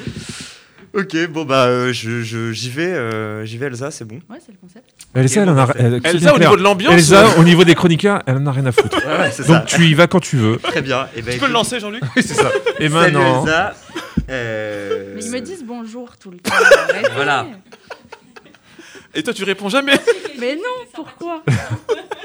Ok, 0.92 1.16
bon 1.28 1.44
bah 1.44 1.66
euh, 1.66 1.92
je, 1.92 2.22
je- 2.22 2.50
j'y 2.50 2.68
vais, 2.68 2.92
euh, 2.92 3.44
j'y 3.44 3.58
vais 3.58 3.66
Elsa, 3.66 3.92
c'est 3.92 4.04
bon. 4.04 4.16
Ouais, 4.28 4.38
c'est 4.44 4.50
le 4.50 4.58
concept. 4.60 4.90
Elsa, 5.14 5.42
elle 5.42 5.48
en 5.50 5.56
a. 5.58 5.68
elle- 5.78 6.00
Elsa 6.02 6.32
au 6.32 6.36
clair. 6.36 6.48
niveau 6.48 6.56
de 6.56 6.62
l'ambiance. 6.64 6.94
Elsa, 6.94 7.26
euh, 7.26 7.40
au 7.40 7.44
niveau 7.44 7.62
des 7.62 7.76
chroniqueurs, 7.76 8.22
elle 8.26 8.38
en 8.38 8.46
a 8.46 8.50
rien 8.52 8.66
à 8.66 8.72
foutre. 8.72 8.96
Ouais, 9.06 9.18
ouais, 9.20 9.30
c'est 9.30 9.44
ça. 9.44 9.52
Donc 9.60 9.66
tu 9.66 9.82
y 9.86 9.94
vas 9.94 10.08
quand 10.08 10.18
tu 10.18 10.36
veux. 10.36 10.56
Très 10.58 10.82
bien. 10.82 11.06
Et 11.14 11.22
ben, 11.22 11.34
Tu 11.34 11.38
peux 11.38 11.44
le 11.46 11.50
écoute, 11.50 11.50
lancer 11.52 11.78
Jean-Luc 11.78 12.02
Oui, 12.16 12.22
c'est 12.24 12.34
ça. 12.34 12.50
Et 12.80 12.88
Salut 12.88 12.94
maintenant. 12.94 13.44
Elsa. 13.44 13.74
Euh, 14.30 15.12
Mais 15.14 15.24
ils 15.24 15.30
me 15.30 15.40
disent 15.40 15.64
bonjour 15.64 16.16
tout 16.16 16.32
le 16.32 16.38
temps. 16.38 16.52
Arrêtez. 16.52 17.08
Voilà. 17.14 17.46
Et 19.14 19.22
toi 19.22 19.32
tu 19.32 19.44
réponds 19.44 19.68
jamais. 19.68 19.94
Mais 20.40 20.56
non, 20.56 20.86
pourquoi? 20.92 21.42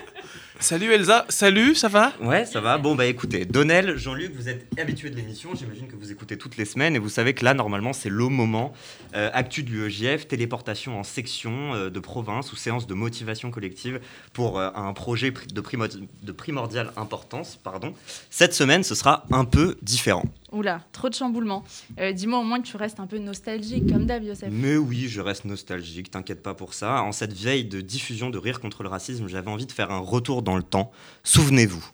Salut 0.66 0.92
Elsa. 0.94 1.28
Salut, 1.30 1.76
ça 1.76 1.90
va? 1.90 2.12
Ouais, 2.20 2.44
ça 2.48 2.60
va. 2.60 2.80
Bon, 2.80 2.96
bah 2.96 3.06
écoutez, 3.06 3.46
Donnel, 3.46 3.98
Jean-Luc, 3.98 4.34
vous 4.34 4.50
êtes 4.50 4.66
habitués 4.80 5.12
de 5.12 5.16
l'émission. 5.16 5.52
J'imagine 5.54 5.86
que 5.88 5.96
vous 5.96 6.12
écoutez 6.12 6.40
toutes 6.40 6.58
les 6.58 6.66
semaines 6.66 6.96
et 6.96 6.98
vous 6.98 7.08
savez 7.08 7.36
que 7.36 7.46
là, 7.46 7.54
normalement, 7.54 7.94
c'est 7.94 8.10
le 8.10 8.28
moment. 8.30 8.74
Euh, 9.16 9.30
actu 9.32 9.62
de 9.62 9.70
l'UEJF, 9.70 10.28
téléportation 10.28 11.00
en 11.00 11.04
section 11.04 11.76
euh, 11.76 11.92
de 11.92 12.00
province 12.00 12.52
ou 12.52 12.56
séance 12.56 12.88
de 12.88 12.96
motivation 12.96 13.52
collective 13.52 14.00
pour 14.34 14.58
euh, 14.58 14.72
un 14.74 14.92
projet 14.94 15.30
de, 15.30 15.62
primo- 15.62 15.86
de 15.88 16.32
primordiale 16.32 16.92
importance. 16.98 17.60
Pardon. 17.64 17.94
Cette 18.32 18.56
semaine, 18.56 18.82
ce 18.84 18.96
sera 18.96 19.24
un 19.32 19.46
peu 19.46 19.78
différent. 19.84 20.26
Oula, 20.56 20.82
trop 20.94 21.10
de 21.10 21.14
chamboulements. 21.14 21.66
Euh, 22.00 22.14
Dis-moi 22.14 22.40
au 22.40 22.44
moins 22.44 22.62
que 22.62 22.68
tu 22.68 22.78
restes 22.78 23.02
un 23.02 23.08
peu 23.08 23.18
nostalgique, 23.18 23.92
comme 23.92 24.06
Dave, 24.06 24.24
Youssef. 24.24 24.48
Mais 24.50 24.78
oui, 24.78 25.08
je 25.10 25.20
reste 25.20 25.44
nostalgique, 25.44 26.10
t'inquiète 26.12 26.42
pas 26.42 26.54
pour 26.54 26.74
ça. 26.74 27.04
En 27.04 27.12
cette 27.12 27.34
veille 27.34 27.66
de 27.66 27.82
diffusion 27.82 28.30
de 28.30 28.38
Rire 28.38 28.62
contre 28.62 28.82
le 28.82 28.88
racisme, 28.88 29.28
j'avais 29.28 29.50
envie 29.50 29.66
de 29.66 29.72
faire 29.74 29.92
un 29.92 30.00
retour 30.00 30.44
dans 30.44 30.56
le 30.56 30.64
temps. 30.64 30.92
Souvenez-vous. 31.24 31.86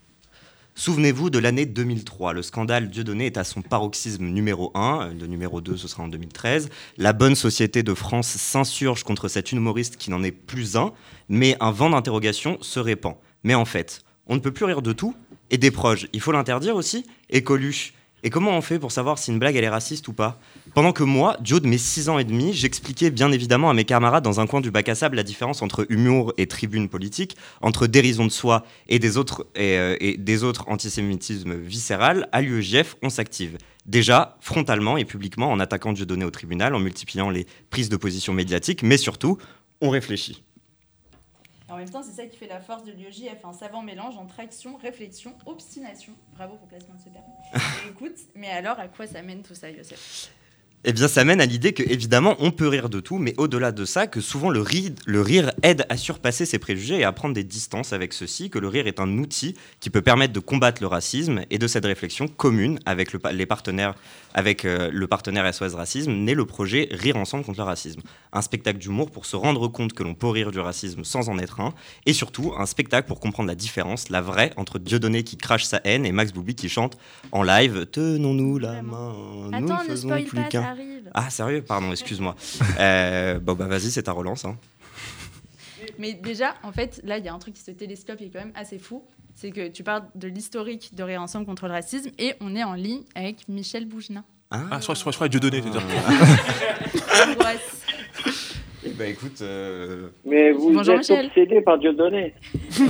Souvenez-vous 0.76 1.32
de 1.32 1.40
l'année 1.40 1.66
2003. 1.66 2.34
Le 2.34 2.44
scandale 2.44 2.90
Dieudonné 2.90 3.26
est 3.26 3.38
à 3.38 3.44
son 3.44 3.64
paroxysme 3.64 4.26
numéro 4.26 4.72
1. 4.76 5.14
Le 5.20 5.26
numéro 5.26 5.60
2, 5.60 5.76
ce 5.76 5.88
sera 5.88 6.04
en 6.04 6.08
2013. 6.08 6.70
La 6.98 7.14
bonne 7.14 7.36
société 7.36 7.82
de 7.82 7.94
France 7.96 8.28
s'insurge 8.28 9.04
contre 9.04 9.28
cet 9.28 9.52
humoriste 9.52 9.98
qui 9.98 10.12
n'en 10.12 10.22
est 10.22 10.32
plus 10.32 10.78
un, 10.78 10.94
mais 11.30 11.58
un 11.60 11.72
vent 11.72 11.90
d'interrogation 11.90 12.58
se 12.62 12.80
répand. 12.80 13.16
Mais 13.44 13.56
en 13.56 13.66
fait, 13.66 14.04
on 14.28 14.36
ne 14.36 14.40
peut 14.40 14.52
plus 14.52 14.66
rire 14.66 14.84
de 14.84 14.94
tout. 14.94 15.16
Et 15.50 15.58
des 15.58 15.72
proches, 15.72 16.08
il 16.14 16.22
faut 16.22 16.32
l'interdire 16.32 16.76
aussi 16.76 17.06
Et 17.30 17.44
Coluche 17.44 17.94
Et 18.24 18.30
comment 18.30 18.52
on 18.52 18.62
fait 18.62 18.78
pour 18.78 18.92
savoir 18.92 19.18
si 19.18 19.32
une 19.32 19.40
blague 19.40 19.56
elle 19.56 19.64
est 19.64 19.70
raciste 19.70 20.08
ou 20.08 20.14
pas? 20.14 20.40
Pendant 20.76 20.94
que 20.94 21.04
moi, 21.04 21.38
Joe 21.44 21.62
de 21.62 21.68
mes 21.68 21.80
6 21.80 22.10
ans 22.10 22.20
et 22.20 22.24
demi, 22.24 22.54
j'expliquais 22.54 23.10
bien 23.10 23.32
évidemment 23.32 23.70
à 23.70 23.74
mes 23.74 23.86
camarades 23.86 24.24
dans 24.24 24.40
un 24.40 24.48
coin 24.48 24.62
du 24.62 24.70
bac 24.70 24.90
à 24.90 24.96
sable 24.96 25.16
la 25.16 25.24
différence 25.24 25.62
entre 25.62 25.86
humour 25.90 26.34
et 26.38 26.46
tribune 26.46 26.88
politique, 26.88 27.36
entre 27.62 27.88
dérision 27.88 28.26
de 28.26 28.32
soi 28.32 28.64
et 28.88 29.00
des 29.00 29.18
autres, 29.18 29.48
et, 29.56 29.78
euh, 29.78 29.98
des 30.18 30.44
autres 30.44 30.66
antisémitisme 30.68 31.56
viscéral, 31.56 32.30
à 32.32 32.42
l'UEJF, 32.42 32.96
on 33.02 33.10
s'active. 33.10 33.58
Déjà, 33.88 34.38
frontalement 34.40 34.98
et 34.98 35.06
publiquement, 35.06 35.52
en 35.52 35.60
attaquant 35.60 35.92
Dieudonné 35.92 36.24
au 36.24 36.32
tribunal, 36.32 36.76
en 36.76 36.80
multipliant 36.80 37.32
les 37.32 37.48
prises 37.72 37.90
de 37.90 37.98
position 37.98 38.34
médiatiques, 38.34 38.84
mais 38.84 38.98
surtout, 38.98 39.40
on 39.82 39.90
réfléchit. 39.90 40.44
En 41.72 41.78
même 41.78 41.90
temps, 41.90 42.04
c'est 42.04 42.12
ça 42.12 42.26
qui 42.26 42.36
fait 42.36 42.48
la 42.48 42.60
force 42.60 42.84
de 42.84 42.92
l'IOJF, 42.92 43.46
un 43.46 43.54
savant 43.54 43.82
mélange 43.82 44.18
entre 44.18 44.42
action, 44.42 44.76
réflexion, 44.76 45.34
obstination. 45.46 46.14
Bravo 46.34 46.56
pour 46.56 46.68
le 46.70 46.78
placement 46.78 46.96
de 46.96 47.00
ce 47.00 47.10
terme. 47.10 47.24
Et 47.86 47.90
écoute, 47.92 48.18
mais 48.36 48.50
alors 48.50 48.78
à 48.78 48.90
quoi 48.90 49.08
ça 49.08 49.22
mène 49.22 49.42
tout 49.42 49.56
ça, 49.56 49.72
Youssef 49.72 50.32
Eh 50.84 50.94
bien, 50.94 51.08
ça 51.08 51.24
mène 51.24 51.40
à 51.42 51.46
l'idée 51.46 51.74
que, 51.74 51.84
évidemment, 51.84 52.36
on 52.40 52.50
peut 52.50 52.68
rire 52.68 52.90
de 52.90 53.00
tout, 53.00 53.20
mais 53.20 53.36
au-delà 53.38 53.72
de 53.72 53.86
ça, 53.86 54.08
que 54.08 54.20
souvent 54.20 54.50
le 54.50 54.62
rire, 54.62 54.90
le 55.06 55.22
rire 55.22 55.52
aide 55.62 55.86
à 55.90 55.98
surpasser 55.98 56.48
ses 56.48 56.58
préjugés 56.58 56.98
et 56.98 57.04
à 57.04 57.12
prendre 57.12 57.36
des 57.36 57.44
distances 57.44 57.94
avec 57.94 58.14
ceux-ci, 58.14 58.50
que 58.50 58.58
le 58.58 58.68
rire 58.68 58.88
est 58.88 59.00
un 59.00 59.20
outil 59.20 59.56
qui 59.80 59.92
peut 59.92 60.02
permettre 60.02 60.34
de 60.34 60.40
combattre 60.40 60.82
le 60.82 60.88
racisme 60.88 61.42
et 61.52 61.60
de 61.60 61.68
cette 61.68 61.86
réflexion 61.86 62.28
commune 62.28 62.80
avec 62.88 63.14
le, 63.14 63.20
les 63.32 63.46
partenaires, 63.46 63.94
avec 64.34 64.66
euh, 64.66 64.90
le 64.92 65.06
partenaire 65.06 65.54
SOS 65.54 65.76
Racisme, 65.76 66.14
naît 66.14 66.34
le 66.34 66.46
projet 66.46 66.88
Rire 66.90 67.18
ensemble 67.18 67.46
contre 67.46 67.60
le 67.60 67.66
racisme. 67.66 68.02
Un 68.34 68.42
spectacle 68.42 68.80
d'humour 68.80 69.12
pour 69.12 69.28
se 69.28 69.36
rendre 69.36 69.68
compte 69.68 69.94
que 69.94 70.02
l'on 70.02 70.16
peut 70.16 70.30
rire 70.30 70.50
du 70.50 70.60
racisme 70.60 71.04
sans 71.04 71.30
en 71.30 71.38
être 71.38 71.60
un, 71.60 71.76
et 72.08 72.14
surtout 72.14 72.54
un 72.58 72.66
spectacle 72.66 73.08
pour 73.08 73.20
comprendre 73.20 73.48
la 73.48 73.56
différence, 73.56 74.10
la 74.10 74.22
vraie, 74.22 74.52
entre 74.58 74.80
Dieudonné 74.80 75.22
qui 75.22 75.38
crache 75.38 75.66
sa 75.66 75.80
haine 75.84 76.08
et 76.08 76.12
Max 76.12 76.34
Boublil 76.34 76.56
qui 76.56 76.70
chante 76.70 76.98
en 77.32 77.44
live 77.44 77.86
Tenons-nous 77.92 78.58
la 78.58 78.82
main, 78.82 79.14
nous 79.52 79.72
Attends, 79.72 79.84
ne 79.84 79.84
ne 79.84 79.90
faisons 79.90 80.24
plus 80.24 80.44
qu'un. 80.50 80.71
Arrive. 80.72 81.10
Ah, 81.14 81.30
sérieux 81.30 81.62
Pardon, 81.62 81.92
excuse-moi. 81.92 82.36
Euh, 82.80 83.40
bon, 83.40 83.54
bah 83.54 83.68
vas-y, 83.68 83.92
c'est 83.92 84.04
ta 84.04 84.12
relance. 84.12 84.46
Hein. 84.46 84.58
Mais 86.00 86.14
déjà, 86.14 86.56
en 86.64 86.72
fait, 86.72 87.02
là, 87.04 87.18
il 87.18 87.26
y 87.26 87.30
a 87.30 87.34
un 87.34 87.40
truc 87.40 87.54
qui 87.56 87.62
se 87.62 87.72
télescope 87.72 88.18
qui 88.18 88.26
est 88.26 88.30
quand 88.30 88.40
même 88.40 88.54
assez 88.56 88.80
fou. 88.80 89.04
C'est 89.36 89.52
que 89.52 89.68
tu 89.70 89.84
parles 89.84 90.04
de 90.16 90.28
l'historique 90.28 90.94
de 90.96 91.04
Rire 91.04 91.22
Ensemble 91.22 91.46
contre 91.46 91.68
le 91.68 91.74
racisme 91.74 92.10
et 92.20 92.34
on 92.42 92.56
est 92.56 92.64
en 92.64 92.74
ligne 92.74 93.04
avec 93.16 93.48
Michel 93.48 93.86
Boujna. 93.86 94.24
Ah, 94.52 94.64
Ah, 94.72 94.78
je 94.80 94.84
crois, 94.84 94.96
je 94.96 95.00
crois, 95.02 95.12
je 95.12 95.18
crois 95.18 95.28
Dieu 95.30 95.40
donné. 95.40 95.62
Angoisse. 95.62 97.78
Eh 98.84 98.90
bah 98.90 99.06
écoute, 99.06 99.40
euh, 99.42 100.10
Mais 100.26 100.52
vous 100.52 100.72
Bonjour, 100.74 100.96
êtes 100.96 101.02
Michel. 101.02 101.28
obsédé 101.28 101.62
par 101.62 101.78
Dieudonné. 101.78 102.34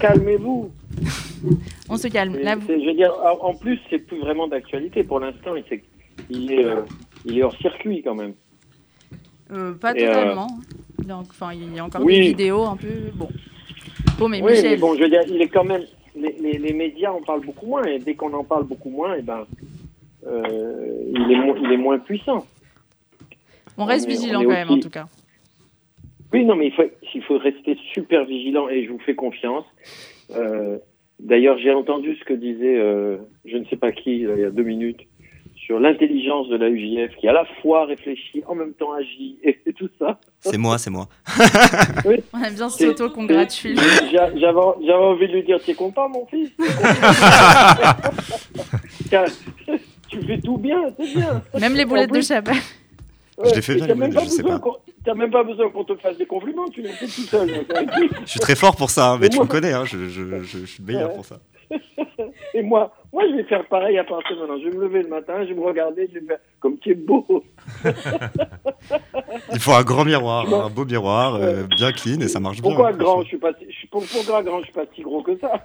Calmez-vous. 0.00 0.70
On 1.88 1.96
se 1.96 2.08
calme. 2.08 2.34
C'est- 2.34 2.42
Là, 2.42 2.56
vous- 2.56 2.66
c'est- 2.66 2.80
Je 2.80 2.86
veux 2.86 2.94
dire, 2.94 3.12
en 3.40 3.54
plus, 3.54 3.78
c'est 3.90 3.98
plus 3.98 4.18
vraiment 4.18 4.48
d'actualité. 4.48 5.04
Pour 5.04 5.20
l'instant, 5.20 5.52
il, 6.30 6.52
est, 6.52 6.64
euh, 6.64 6.82
il 7.24 7.38
est 7.38 7.42
hors 7.42 7.56
circuit 7.56 8.02
quand 8.02 8.14
même. 8.14 8.34
euh, 9.52 9.74
pas 9.74 9.94
Et, 9.94 10.04
euh, 10.04 10.08
totalement. 10.08 10.46
Donc, 11.06 11.26
enfin, 11.30 11.52
il 11.52 11.74
y 11.74 11.78
a 11.78 11.84
encore 11.84 12.00
oui. 12.02 12.14
des 12.14 12.20
vidéos 12.28 12.62
un 12.64 12.76
peu. 12.76 12.88
Bon. 13.14 13.28
Bon, 14.18 14.28
mais 14.28 14.40
oui, 14.42 14.52
Michel. 14.52 14.70
mais 14.70 14.76
bon, 14.78 14.94
je 14.94 15.00
veux 15.02 15.08
dire, 15.10 15.20
il 15.28 15.42
est 15.42 15.48
quand 15.48 15.64
même, 15.64 15.82
les, 16.16 16.32
les- 16.40 16.58
les 16.58 16.72
médias 16.72 17.10
en 17.12 17.20
parlent 17.20 17.44
beaucoup 17.44 17.66
moins. 17.66 17.84
Et 17.84 17.98
dès 17.98 18.14
qu'on 18.14 18.32
en 18.32 18.44
parle 18.44 18.64
beaucoup 18.64 18.88
moins, 18.90 19.14
et 19.16 19.22
ben, 19.22 19.46
euh, 20.26 21.12
il, 21.14 21.30
est 21.32 21.36
mo- 21.44 21.56
il 21.62 21.70
est 21.72 21.76
moins 21.76 21.98
puissant. 21.98 22.46
On 23.76 23.84
reste 23.84 24.06
On 24.06 24.10
est- 24.10 24.14
vigilant 24.14 24.40
on 24.40 24.44
quand 24.44 24.50
même, 24.50 24.70
en 24.70 24.78
tout 24.78 24.88
cas. 24.90 25.06
Oui, 26.32 26.44
non, 26.44 26.56
mais 26.56 26.68
il 26.68 26.72
faut, 26.72 26.82
il 27.14 27.22
faut 27.22 27.38
rester 27.38 27.76
super 27.92 28.24
vigilant 28.24 28.68
et 28.68 28.84
je 28.86 28.90
vous 28.90 28.98
fais 29.00 29.14
confiance. 29.14 29.64
Euh, 30.36 30.78
D'ailleurs, 31.20 31.56
j'ai 31.58 31.72
entendu 31.72 32.16
ce 32.16 32.24
que 32.24 32.34
disait, 32.34 32.76
euh, 32.76 33.16
je 33.46 33.56
ne 33.56 33.64
sais 33.66 33.76
pas 33.76 33.92
qui, 33.92 34.24
là, 34.24 34.32
il 34.36 34.42
y 34.42 34.44
a 34.44 34.50
deux 34.50 34.64
minutes, 34.64 35.00
sur 35.54 35.78
l'intelligence 35.78 36.48
de 36.48 36.56
la 36.56 36.68
UJF 36.68 37.14
qui 37.16 37.28
à 37.28 37.32
la 37.32 37.44
fois 37.62 37.86
réfléchit, 37.86 38.42
en 38.48 38.56
même 38.56 38.72
temps 38.74 38.92
agit 38.92 39.38
et, 39.44 39.56
et 39.66 39.72
tout 39.72 39.88
ça. 39.98 40.18
C'est 40.40 40.58
moi, 40.58 40.76
c'est 40.76 40.90
moi. 40.90 41.08
On 43.16 43.20
aime 43.28 43.34
bien. 43.34 43.42
J'a- 44.12 44.36
J'avais 44.36 44.60
j'avais 44.84 44.92
envie 44.92 45.28
de 45.28 45.32
lui 45.34 45.44
dire, 45.44 45.58
tu 45.64 45.70
es 45.70 45.74
content, 45.74 46.08
mon 46.08 46.26
fils 46.26 46.50
T'es 49.10 49.24
Tu 50.08 50.20
fais 50.26 50.40
tout 50.40 50.58
bien, 50.58 50.80
c'est 50.98 51.14
bien. 51.14 51.42
Même 51.60 51.74
les 51.74 51.84
boulettes 51.84 52.08
de 52.08 52.12
plus, 52.12 52.30
Chabat. 53.36 53.48
Je 53.50 53.54
l'ai 53.54 53.62
fait 53.62 53.74
bien, 53.76 53.86
les 53.86 53.94
pas 54.14 54.24
je 54.24 54.28
sais 54.28 54.42
pas. 54.42 54.60
T'as 55.04 55.14
même 55.14 55.30
pas 55.30 55.44
besoin 55.44 55.70
qu'on 55.70 55.84
te 55.84 55.94
fasse 55.96 56.16
des 56.16 56.26
compliments, 56.26 56.68
tu 56.68 56.80
les 56.82 56.88
fais 56.90 57.06
tout 57.06 57.22
seul. 57.22 57.50
Je 58.24 58.30
suis 58.30 58.40
très 58.40 58.54
fort 58.56 58.74
pour 58.76 58.88
ça, 58.90 59.10
hein, 59.12 59.18
mais 59.20 59.28
tu 59.28 59.38
me 59.38 59.44
connais, 59.44 59.72
hein, 59.72 59.84
je, 59.84 60.08
je- 60.08 60.42
je- 60.42 60.58
je 60.60 60.64
suis 60.66 60.82
le 60.82 60.86
meilleur 60.86 61.10
Ouais. 61.10 61.14
pour 61.16 61.24
ça. 61.26 61.40
Et 62.54 62.62
moi, 62.62 62.94
moi, 63.12 63.22
je 63.28 63.36
vais 63.36 63.44
faire 63.44 63.66
pareil 63.68 63.98
à 63.98 64.04
partir 64.04 64.36
de 64.36 64.40
maintenant. 64.40 64.58
Je 64.58 64.68
vais 64.68 64.76
me 64.76 64.82
lever 64.82 65.02
le 65.02 65.08
matin, 65.08 65.44
je 65.44 65.48
vais 65.48 65.54
me 65.54 65.64
regarder, 65.64 66.08
je 66.12 66.18
vais 66.18 66.26
faire 66.26 66.38
comme 66.60 66.78
tu 66.78 66.92
es 66.92 66.94
beau. 66.94 67.44
Il 69.52 69.60
faut 69.60 69.72
un 69.72 69.82
grand 69.82 70.04
miroir, 70.04 70.52
un 70.52 70.70
beau 70.70 70.84
miroir, 70.84 71.34
euh, 71.36 71.64
bien 71.76 71.92
clean, 71.92 72.20
et 72.20 72.28
ça 72.28 72.40
marche 72.40 72.60
bien. 72.60 72.70
Pourquoi 72.70 72.90
hein. 72.90 72.96
grand 72.96 73.22
Je 73.22 73.28
suis 73.28 73.38
pas, 73.38 73.52
si- 73.54 73.86
pourquoi 73.90 74.42
grand 74.42 74.58
Je 74.60 74.64
suis 74.64 74.72
pas 74.72 74.84
si 74.94 75.02
gros 75.02 75.22
que 75.22 75.36
ça. 75.38 75.62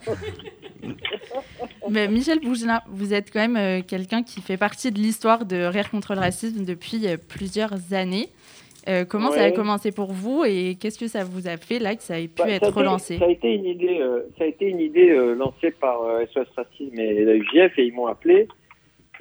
Mais 1.89 2.07
Michel 2.07 2.39
Bougelin, 2.39 2.81
vous 2.87 3.13
êtes 3.13 3.31
quand 3.31 3.39
même 3.39 3.57
euh, 3.57 3.81
quelqu'un 3.81 4.23
qui 4.23 4.41
fait 4.41 4.57
partie 4.57 4.91
de 4.91 4.99
l'histoire 4.99 5.45
de 5.45 5.63
Rire 5.63 5.89
contre 5.89 6.13
le 6.13 6.19
racisme 6.19 6.65
depuis 6.65 7.07
euh, 7.07 7.17
plusieurs 7.17 7.93
années. 7.93 8.29
Euh, 8.89 9.05
comment 9.05 9.31
ça 9.31 9.43
a 9.43 9.51
commencé 9.51 9.91
pour 9.91 10.11
vous 10.11 10.43
et 10.45 10.75
qu'est-ce 10.79 10.97
que 10.97 11.07
ça 11.07 11.23
vous 11.23 11.47
a 11.47 11.57
fait 11.57 11.77
là 11.77 11.95
que 11.95 12.01
ça 12.01 12.19
ait 12.19 12.27
pu 12.27 12.37
Bah, 12.37 12.45
ça, 12.45 12.53
être 12.53 12.69
été, 12.69 12.79
relancé 12.79 13.17
ça 13.19 13.25
a 13.25 13.29
été 13.29 13.53
une 13.53 13.65
idée, 13.65 13.99
euh, 13.99 14.21
ça 14.37 14.45
a 14.45 14.47
été 14.47 14.65
une 14.65 14.79
idée 14.79 15.11
euh, 15.11 15.35
lancée 15.35 15.69
par 15.71 15.99
SOS 16.33 16.47
Racisme 16.55 16.99
et 16.99 17.23
la 17.23 17.35
UJF 17.35 17.77
et 17.77 17.85
ils 17.85 17.93
m'ont 17.93 18.07
appelé 18.07 18.47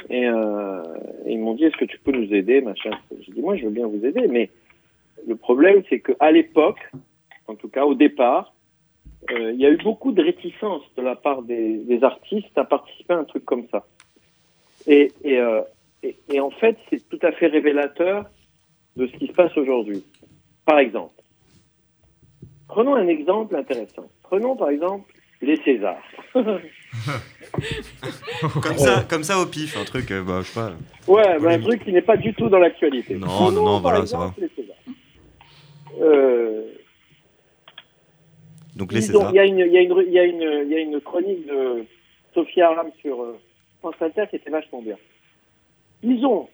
et, 0.09 0.23
et 0.23 1.33
ils 1.33 1.39
m'ont 1.39 1.55
dit 1.55 1.65
est-ce 1.65 1.77
que 1.77 1.85
tu 1.85 1.99
peux 1.99 2.13
nous 2.13 2.33
aider 2.33 2.63
machin. 2.63 2.93
J'ai 3.21 3.33
dit 3.33 3.43
moi 3.43 3.57
je 3.57 3.65
veux 3.65 3.71
bien 3.71 3.87
vous 3.87 4.05
aider 4.07 4.27
mais 4.29 4.49
le 5.27 5.37
problème 5.37 5.83
c'est 5.91 5.99
que 6.01 6.13
à 6.19 6.31
l'époque, 6.31 6.81
en 7.47 7.55
tout 7.55 7.69
cas 7.69 7.85
au 7.85 7.95
départ, 7.95 8.55
il 9.31 9.57
y 9.57 9.67
a 9.67 9.71
eu 9.71 9.77
beaucoup 9.77 10.13
de 10.13 10.23
réticence 10.23 10.83
de 10.97 11.03
la 11.03 11.17
part 11.17 11.43
des, 11.43 11.79
des 11.79 12.05
artistes 12.05 12.57
à 12.57 12.65
participer 12.65 13.15
à 13.15 13.19
un 13.19 13.25
truc 13.25 13.45
comme 13.45 13.67
ça. 13.71 13.85
Et, 14.87 15.13
et, 15.25 15.39
et, 16.05 16.17
et 16.31 16.41
en 16.41 16.51
fait 16.51 16.79
c'est 16.89 17.07
tout 17.11 17.19
à 17.21 17.33
fait 17.33 17.49
révélateur 17.49 18.25
de 18.99 19.07
ce 19.07 19.13
qui 19.17 19.29
se 19.29 19.33
passe 19.33 19.57
aujourd'hui. 19.57 20.05
Par 20.67 20.79
exemple. 20.81 21.15
Prenons 22.67 22.97
un 22.97 23.07
exemple 23.09 23.57
intéressant. 23.57 24.11
Prenons 24.23 24.57
par 24.57 24.69
exemple 24.71 25.11
les 25.41 25.57
Césars. 25.63 26.03
Comme 28.63 28.79
ça, 28.79 29.05
comme 29.09 29.23
ça 29.25 29.39
au 29.39 29.47
pif, 29.47 29.77
un 29.77 29.85
truc, 29.85 30.11
euh, 30.11 30.23
bah, 30.23 30.41
je 30.43 30.47
sais 30.49 30.61
pas. 30.61 30.73
Ouais, 31.07 31.27
un 31.27 31.61
truc 31.61 31.85
qui 31.85 31.93
n'est 31.93 32.03
pas 32.03 32.17
du 32.17 32.33
tout 32.35 32.49
dans 32.49 32.59
l'actualité. 32.59 33.15
Non, 33.17 33.27
Prenons, 33.27 33.65
non, 33.65 33.81
par 33.81 33.93
voilà, 33.93 34.07
ça 34.07 34.17
exemple, 34.17 34.41
les 34.41 34.49
Césars. 34.49 34.77
Euh, 36.01 36.63
Donc 38.77 38.93
les 38.93 39.01
Césars. 39.01 39.33
Y, 39.35 39.39
y, 39.39 39.41
y, 39.41 39.65
il 40.07 40.13
y 40.13 40.75
a 40.75 40.81
une 40.81 41.01
chronique 41.01 41.47
de 41.47 41.85
Sophie 42.35 42.63
Aram 42.63 42.91
sur 43.01 43.23
euh, 43.23 43.39
France 43.81 43.97
Inter 44.01 44.25
qui 44.31 44.37
était 44.37 44.51
vachement 44.51 44.83
bien. 44.83 44.97
Ils 46.03 46.25
ont, 46.25 46.49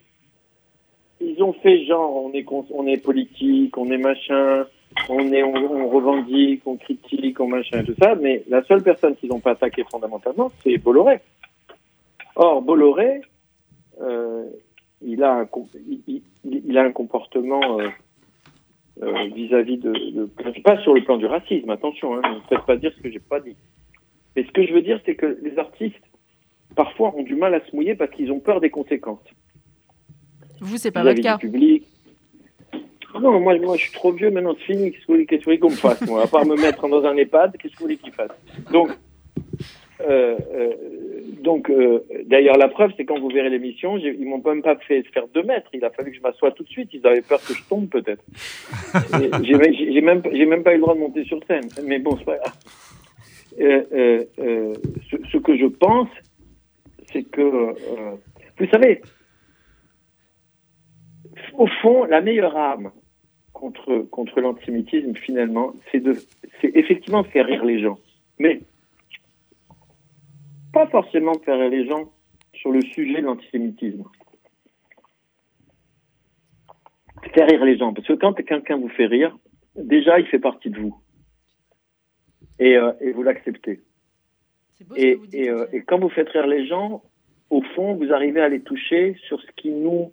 ils 1.21 1.43
ont 1.43 1.53
fait 1.53 1.85
genre, 1.85 2.15
on 2.25 2.33
est, 2.33 2.45
on 2.71 2.87
est 2.87 3.03
politique, 3.03 3.77
on 3.79 3.91
est 3.91 3.99
machin, 3.99 4.67
on, 5.09 5.33
est, 5.33 5.43
on, 5.43 5.89
revendique, 5.89 6.63
on 6.67 6.77
critique, 6.77 7.41
on 7.41 7.49
machin, 7.49 7.83
tout 7.85 7.95
ça, 8.01 8.15
mais 8.15 8.43
la 8.49 8.63
seule 8.65 8.83
personne 8.83 9.17
qu'ils 9.17 9.31
n'ont 9.31 9.41
pas 9.41 9.53
attaqué 9.53 9.85
fondamentalement, 9.91 10.51
c'est 10.63 10.77
Bolloré. 10.79 11.21
Or, 12.37 12.63
Bolloré, 12.63 13.21
euh, 14.01 14.45
il, 15.03 15.23
a 15.23 15.41
un, 15.41 15.49
il, 15.89 16.23
il- 16.45 16.79
a 16.79 16.83
un 16.83 16.93
comportement 16.93 17.79
euh, 17.81 17.89
euh, 19.03 19.25
vis-à-vis 19.35 19.79
de, 19.79 19.93
de- 19.93 20.61
Pas 20.63 20.79
sur 20.83 20.95
le 20.95 21.03
plan 21.05 21.17
du 21.17 21.27
racisme, 21.27 21.71
attention, 21.71 22.17
hein, 22.17 22.23
ne 22.35 22.41
faites 22.57 22.67
pas 22.67 22.77
dire 22.77 22.93
ce 22.97 23.03
que 23.03 23.11
j'ai 23.11 23.21
pas 23.21 23.41
dit. 23.41 23.57
Mais 24.37 24.45
ce 24.45 24.51
que 24.51 24.67
je 24.67 24.73
veux 24.75 24.83
dire, 24.83 25.01
c'est 25.07 25.15
que 25.15 25.39
les 25.43 25.57
artistes, 25.59 26.03
parfois, 26.75 27.15
ont 27.17 27.23
du 27.23 27.37
mal 27.37 27.55
à 27.55 27.61
se 27.65 27.75
mouiller 27.75 27.95
parce 27.95 28.11
qu'ils 28.11 28.33
ont 28.33 28.41
peur 28.41 28.61
des 28.61 28.71
conséquences. 28.71 29.23
Vous, 30.61 30.77
c'est 30.77 30.91
pas 30.91 31.03
votre 31.03 31.21
cas. 31.21 31.39
public. 31.39 31.85
Ah 33.15 33.21
Non, 33.21 33.39
moi, 33.41 33.57
moi, 33.59 33.77
je 33.77 33.83
suis 33.83 33.93
trop 33.93 34.13
vieux 34.13 34.31
maintenant, 34.31 34.55
c'est 34.59 34.73
fini. 34.75 34.91
Qu'est-ce 34.91 35.07
que 35.07 35.13
vous 35.13 35.43
voulez, 35.45 35.59
qu'on 35.59 35.71
me 35.71 35.77
fasse, 35.77 36.01
moi? 36.07 36.25
À 36.25 36.27
part 36.27 36.45
me 36.45 36.57
mettre 36.57 36.89
dans 36.89 37.05
un 37.05 37.17
EHPAD, 37.17 37.57
qu'est-ce 37.59 37.75
que 37.75 37.79
vous 37.79 37.85
voulez 37.85 37.97
qu'il 37.97 38.13
fasse? 38.13 38.33
Donc, 38.73 38.91
euh, 40.01 40.37
euh, 40.53 40.73
donc 41.41 41.71
euh, 41.71 42.05
d'ailleurs, 42.27 42.57
la 42.57 42.69
preuve, 42.69 42.91
c'est 42.97 43.05
quand 43.05 43.19
vous 43.19 43.29
verrez 43.29 43.51
l'émission, 43.51 43.97
ils 43.97 44.27
m'ont 44.27 44.43
même 44.45 44.63
pas 44.63 44.77
fait 44.77 45.05
faire 45.13 45.29
deux 45.33 45.45
mètres. 45.45 45.69
Il 45.73 45.85
a 45.85 45.91
fallu 45.91 46.11
que 46.11 46.17
je 46.17 46.23
m'assoie 46.23 46.51
tout 46.51 46.65
de 46.65 46.69
suite. 46.69 46.91
Ils 46.93 47.07
avaient 47.07 47.23
peur 47.23 47.41
que 47.47 47.55
je 47.55 47.63
tombe, 47.69 47.89
peut-être. 47.89 48.25
J'ai 49.45 50.01
même, 50.01 50.23
j'ai 50.33 50.47
même 50.47 50.63
pas 50.63 50.73
eu 50.73 50.77
le 50.77 50.81
droit 50.81 50.95
de 50.95 51.01
monter 51.01 51.25
sur 51.25 51.39
scène. 51.47 51.69
Mais 51.85 51.99
bon, 51.99 52.17
c'est 52.19 52.25
pas 52.25 52.39
grave. 52.39 52.55
Ce, 53.57 55.17
ce 55.31 55.39
que 55.39 55.57
je 55.57 55.67
pense, 55.67 56.09
c'est 57.13 57.23
que, 57.23 57.41
vous 58.59 58.67
savez, 58.73 59.01
au 61.53 61.67
fond, 61.67 62.05
la 62.05 62.21
meilleure 62.21 62.57
arme 62.57 62.93
contre, 63.53 64.07
contre 64.11 64.41
l'antisémitisme, 64.41 65.15
finalement, 65.15 65.73
c'est 65.91 66.01
de, 66.01 66.15
c'est 66.61 66.77
effectivement 66.77 67.23
de 67.23 67.29
faire 67.29 67.47
rire 67.47 67.65
les 67.65 67.81
gens. 67.81 67.99
Mais 68.39 68.63
pas 70.73 70.87
forcément 70.89 71.33
de 71.33 71.43
faire 71.43 71.59
rire 71.59 71.71
les 71.71 71.87
gens 71.87 72.11
sur 72.55 72.73
le 72.73 72.83
sujet 72.83 73.21
de 73.21 73.27
l'antisémitisme. 73.27 74.05
Faire 77.33 77.49
rire 77.49 77.65
les 77.65 77.79
gens. 77.79 77.93
Parce 77.95 78.07
que 78.07 78.13
quand 78.15 78.35
quelqu'un 78.35 78.77
vous 78.77 78.89
fait 78.89 79.07
rire, 79.07 79.37
déjà, 79.77 80.19
il 80.19 80.27
fait 80.27 80.39
partie 80.39 80.71
de 80.71 80.79
vous. 80.79 80.97
Et, 82.59 82.77
euh, 82.77 82.93
et 83.01 83.13
vous 83.13 83.23
l'acceptez. 83.23 83.81
Et, 84.97 85.19
euh, 85.49 85.67
et 85.73 85.83
quand 85.83 85.99
vous 85.99 86.09
faites 86.09 86.29
rire 86.29 86.47
les 86.47 86.67
gens, 86.67 87.03
au 87.51 87.63
fond, 87.75 87.95
vous 87.95 88.13
arrivez 88.13 88.41
à 88.41 88.49
les 88.49 88.61
toucher 88.61 89.17
sur 89.27 89.41
ce 89.41 89.51
qui 89.57 89.71
nous, 89.71 90.13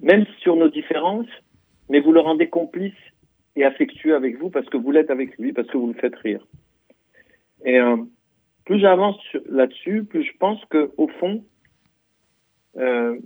même 0.00 0.24
sur 0.40 0.56
nos 0.56 0.68
différences, 0.68 1.28
mais 1.88 2.00
vous 2.00 2.12
le 2.12 2.20
rendez 2.20 2.48
complice 2.48 2.94
et 3.56 3.64
affectueux 3.64 4.14
avec 4.14 4.38
vous 4.38 4.50
parce 4.50 4.68
que 4.68 4.76
vous 4.76 4.90
l'êtes 4.90 5.10
avec 5.10 5.36
lui, 5.38 5.52
parce 5.52 5.68
que 5.68 5.76
vous 5.76 5.88
le 5.88 5.94
faites 5.94 6.16
rire. 6.16 6.46
Et 7.64 7.78
euh, 7.78 7.96
plus 8.64 8.78
j'avance 8.80 9.18
là-dessus, 9.46 10.04
plus 10.04 10.24
je 10.24 10.36
pense 10.38 10.64
que 10.66 10.92
au 10.96 11.08
fond, 11.08 11.44
euh, 12.76 13.18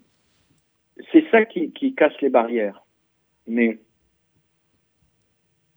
c'est 1.11 1.25
ça 1.31 1.45
qui, 1.45 1.73
qui 1.73 1.95
casse 1.95 2.19
les 2.21 2.31
barrières. 2.31 2.85
Mais 3.47 3.79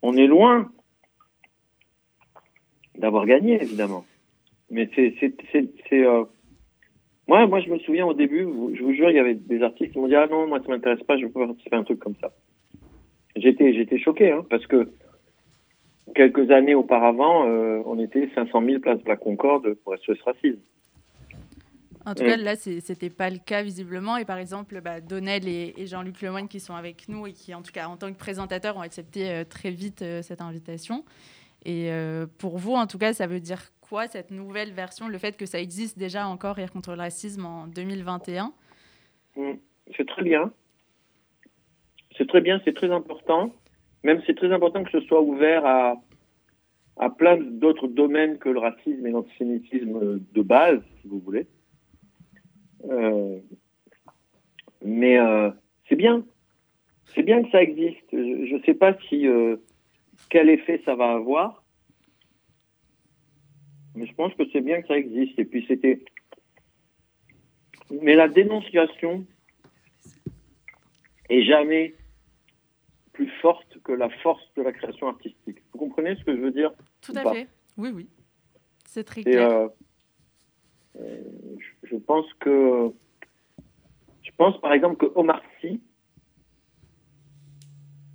on 0.01 0.15
est 0.15 0.27
loin 0.27 0.71
d'avoir 2.95 3.25
gagné, 3.25 3.61
évidemment. 3.61 4.05
Mais 4.69 4.89
c'est, 4.95 5.15
c'est, 5.19 5.35
c'est, 5.51 5.67
c'est, 5.89 6.05
euh, 6.05 6.23
moi, 7.28 7.45
moi, 7.47 7.59
je 7.59 7.69
me 7.69 7.80
souviens 7.80 8.05
au 8.05 8.13
début, 8.13 8.41
je 8.76 8.84
vous 8.84 8.93
jure, 8.93 9.09
il 9.09 9.15
y 9.15 9.19
avait 9.19 9.34
des 9.36 9.61
artistes 9.63 9.91
qui 9.93 9.99
m'ont 9.99 10.07
dit 10.07 10.15
ah 10.15 10.28
non, 10.28 10.47
moi 10.47 10.59
ça 10.61 10.69
m'intéresse 10.69 11.03
pas, 11.03 11.17
je 11.17 11.26
veux 11.26 11.32
pas 11.32 11.45
participer 11.47 11.76
à 11.76 11.80
un 11.80 11.84
truc 11.84 11.99
comme 11.99 12.15
ça. 12.21 12.32
J'étais, 13.36 13.73
j'étais 13.73 13.97
choqué, 13.99 14.32
hein, 14.32 14.45
parce 14.49 14.65
que 14.67 14.89
quelques 16.15 16.49
années 16.51 16.76
auparavant, 16.76 17.47
euh, 17.47 17.82
on 17.86 17.99
était 17.99 18.30
500 18.36 18.63
000 18.65 18.80
places 18.80 19.03
de 19.03 19.09
la 19.09 19.17
Concorde 19.17 19.73
pour 19.84 19.93
SOS 19.95 20.21
Racisme. 20.23 20.59
En 22.05 22.13
tout 22.13 22.23
Mm. 22.23 22.28
cas, 22.28 22.38
là, 22.38 22.55
c'est- 22.55 22.80
c'était 22.82 23.09
pas 23.09 23.32
le 23.32 23.39
cas 23.43 23.63
visiblement. 23.63 24.15
Et 24.17 24.26
par 24.26 24.38
exemple, 24.38 24.80
bah, 24.80 25.01
Donnel 25.01 25.47
et, 25.47 25.73
et 25.76 25.88
Jean-Luc 25.88 26.21
Lemoyne 26.21 26.47
qui 26.47 26.59
sont 26.59 26.76
avec 26.76 27.09
nous 27.09 27.26
et 27.26 27.34
qui, 27.34 27.53
en 27.55 27.63
tout 27.63 27.71
cas, 27.71 27.88
en 27.88 27.97
tant 27.97 28.13
que 28.13 28.17
présentateurs, 28.17 28.78
ont 28.78 28.82
accepté 28.82 29.32
euh, 29.32 29.43
très 29.43 29.71
vite 29.71 30.03
euh, 30.03 30.21
cette 30.21 30.39
invitation. 30.41 31.03
Et 31.67 31.89
pour 32.38 32.59
vous, 32.59 32.73
en 32.73 32.86
tout 32.86 32.99
cas, 32.99 33.11
ça 33.13 33.26
veut 33.26 33.39
dire 33.39 33.71
quoi 33.88 34.07
cette 34.07 34.31
nouvelle 34.31 34.71
version, 34.71 35.07
le 35.07 35.17
fait 35.17 35.38
que 35.38 35.45
ça 35.45 35.59
existe 35.59 35.97
déjà 35.97 36.27
encore 36.27 36.55
Rire 36.55 36.71
contre 36.71 36.91
le 36.91 36.97
racisme 36.97 37.45
en 37.45 37.67
2021 37.67 38.53
Mm. 39.36 39.53
C'est 39.95 40.07
très 40.07 40.23
bien. 40.23 40.51
C'est 42.17 42.27
très 42.27 42.41
bien, 42.41 42.61
c'est 42.63 42.73
très 42.73 42.91
important. 42.91 43.53
Même 44.03 44.21
c'est 44.25 44.36
très 44.36 44.51
important 44.51 44.83
que 44.83 44.91
ce 44.91 45.01
soit 45.01 45.21
ouvert 45.21 45.65
à, 45.65 45.95
à 46.97 47.09
plein 47.09 47.38
d'autres 47.38 47.88
domaines 47.88 48.38
que 48.38 48.49
le 48.49 48.59
racisme 48.59 49.05
et 49.05 49.11
l'antisémitisme 49.11 50.19
de 50.19 50.41
base, 50.41 50.81
si 51.01 51.07
vous 51.07 51.19
voulez. 51.19 51.47
Euh, 52.89 53.39
mais 54.83 55.19
euh, 55.19 55.49
c'est 55.89 55.95
bien. 55.95 56.23
C'est 57.13 57.23
bien 57.23 57.43
que 57.43 57.49
ça 57.51 57.61
existe. 57.61 58.05
Je 58.11 58.55
ne 58.55 58.61
sais 58.63 58.73
pas 58.73 58.95
si 59.09 59.27
euh, 59.27 59.57
quel 60.29 60.49
effet 60.49 60.81
ça 60.86 60.95
va 60.95 61.11
avoir. 61.11 61.63
Mais 63.95 64.05
je 64.07 64.13
pense 64.13 64.33
que 64.35 64.43
c'est 64.51 64.61
bien 64.61 64.81
que 64.81 64.87
ça 64.87 64.97
existe. 64.97 65.37
Et 65.39 65.45
puis 65.45 65.65
c'était. 65.67 66.03
Mais 68.01 68.15
la 68.15 68.27
dénonciation 68.27 69.25
est 71.29 71.43
jamais 71.43 71.95
plus 73.13 73.29
forte 73.41 73.79
que 73.83 73.91
la 73.93 74.09
force 74.09 74.43
de 74.57 74.61
la 74.61 74.73
création 74.73 75.07
artistique. 75.07 75.59
Vous 75.71 75.79
comprenez 75.79 76.15
ce 76.15 76.23
que 76.23 76.35
je 76.35 76.41
veux 76.41 76.51
dire 76.51 76.71
Tout 77.01 77.13
ou 77.13 77.17
à 77.27 77.33
fait. 77.33 77.47
Oui, 77.77 77.89
oui. 77.93 78.09
C'est 78.85 79.03
très 79.03 79.23
clair. 79.23 79.49
euh, 79.49 79.67
euh, 80.99 81.23
je- 81.57 81.87
je 81.89 81.95
pense 81.95 82.25
que 82.39 82.91
je 84.23 84.31
pense 84.37 84.59
par 84.59 84.73
exemple 84.73 84.97
que 84.97 85.11
Omar 85.15 85.41
Sy, 85.61 85.79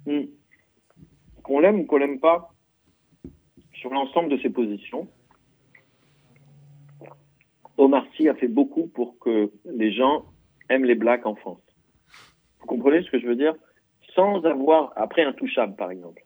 hmm, 0.07 0.23
qu'on 1.43 1.61
l'aime 1.61 1.81
ou 1.81 1.85
qu'on 1.87 1.97
l'aime 1.99 2.21
pas, 2.21 2.53
sur 3.75 3.91
l'ensemble 3.91 4.29
de 4.31 4.39
ses 4.43 4.51
positions, 4.51 5.09
Omar 7.81 8.05
Sy 8.15 8.29
a 8.29 8.35
fait 8.35 8.49
beaucoup 8.49 8.87
pour 8.89 9.19
que 9.19 9.51
les 9.65 9.91
gens 9.93 10.27
aiment 10.69 10.85
les 10.85 10.95
blacks 10.95 11.25
en 11.27 11.35
France. 11.35 11.63
Vous 12.61 12.67
comprenez 12.67 13.03
ce 13.03 13.11
que 13.11 13.19
je 13.19 13.27
veux 13.27 13.37
dire? 13.37 13.55
Sans 14.15 14.45
avoir, 14.45 14.93
après 14.97 15.23
Intouchable 15.23 15.75
par 15.77 15.91
exemple, 15.91 16.23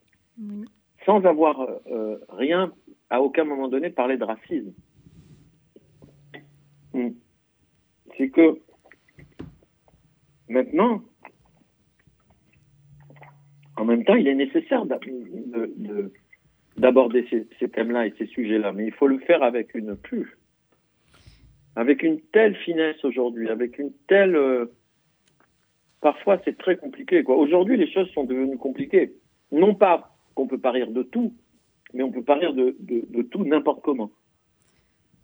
sans 1.06 1.24
avoir 1.24 1.60
euh, 1.86 2.18
rien, 2.30 2.72
à 3.10 3.20
aucun 3.22 3.44
moment 3.44 3.68
donné, 3.68 3.90
parlé 3.90 4.16
de 4.16 4.24
racisme. 4.24 4.72
Hmm. 6.92 7.10
C'est 8.16 8.30
que 8.30 8.58
maintenant, 10.48 11.02
en 13.76 13.84
même 13.84 14.04
temps, 14.04 14.14
il 14.14 14.26
est 14.28 14.34
nécessaire 14.34 14.86
d'a- 14.86 14.98
de- 14.98 15.72
de- 15.76 16.12
d'aborder 16.76 17.26
ces, 17.30 17.46
ces 17.58 17.68
thèmes-là 17.68 18.06
et 18.06 18.14
ces 18.18 18.26
sujets-là, 18.26 18.72
mais 18.72 18.86
il 18.86 18.92
faut 18.92 19.06
le 19.08 19.18
faire 19.18 19.42
avec 19.42 19.74
une 19.74 19.94
plus, 19.96 20.36
avec 21.76 22.02
une 22.02 22.20
telle 22.32 22.54
finesse 22.56 23.04
aujourd'hui, 23.04 23.48
avec 23.48 23.78
une 23.78 23.92
telle. 24.08 24.36
euh, 24.36 24.66
Parfois, 26.00 26.38
c'est 26.44 26.58
très 26.58 26.76
compliqué. 26.76 27.24
quoi. 27.24 27.36
Aujourd'hui, 27.36 27.76
les 27.78 27.90
choses 27.90 28.10
sont 28.12 28.24
devenues 28.24 28.58
compliquées. 28.58 29.14
Non 29.52 29.74
pas 29.74 30.14
qu'on 30.34 30.46
peut 30.46 30.58
pas 30.58 30.70
rire 30.70 30.90
de 30.90 31.02
tout, 31.02 31.32
mais 31.94 32.02
on 32.02 32.10
peut 32.12 32.22
pas 32.22 32.34
rire 32.34 32.52
de, 32.52 32.76
de- 32.80 33.06
de 33.08 33.22
tout 33.22 33.44
n'importe 33.44 33.82
comment. 33.82 34.10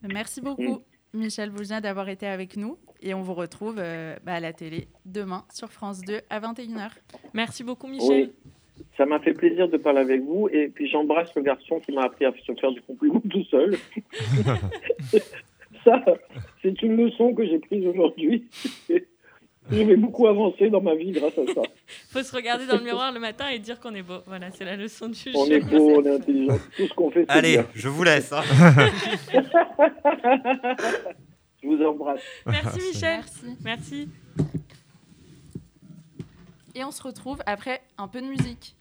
Merci 0.03 0.41
beaucoup, 0.41 0.81
Michel 1.13 1.51
Bougin, 1.51 1.81
d'avoir 1.83 2.09
été 2.09 2.27
avec 2.27 2.57
nous. 2.57 2.79
Et 3.03 3.13
on 3.13 3.21
vous 3.21 3.35
retrouve 3.35 3.77
euh, 3.79 4.17
bah, 4.25 4.35
à 4.35 4.41
la 4.41 4.53
télé 4.55 4.89
demain 5.05 5.45
sur 5.53 5.69
France 5.71 6.01
2 6.01 6.21
à 6.31 6.41
21h. 6.41 6.93
Merci 7.35 7.63
beaucoup, 7.65 7.87
Michel. 7.89 8.31
Oui, 8.79 8.85
ça 8.97 9.05
m'a 9.05 9.19
fait 9.21 9.35
plaisir 9.35 9.69
de 9.69 9.77
parler 9.77 10.01
avec 10.01 10.23
vous. 10.23 10.49
Et 10.51 10.69
puis 10.69 10.89
j'embrasse 10.89 11.35
le 11.35 11.43
garçon 11.43 11.81
qui 11.81 11.93
m'a 11.93 12.05
appris 12.05 12.25
à 12.25 12.33
se 12.47 12.53
faire 12.55 12.73
du 12.73 12.81
compliment 12.81 13.21
tout 13.29 13.45
seul. 13.45 13.77
ça, 15.85 16.03
c'est 16.63 16.81
une 16.83 16.97
leçon 16.97 17.35
que 17.35 17.45
j'ai 17.47 17.59
prise 17.59 17.87
aujourd'hui. 17.87 18.49
Je 19.71 19.83
vais 19.85 19.97
beaucoup 19.97 20.27
avancer 20.27 20.69
dans 20.69 20.81
ma 20.81 20.97
vie 20.97 21.13
grâce 21.13 21.39
à 21.39 21.47
ça. 21.55 21.63
faut 22.11 22.23
se 22.25 22.35
regarder 22.35 22.67
dans 22.67 22.79
le 22.79 22.83
miroir 22.83 23.13
le 23.13 23.21
matin 23.21 23.49
et 23.51 23.59
dire 23.61 23.79
qu'on 23.79 23.95
est 23.95 24.03
beau. 24.03 24.19
Voilà, 24.27 24.51
c'est 24.51 24.65
la 24.65 24.75
leçon 24.75 25.09
du 25.09 25.19
On 25.33 25.45
jour. 25.45 25.53
est 25.53 25.61
beau, 25.61 26.01
on 26.01 26.05
est 26.05 26.15
intelligent. 26.17 26.59
Tout 26.77 26.87
ce 26.89 26.95
qu'on 26.95 27.11
fait, 27.11 27.25
c'est 27.29 27.31
Allez, 27.31 27.53
bien. 27.59 27.67
je 27.75 27.89
vous 27.89 28.03
laisse. 28.03 28.33
hein. 28.33 28.43
Je 31.63 31.69
vous 31.69 31.83
embrasse. 31.85 32.21
Merci, 32.47 32.79
Michel. 32.89 33.21
Merci. 33.21 33.57
Merci. 33.63 34.09
Et 36.75 36.83
on 36.85 36.91
se 36.91 37.03
retrouve 37.03 37.39
après 37.47 37.83
un 37.99 38.09
peu 38.09 38.21
de 38.23 38.27
musique. 38.27 38.75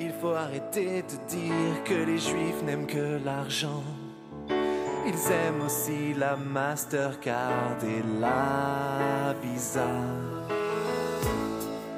Il 0.00 0.12
faut 0.12 0.34
arrêter 0.34 1.02
de 1.02 1.16
dire 1.28 1.82
que 1.84 1.94
les 1.94 2.18
juifs 2.18 2.62
n'aiment 2.64 2.86
que 2.86 3.18
l'argent. 3.24 3.82
Ils 4.48 5.32
aiment 5.32 5.62
aussi 5.66 6.14
la 6.14 6.36
Mastercard 6.36 7.78
et 7.82 8.20
la 8.20 9.34
Visa. 9.42 9.88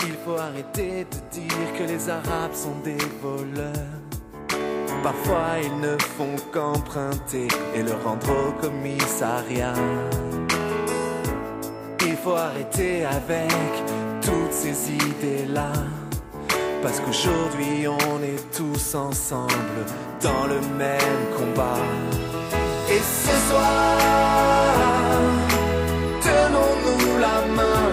Il 0.06 0.14
faut 0.24 0.38
arrêter 0.38 1.04
de 1.04 1.30
dire 1.30 1.72
que 1.76 1.82
les 1.82 2.08
Arabes 2.08 2.54
sont 2.54 2.78
des 2.82 2.96
voleurs. 3.20 3.72
Parfois 5.02 5.58
ils 5.62 5.80
ne 5.80 5.98
font 5.98 6.36
qu'emprunter 6.52 7.48
et 7.74 7.82
le 7.82 7.92
rendre 8.02 8.30
au 8.30 8.52
commissariat. 8.62 9.74
Il 12.06 12.16
faut 12.16 12.36
arrêter 12.36 13.04
avec 13.04 13.52
toutes 14.22 14.52
ces 14.52 14.92
idées-là. 14.92 15.72
Parce 16.82 16.98
qu'aujourd'hui 17.00 17.86
on 17.86 18.22
est 18.22 18.56
tous 18.56 18.94
ensemble 18.94 19.84
dans 20.22 20.46
le 20.46 20.60
même 20.78 21.20
combat. 21.36 21.76
Et 22.88 22.98
ce 22.98 23.34
soir, 23.48 23.96
tenons-nous 26.22 27.18
la 27.18 27.38
main, 27.54 27.92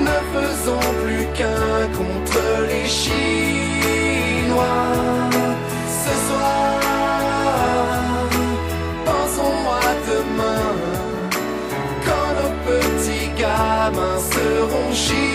ne 0.00 0.18
faisons 0.34 0.86
plus 1.04 1.26
qu'un 1.38 1.88
contre 1.96 2.42
les 2.68 2.86
Chinois. 2.88 3.22
Ce 6.04 6.14
soir, 6.28 6.80
pensons 9.06 9.62
à 9.70 9.88
demain, 10.10 10.68
quand 12.04 12.30
nos 12.40 12.54
petits 12.66 13.30
gamins 13.40 14.18
seront 14.18 14.92
chinois. 14.92 15.31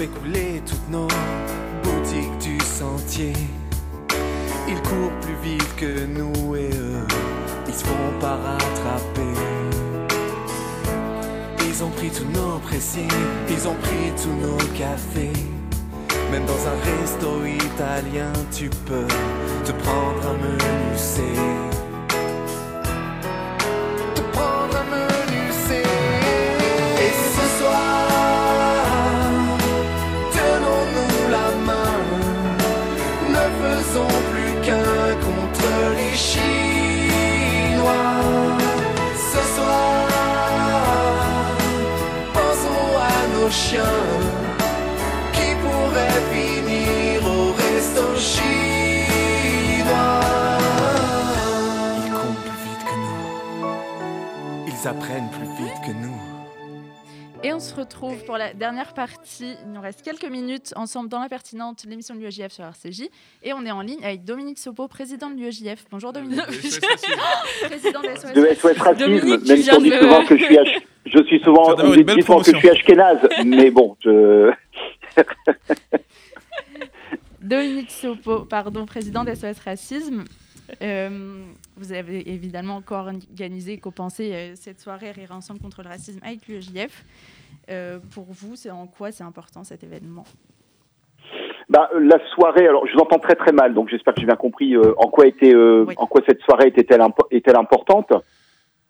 Fait 0.00 0.06
couler 0.06 0.62
toutes 0.64 0.88
nos 0.88 1.08
boutiques 1.82 2.38
du 2.40 2.58
sentier. 2.60 3.34
Ils 4.66 4.80
courent 4.80 5.12
plus 5.20 5.36
vite 5.42 5.76
que 5.76 6.06
nous 6.06 6.56
et 6.56 6.70
eux, 6.72 7.06
ils 7.68 7.74
se 7.74 7.84
font 7.84 8.18
pas 8.18 8.36
rattraper. 8.36 9.34
Ils 11.68 11.84
ont 11.84 11.90
pris 11.90 12.08
tous 12.08 12.24
nos 12.32 12.58
précis, 12.60 13.08
ils 13.50 13.68
ont 13.68 13.74
pris 13.74 14.10
tous 14.22 14.36
nos 14.46 14.56
cafés. 14.78 15.38
Même 16.32 16.46
dans 16.46 16.62
un 16.72 16.78
resto 16.88 17.44
italien, 17.44 18.32
tu 18.50 18.70
peux 18.86 19.08
te 19.66 19.72
prendre 19.72 20.28
un 20.30 20.38
menu 20.38 20.96
C. 20.96 21.20
qui 45.32 45.54
pourraient 45.62 46.22
finir 46.32 47.26
au 47.26 47.52
resto 47.52 48.16
chinois. 48.16 49.90
Ils 51.96 52.12
courent 52.12 52.42
plus 52.44 52.60
vite 52.64 52.84
que 52.84 52.96
nous, 53.04 54.68
ils 54.68 54.88
apprennent 54.88 55.30
plus 55.30 55.48
vite 55.64 55.80
que 55.84 55.92
nous. 55.92 56.29
Et 57.42 57.54
on 57.54 57.58
se 57.60 57.74
retrouve 57.74 58.22
pour 58.26 58.36
la 58.36 58.52
dernière 58.52 58.92
partie. 58.92 59.54
Il 59.64 59.72
nous 59.72 59.80
reste 59.80 60.02
quelques 60.02 60.26
minutes 60.30 60.74
ensemble 60.76 61.08
dans 61.08 61.20
la 61.20 61.28
pertinente, 61.30 61.84
l'émission 61.88 62.14
de 62.14 62.20
l'UEJF 62.20 62.52
sur 62.52 62.64
RCJ. 62.64 63.04
Et 63.42 63.54
on 63.54 63.64
est 63.64 63.70
en 63.70 63.80
ligne 63.80 64.04
avec 64.04 64.24
Dominique 64.24 64.58
Sopo, 64.58 64.88
président 64.88 65.30
de 65.30 65.36
l'UEJF. 65.36 65.86
Bonjour 65.90 66.12
Dominique. 66.12 66.38
président 66.42 68.00
de 68.02 68.08
SOS. 68.14 68.32
De 68.34 68.46
SOS 68.54 68.76
Racisme, 68.78 68.94
Dominique, 68.98 69.42
tu 69.42 69.48
même 69.48 69.56
si 69.56 69.62
viens 69.62 69.74
on 69.78 69.80
dit 69.80 69.90
de- 69.90 69.98
souvent 69.98 70.24
que 70.26 70.36
je 70.36 70.44
suis, 70.44 70.58
ach- 70.58 70.82
je 71.06 71.22
suis 71.24 71.40
souvent, 71.40 71.62
on 71.78 71.90
dit 71.92 72.04
que 72.04 72.52
je 72.52 72.56
suis 72.58 72.68
ashkénaze, 72.70 73.18
mais 73.46 73.70
bon, 73.70 73.96
je, 74.04 74.52
Dominique 77.40 77.90
Sopo, 77.90 78.40
pardon, 78.44 78.84
président 78.84 79.24
de 79.24 79.34
SOS 79.34 79.60
Racisme. 79.64 80.24
Euh, 80.82 81.44
vous 81.76 81.92
avez 81.92 82.30
évidemment 82.32 82.82
co-organisé 82.82 83.78
co-pensé 83.78 84.32
euh, 84.34 84.52
cette 84.54 84.80
soirée 84.80 85.10
Rire 85.10 85.32
ensemble 85.32 85.60
contre 85.60 85.82
le 85.82 85.88
racisme 85.88 86.20
avec 86.24 86.46
l'UEJF. 86.48 87.04
Euh, 87.70 87.98
pour 88.14 88.26
vous, 88.30 88.56
c'est 88.56 88.70
en 88.70 88.86
quoi 88.86 89.12
c'est 89.12 89.24
important 89.24 89.64
cet 89.64 89.84
événement? 89.84 90.24
Bah, 91.68 91.88
la 92.00 92.18
soirée, 92.34 92.66
alors 92.66 92.86
je 92.86 92.92
vous 92.94 92.98
entends 93.00 93.18
très 93.20 93.36
très 93.36 93.52
mal, 93.52 93.74
donc 93.74 93.88
j'espère 93.90 94.14
que 94.14 94.20
j'ai 94.20 94.26
bien 94.26 94.34
compris 94.36 94.76
en 94.76 95.08
quoi 95.08 95.26
était, 95.26 95.54
Oui. 95.54 95.94
en 95.96 96.06
quoi 96.06 96.20
cette 96.26 96.40
soirée 96.42 96.66
était-elle 96.68 97.00
impo- 97.00 97.26
est-elle 97.30 97.56
importante? 97.56 98.12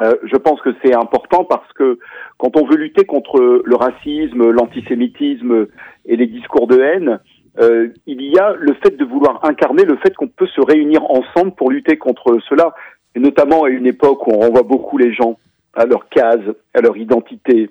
Euh, 0.03 0.15
je 0.25 0.37
pense 0.37 0.63
que 0.63 0.71
c'est 0.83 0.95
important 0.95 1.45
parce 1.45 1.71
que 1.75 1.99
quand 2.39 2.57
on 2.57 2.65
veut 2.67 2.77
lutter 2.79 3.05
contre 3.05 3.63
le 3.63 3.77
racisme, 3.77 4.51
l'antisémitisme 4.51 5.67
et 6.07 6.17
les 6.17 6.27
discours 6.27 6.67
de 6.69 6.81
haine, 6.81 7.21
euh, 7.59 7.89
il 8.07 8.23
y 8.23 8.39
a 8.39 8.55
le 8.55 8.75
fait 8.75 8.97
de 8.97 9.05
vouloir 9.05 9.45
incarner 9.45 9.85
le 9.85 9.97
fait 9.97 10.15
qu'on 10.15 10.29
peut 10.29 10.47
se 10.47 10.61
réunir 10.61 11.03
ensemble 11.11 11.53
pour 11.53 11.71
lutter 11.71 11.97
contre 11.97 12.39
cela. 12.49 12.75
et 13.15 13.21
notamment 13.21 13.65
à 13.65 13.71
une 13.71 13.87
époque 13.87 14.27
où 14.27 14.33
on 14.33 14.41
renvoie 14.41 14.63
beaucoup 14.63 14.99
les 14.99 15.13
gens 15.13 15.37
à 15.75 15.85
leur 15.85 16.09
case, 16.09 16.55
à 16.75 16.81
leur 16.81 16.97
identité, 16.97 17.71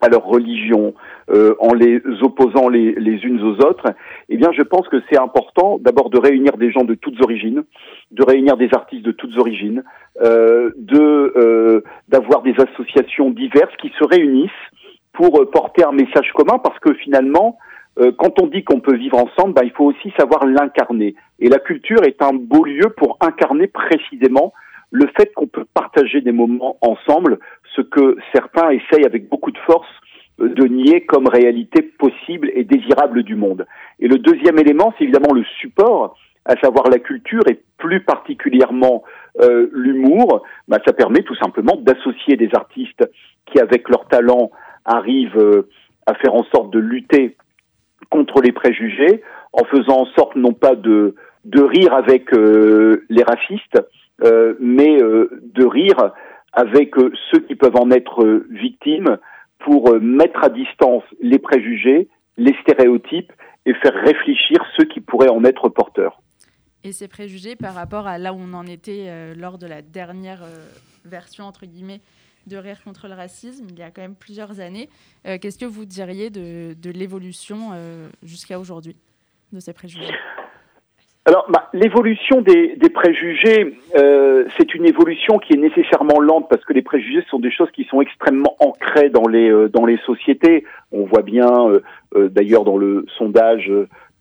à 0.00 0.08
leur 0.08 0.24
religion, 0.24 0.94
euh, 1.30 1.54
en 1.58 1.74
les 1.74 2.00
opposant 2.22 2.68
les, 2.68 2.92
les 2.92 3.24
unes 3.24 3.42
aux 3.42 3.64
autres, 3.64 3.86
eh 4.28 4.36
bien, 4.36 4.50
je 4.52 4.62
pense 4.62 4.88
que 4.88 4.96
c'est 5.10 5.18
important 5.18 5.78
d'abord 5.80 6.10
de 6.10 6.18
réunir 6.18 6.56
des 6.56 6.70
gens 6.70 6.84
de 6.84 6.94
toutes 6.94 7.20
origines, 7.22 7.64
de 8.12 8.22
réunir 8.24 8.56
des 8.56 8.68
artistes 8.72 9.04
de 9.04 9.12
toutes 9.12 9.36
origines, 9.38 9.82
euh, 10.22 10.70
de 10.76 11.32
euh, 11.36 11.82
d'avoir 12.08 12.42
des 12.42 12.54
associations 12.58 13.30
diverses 13.30 13.74
qui 13.80 13.92
se 13.98 14.04
réunissent 14.04 14.50
pour 15.12 15.50
porter 15.50 15.82
un 15.82 15.92
message 15.92 16.32
commun, 16.32 16.58
parce 16.58 16.78
que 16.78 16.94
finalement, 16.94 17.58
euh, 18.00 18.12
quand 18.16 18.40
on 18.40 18.46
dit 18.46 18.64
qu'on 18.64 18.80
peut 18.80 18.96
vivre 18.96 19.18
ensemble, 19.18 19.54
ben, 19.54 19.62
il 19.64 19.72
faut 19.72 19.86
aussi 19.86 20.12
savoir 20.18 20.46
l'incarner. 20.46 21.14
Et 21.40 21.48
la 21.48 21.58
culture 21.58 22.02
est 22.04 22.22
un 22.22 22.32
beau 22.32 22.64
lieu 22.64 22.90
pour 22.96 23.18
incarner 23.20 23.66
précisément 23.66 24.52
le 24.90 25.06
fait 25.16 25.32
qu'on 25.34 25.46
peut 25.46 25.66
partager 25.74 26.20
des 26.20 26.32
moments 26.32 26.78
ensemble, 26.80 27.38
ce 27.76 27.82
que 27.82 28.16
certains 28.32 28.70
essayent 28.70 29.04
avec 29.04 29.28
beaucoup 29.28 29.50
de 29.50 29.58
force 29.58 29.88
euh, 30.40 30.48
de 30.48 30.64
nier 30.66 31.04
comme 31.04 31.28
réalité 31.28 31.82
possible 31.82 32.50
et 32.54 32.64
désirable 32.64 33.22
du 33.22 33.34
monde. 33.34 33.66
Et 34.00 34.08
le 34.08 34.18
deuxième 34.18 34.58
élément, 34.58 34.94
c'est 34.96 35.04
évidemment 35.04 35.34
le 35.34 35.44
support, 35.60 36.16
à 36.44 36.56
savoir 36.60 36.88
la 36.88 36.98
culture 36.98 37.42
et 37.50 37.60
plus 37.76 38.00
particulièrement 38.04 39.02
euh, 39.40 39.68
l'humour. 39.72 40.42
Bah, 40.66 40.78
ça 40.86 40.92
permet 40.92 41.22
tout 41.22 41.36
simplement 41.36 41.76
d'associer 41.76 42.36
des 42.36 42.50
artistes 42.54 43.08
qui, 43.46 43.60
avec 43.60 43.88
leur 43.88 44.06
talent, 44.08 44.50
arrivent 44.84 45.36
euh, 45.36 45.68
à 46.06 46.14
faire 46.14 46.34
en 46.34 46.44
sorte 46.44 46.70
de 46.72 46.78
lutter 46.78 47.36
contre 48.10 48.40
les 48.40 48.52
préjugés, 48.52 49.22
en 49.52 49.64
faisant 49.64 50.02
en 50.02 50.06
sorte 50.06 50.36
non 50.36 50.52
pas 50.52 50.74
de, 50.74 51.14
de 51.44 51.62
rire 51.62 51.94
avec 51.94 52.32
euh, 52.32 53.04
les 53.08 53.22
racistes, 53.22 53.80
euh, 54.24 54.54
mais 54.60 55.00
euh, 55.00 55.28
de 55.54 55.64
rire 55.64 56.12
avec 56.52 56.94
ceux 57.30 57.40
qui 57.40 57.54
peuvent 57.54 57.76
en 57.76 57.90
être 57.90 58.44
victimes 58.50 59.18
pour 59.60 59.94
mettre 60.00 60.42
à 60.42 60.48
distance 60.48 61.04
les 61.20 61.38
préjugés, 61.38 62.08
les 62.36 62.54
stéréotypes 62.62 63.32
et 63.66 63.74
faire 63.74 63.94
réfléchir 63.94 64.58
ceux 64.76 64.84
qui 64.84 65.00
pourraient 65.00 65.28
en 65.28 65.44
être 65.44 65.68
porteurs. 65.68 66.20
Et 66.84 66.92
ces 66.92 67.06
préjugés 67.06 67.54
par 67.54 67.74
rapport 67.74 68.06
à 68.06 68.18
là 68.18 68.32
où 68.32 68.38
on 68.40 68.54
en 68.54 68.66
était 68.66 69.34
lors 69.36 69.58
de 69.58 69.66
la 69.66 69.82
dernière 69.82 70.42
version, 71.04 71.44
entre 71.44 71.66
guillemets, 71.66 72.00
de 72.48 72.56
Rire 72.56 72.82
contre 72.84 73.06
le 73.08 73.14
racisme, 73.14 73.66
il 73.70 73.78
y 73.78 73.82
a 73.82 73.90
quand 73.90 74.02
même 74.02 74.16
plusieurs 74.16 74.60
années. 74.60 74.88
Euh, 75.26 75.38
Qu'est-ce 75.40 75.58
que 75.58 75.66
vous 75.66 75.84
diriez 75.84 76.30
de, 76.30 76.74
l'évolution 76.90 77.70
euh, 77.74 78.08
jusqu'à 78.22 78.58
aujourd'hui 78.58 78.96
de 79.52 79.60
ces 79.60 79.72
préjugés 79.72 80.10
Alors, 81.24 81.46
bah, 81.50 81.68
l'évolution 81.72 82.40
des, 82.40 82.76
préjugés, 82.92 83.78
euh, 83.96 84.46
c'est 84.56 84.74
une 84.74 84.86
évolution 84.86 85.38
qui 85.38 85.52
est 85.52 85.58
nécessairement 85.58 86.18
lente 86.18 86.48
parce 86.48 86.64
que 86.64 86.72
les 86.72 86.82
préjugés 86.82 87.24
sont 87.30 87.38
des 87.38 87.52
choses 87.52 87.70
qui 87.70 87.84
sont 87.84 88.00
extrêmement 88.00 88.56
ancrées 88.58 89.10
dans 89.10 89.28
les 89.28 89.98
sociétés. 90.04 90.64
On 90.90 91.04
voit 91.04 91.22
bien, 91.22 91.48
d'ailleurs, 92.14 92.64
dans 92.64 92.78
le 92.78 93.06
sondage 93.16 93.70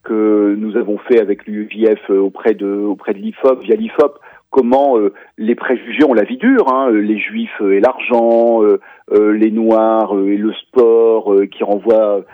que 0.03 0.55
nous 0.57 0.77
avons 0.77 0.97
fait 0.97 1.19
avec 1.19 1.45
l'UVF 1.47 2.09
auprès 2.09 2.53
de 2.53 2.95
l'IFOP 3.11 3.61
via 3.61 3.75
l'IFOP, 3.75 4.19
comment 4.57 4.97
euh, 4.97 5.13
les 5.37 5.53
préjugés 5.53 6.03
ont 6.03 6.15
la 6.15 6.23
vie 6.23 6.37
dure. 6.37 6.73
Hein, 6.73 6.89
euh, 6.89 6.99
les 6.99 7.19
juifs 7.19 7.61
euh, 7.61 7.73
et 7.73 7.79
l'argent, 7.79 8.61
les 9.11 9.51
noirs 9.51 10.13
et 10.19 10.35
le 10.35 10.51
sport, 10.53 11.33
qui 11.51 11.63
renvoient 11.63 12.25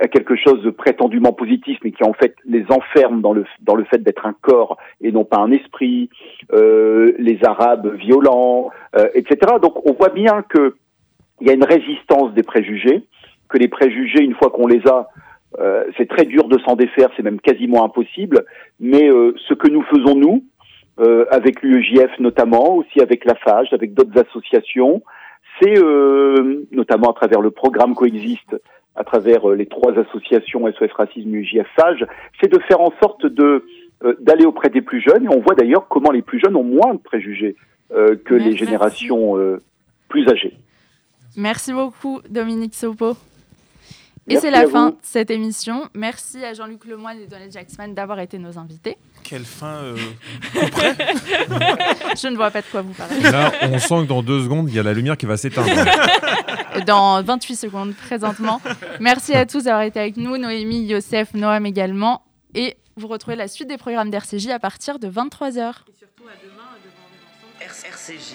à 0.00 0.08
quelque 0.08 0.36
chose 0.36 0.62
de 0.62 0.70
prétendument 0.70 1.32
positif, 1.32 1.78
mais 1.82 1.92
qui 1.92 2.04
en 2.04 2.12
fait 2.12 2.34
les 2.44 2.64
enferme 2.70 3.22
dans 3.22 3.32
le 3.32 3.44
dans 3.62 3.74
le 3.74 3.84
fait 3.84 3.98
d'être 3.98 4.26
un 4.26 4.34
corps 4.42 4.76
et 5.00 5.12
non 5.12 5.24
pas 5.24 5.38
un 5.38 5.50
esprit, 5.50 6.10
les 6.52 7.38
Arabes 7.44 7.94
violents, 7.94 8.70
etc. 9.14 9.54
Donc 9.62 9.86
on 9.88 9.94
voit 9.94 10.10
bien 10.10 10.44
que 10.46 10.74
il 11.40 11.46
y 11.46 11.50
a 11.50 11.54
une 11.54 11.64
résistance 11.64 12.34
des 12.34 12.42
préjugés, 12.42 13.02
que 13.48 13.56
les 13.56 13.68
préjugés 13.68 14.22
une 14.22 14.34
fois 14.34 14.50
qu'on 14.50 14.66
les 14.66 14.82
a, 14.86 15.08
c'est 15.96 16.08
très 16.08 16.26
dur 16.26 16.48
de 16.48 16.58
s'en 16.58 16.76
défaire, 16.76 17.08
c'est 17.16 17.22
même 17.22 17.40
quasiment 17.40 17.82
impossible. 17.84 18.44
Mais 18.78 19.08
ce 19.48 19.54
que 19.54 19.68
nous 19.68 19.82
faisons 19.84 20.14
nous, 20.14 20.44
euh, 21.00 21.24
avec 21.30 21.62
l'UEJF 21.62 22.18
notamment, 22.18 22.76
aussi 22.76 23.00
avec 23.00 23.24
la 23.24 23.34
FAGE, 23.34 23.72
avec 23.72 23.94
d'autres 23.94 24.18
associations, 24.18 25.02
c'est 25.60 25.78
euh, 25.78 26.66
notamment 26.70 27.10
à 27.10 27.14
travers 27.14 27.40
le 27.40 27.50
programme 27.50 27.94
Coexiste 27.94 28.56
à 28.94 29.04
travers 29.04 29.48
euh, 29.48 29.54
les 29.54 29.66
trois 29.66 29.92
associations 29.98 30.70
SOS 30.70 30.92
Racisme, 30.92 31.34
UJF, 31.34 31.66
FAGE, 31.76 32.06
c'est 32.40 32.52
de 32.52 32.58
faire 32.68 32.80
en 32.80 32.92
sorte 33.02 33.26
de 33.26 33.64
d'aller 34.18 34.44
auprès 34.44 34.68
des 34.68 34.82
plus 34.82 35.00
jeunes. 35.00 35.26
Et 35.26 35.28
on 35.28 35.40
voit 35.40 35.54
d'ailleurs 35.54 35.86
comment 35.86 36.10
les 36.10 36.22
plus 36.22 36.40
jeunes 36.40 36.56
ont 36.56 36.64
moins 36.64 36.92
de 36.92 36.98
préjugés 36.98 37.54
que 37.90 38.34
les 38.34 38.56
générations 38.56 39.36
plus 40.08 40.28
âgées. 40.28 40.54
Merci 41.36 41.72
beaucoup, 41.72 42.20
Dominique 42.28 42.74
Sopo. 42.74 43.14
Et 44.28 44.36
c'est 44.36 44.48
à 44.48 44.50
la 44.52 44.64
vous. 44.66 44.70
fin 44.70 44.90
de 44.90 44.96
cette 45.02 45.30
émission. 45.30 45.88
Merci 45.94 46.44
à 46.44 46.54
Jean-Luc 46.54 46.84
Lemoyne 46.84 47.18
et 47.20 47.26
Donald 47.26 47.50
Jacksman 47.50 47.92
d'avoir 47.92 48.20
été 48.20 48.38
nos 48.38 48.56
invités. 48.56 48.96
Quelle 49.24 49.44
fin 49.44 49.82
euh, 49.82 49.96
Je 50.54 52.28
ne 52.28 52.36
vois 52.36 52.50
pas 52.52 52.60
de 52.60 52.66
quoi 52.70 52.82
vous 52.82 52.92
parlez. 52.92 53.20
Là, 53.20 53.52
on 53.62 53.78
sent 53.78 54.02
que 54.02 54.08
dans 54.08 54.22
deux 54.22 54.44
secondes, 54.44 54.68
il 54.68 54.74
y 54.76 54.78
a 54.78 54.82
la 54.84 54.92
lumière 54.92 55.16
qui 55.16 55.26
va 55.26 55.36
s'éteindre. 55.36 55.70
Dans 56.86 57.22
28 57.22 57.56
secondes 57.56 57.94
présentement. 57.94 58.60
Merci 58.98 59.34
à 59.34 59.44
tous 59.44 59.64
d'avoir 59.64 59.82
été 59.82 60.00
avec 60.00 60.16
nous, 60.16 60.38
Noémie, 60.38 60.86
Youssef, 60.86 61.34
Noam 61.34 61.66
également. 61.66 62.22
Et 62.54 62.76
vous 62.96 63.08
retrouvez 63.08 63.36
la 63.36 63.48
suite 63.48 63.68
des 63.68 63.76
programmes 63.76 64.10
d'RCJ 64.10 64.48
à 64.48 64.58
partir 64.58 64.98
de 64.98 65.08
23h. 65.08 65.74
RCJ 67.60 68.34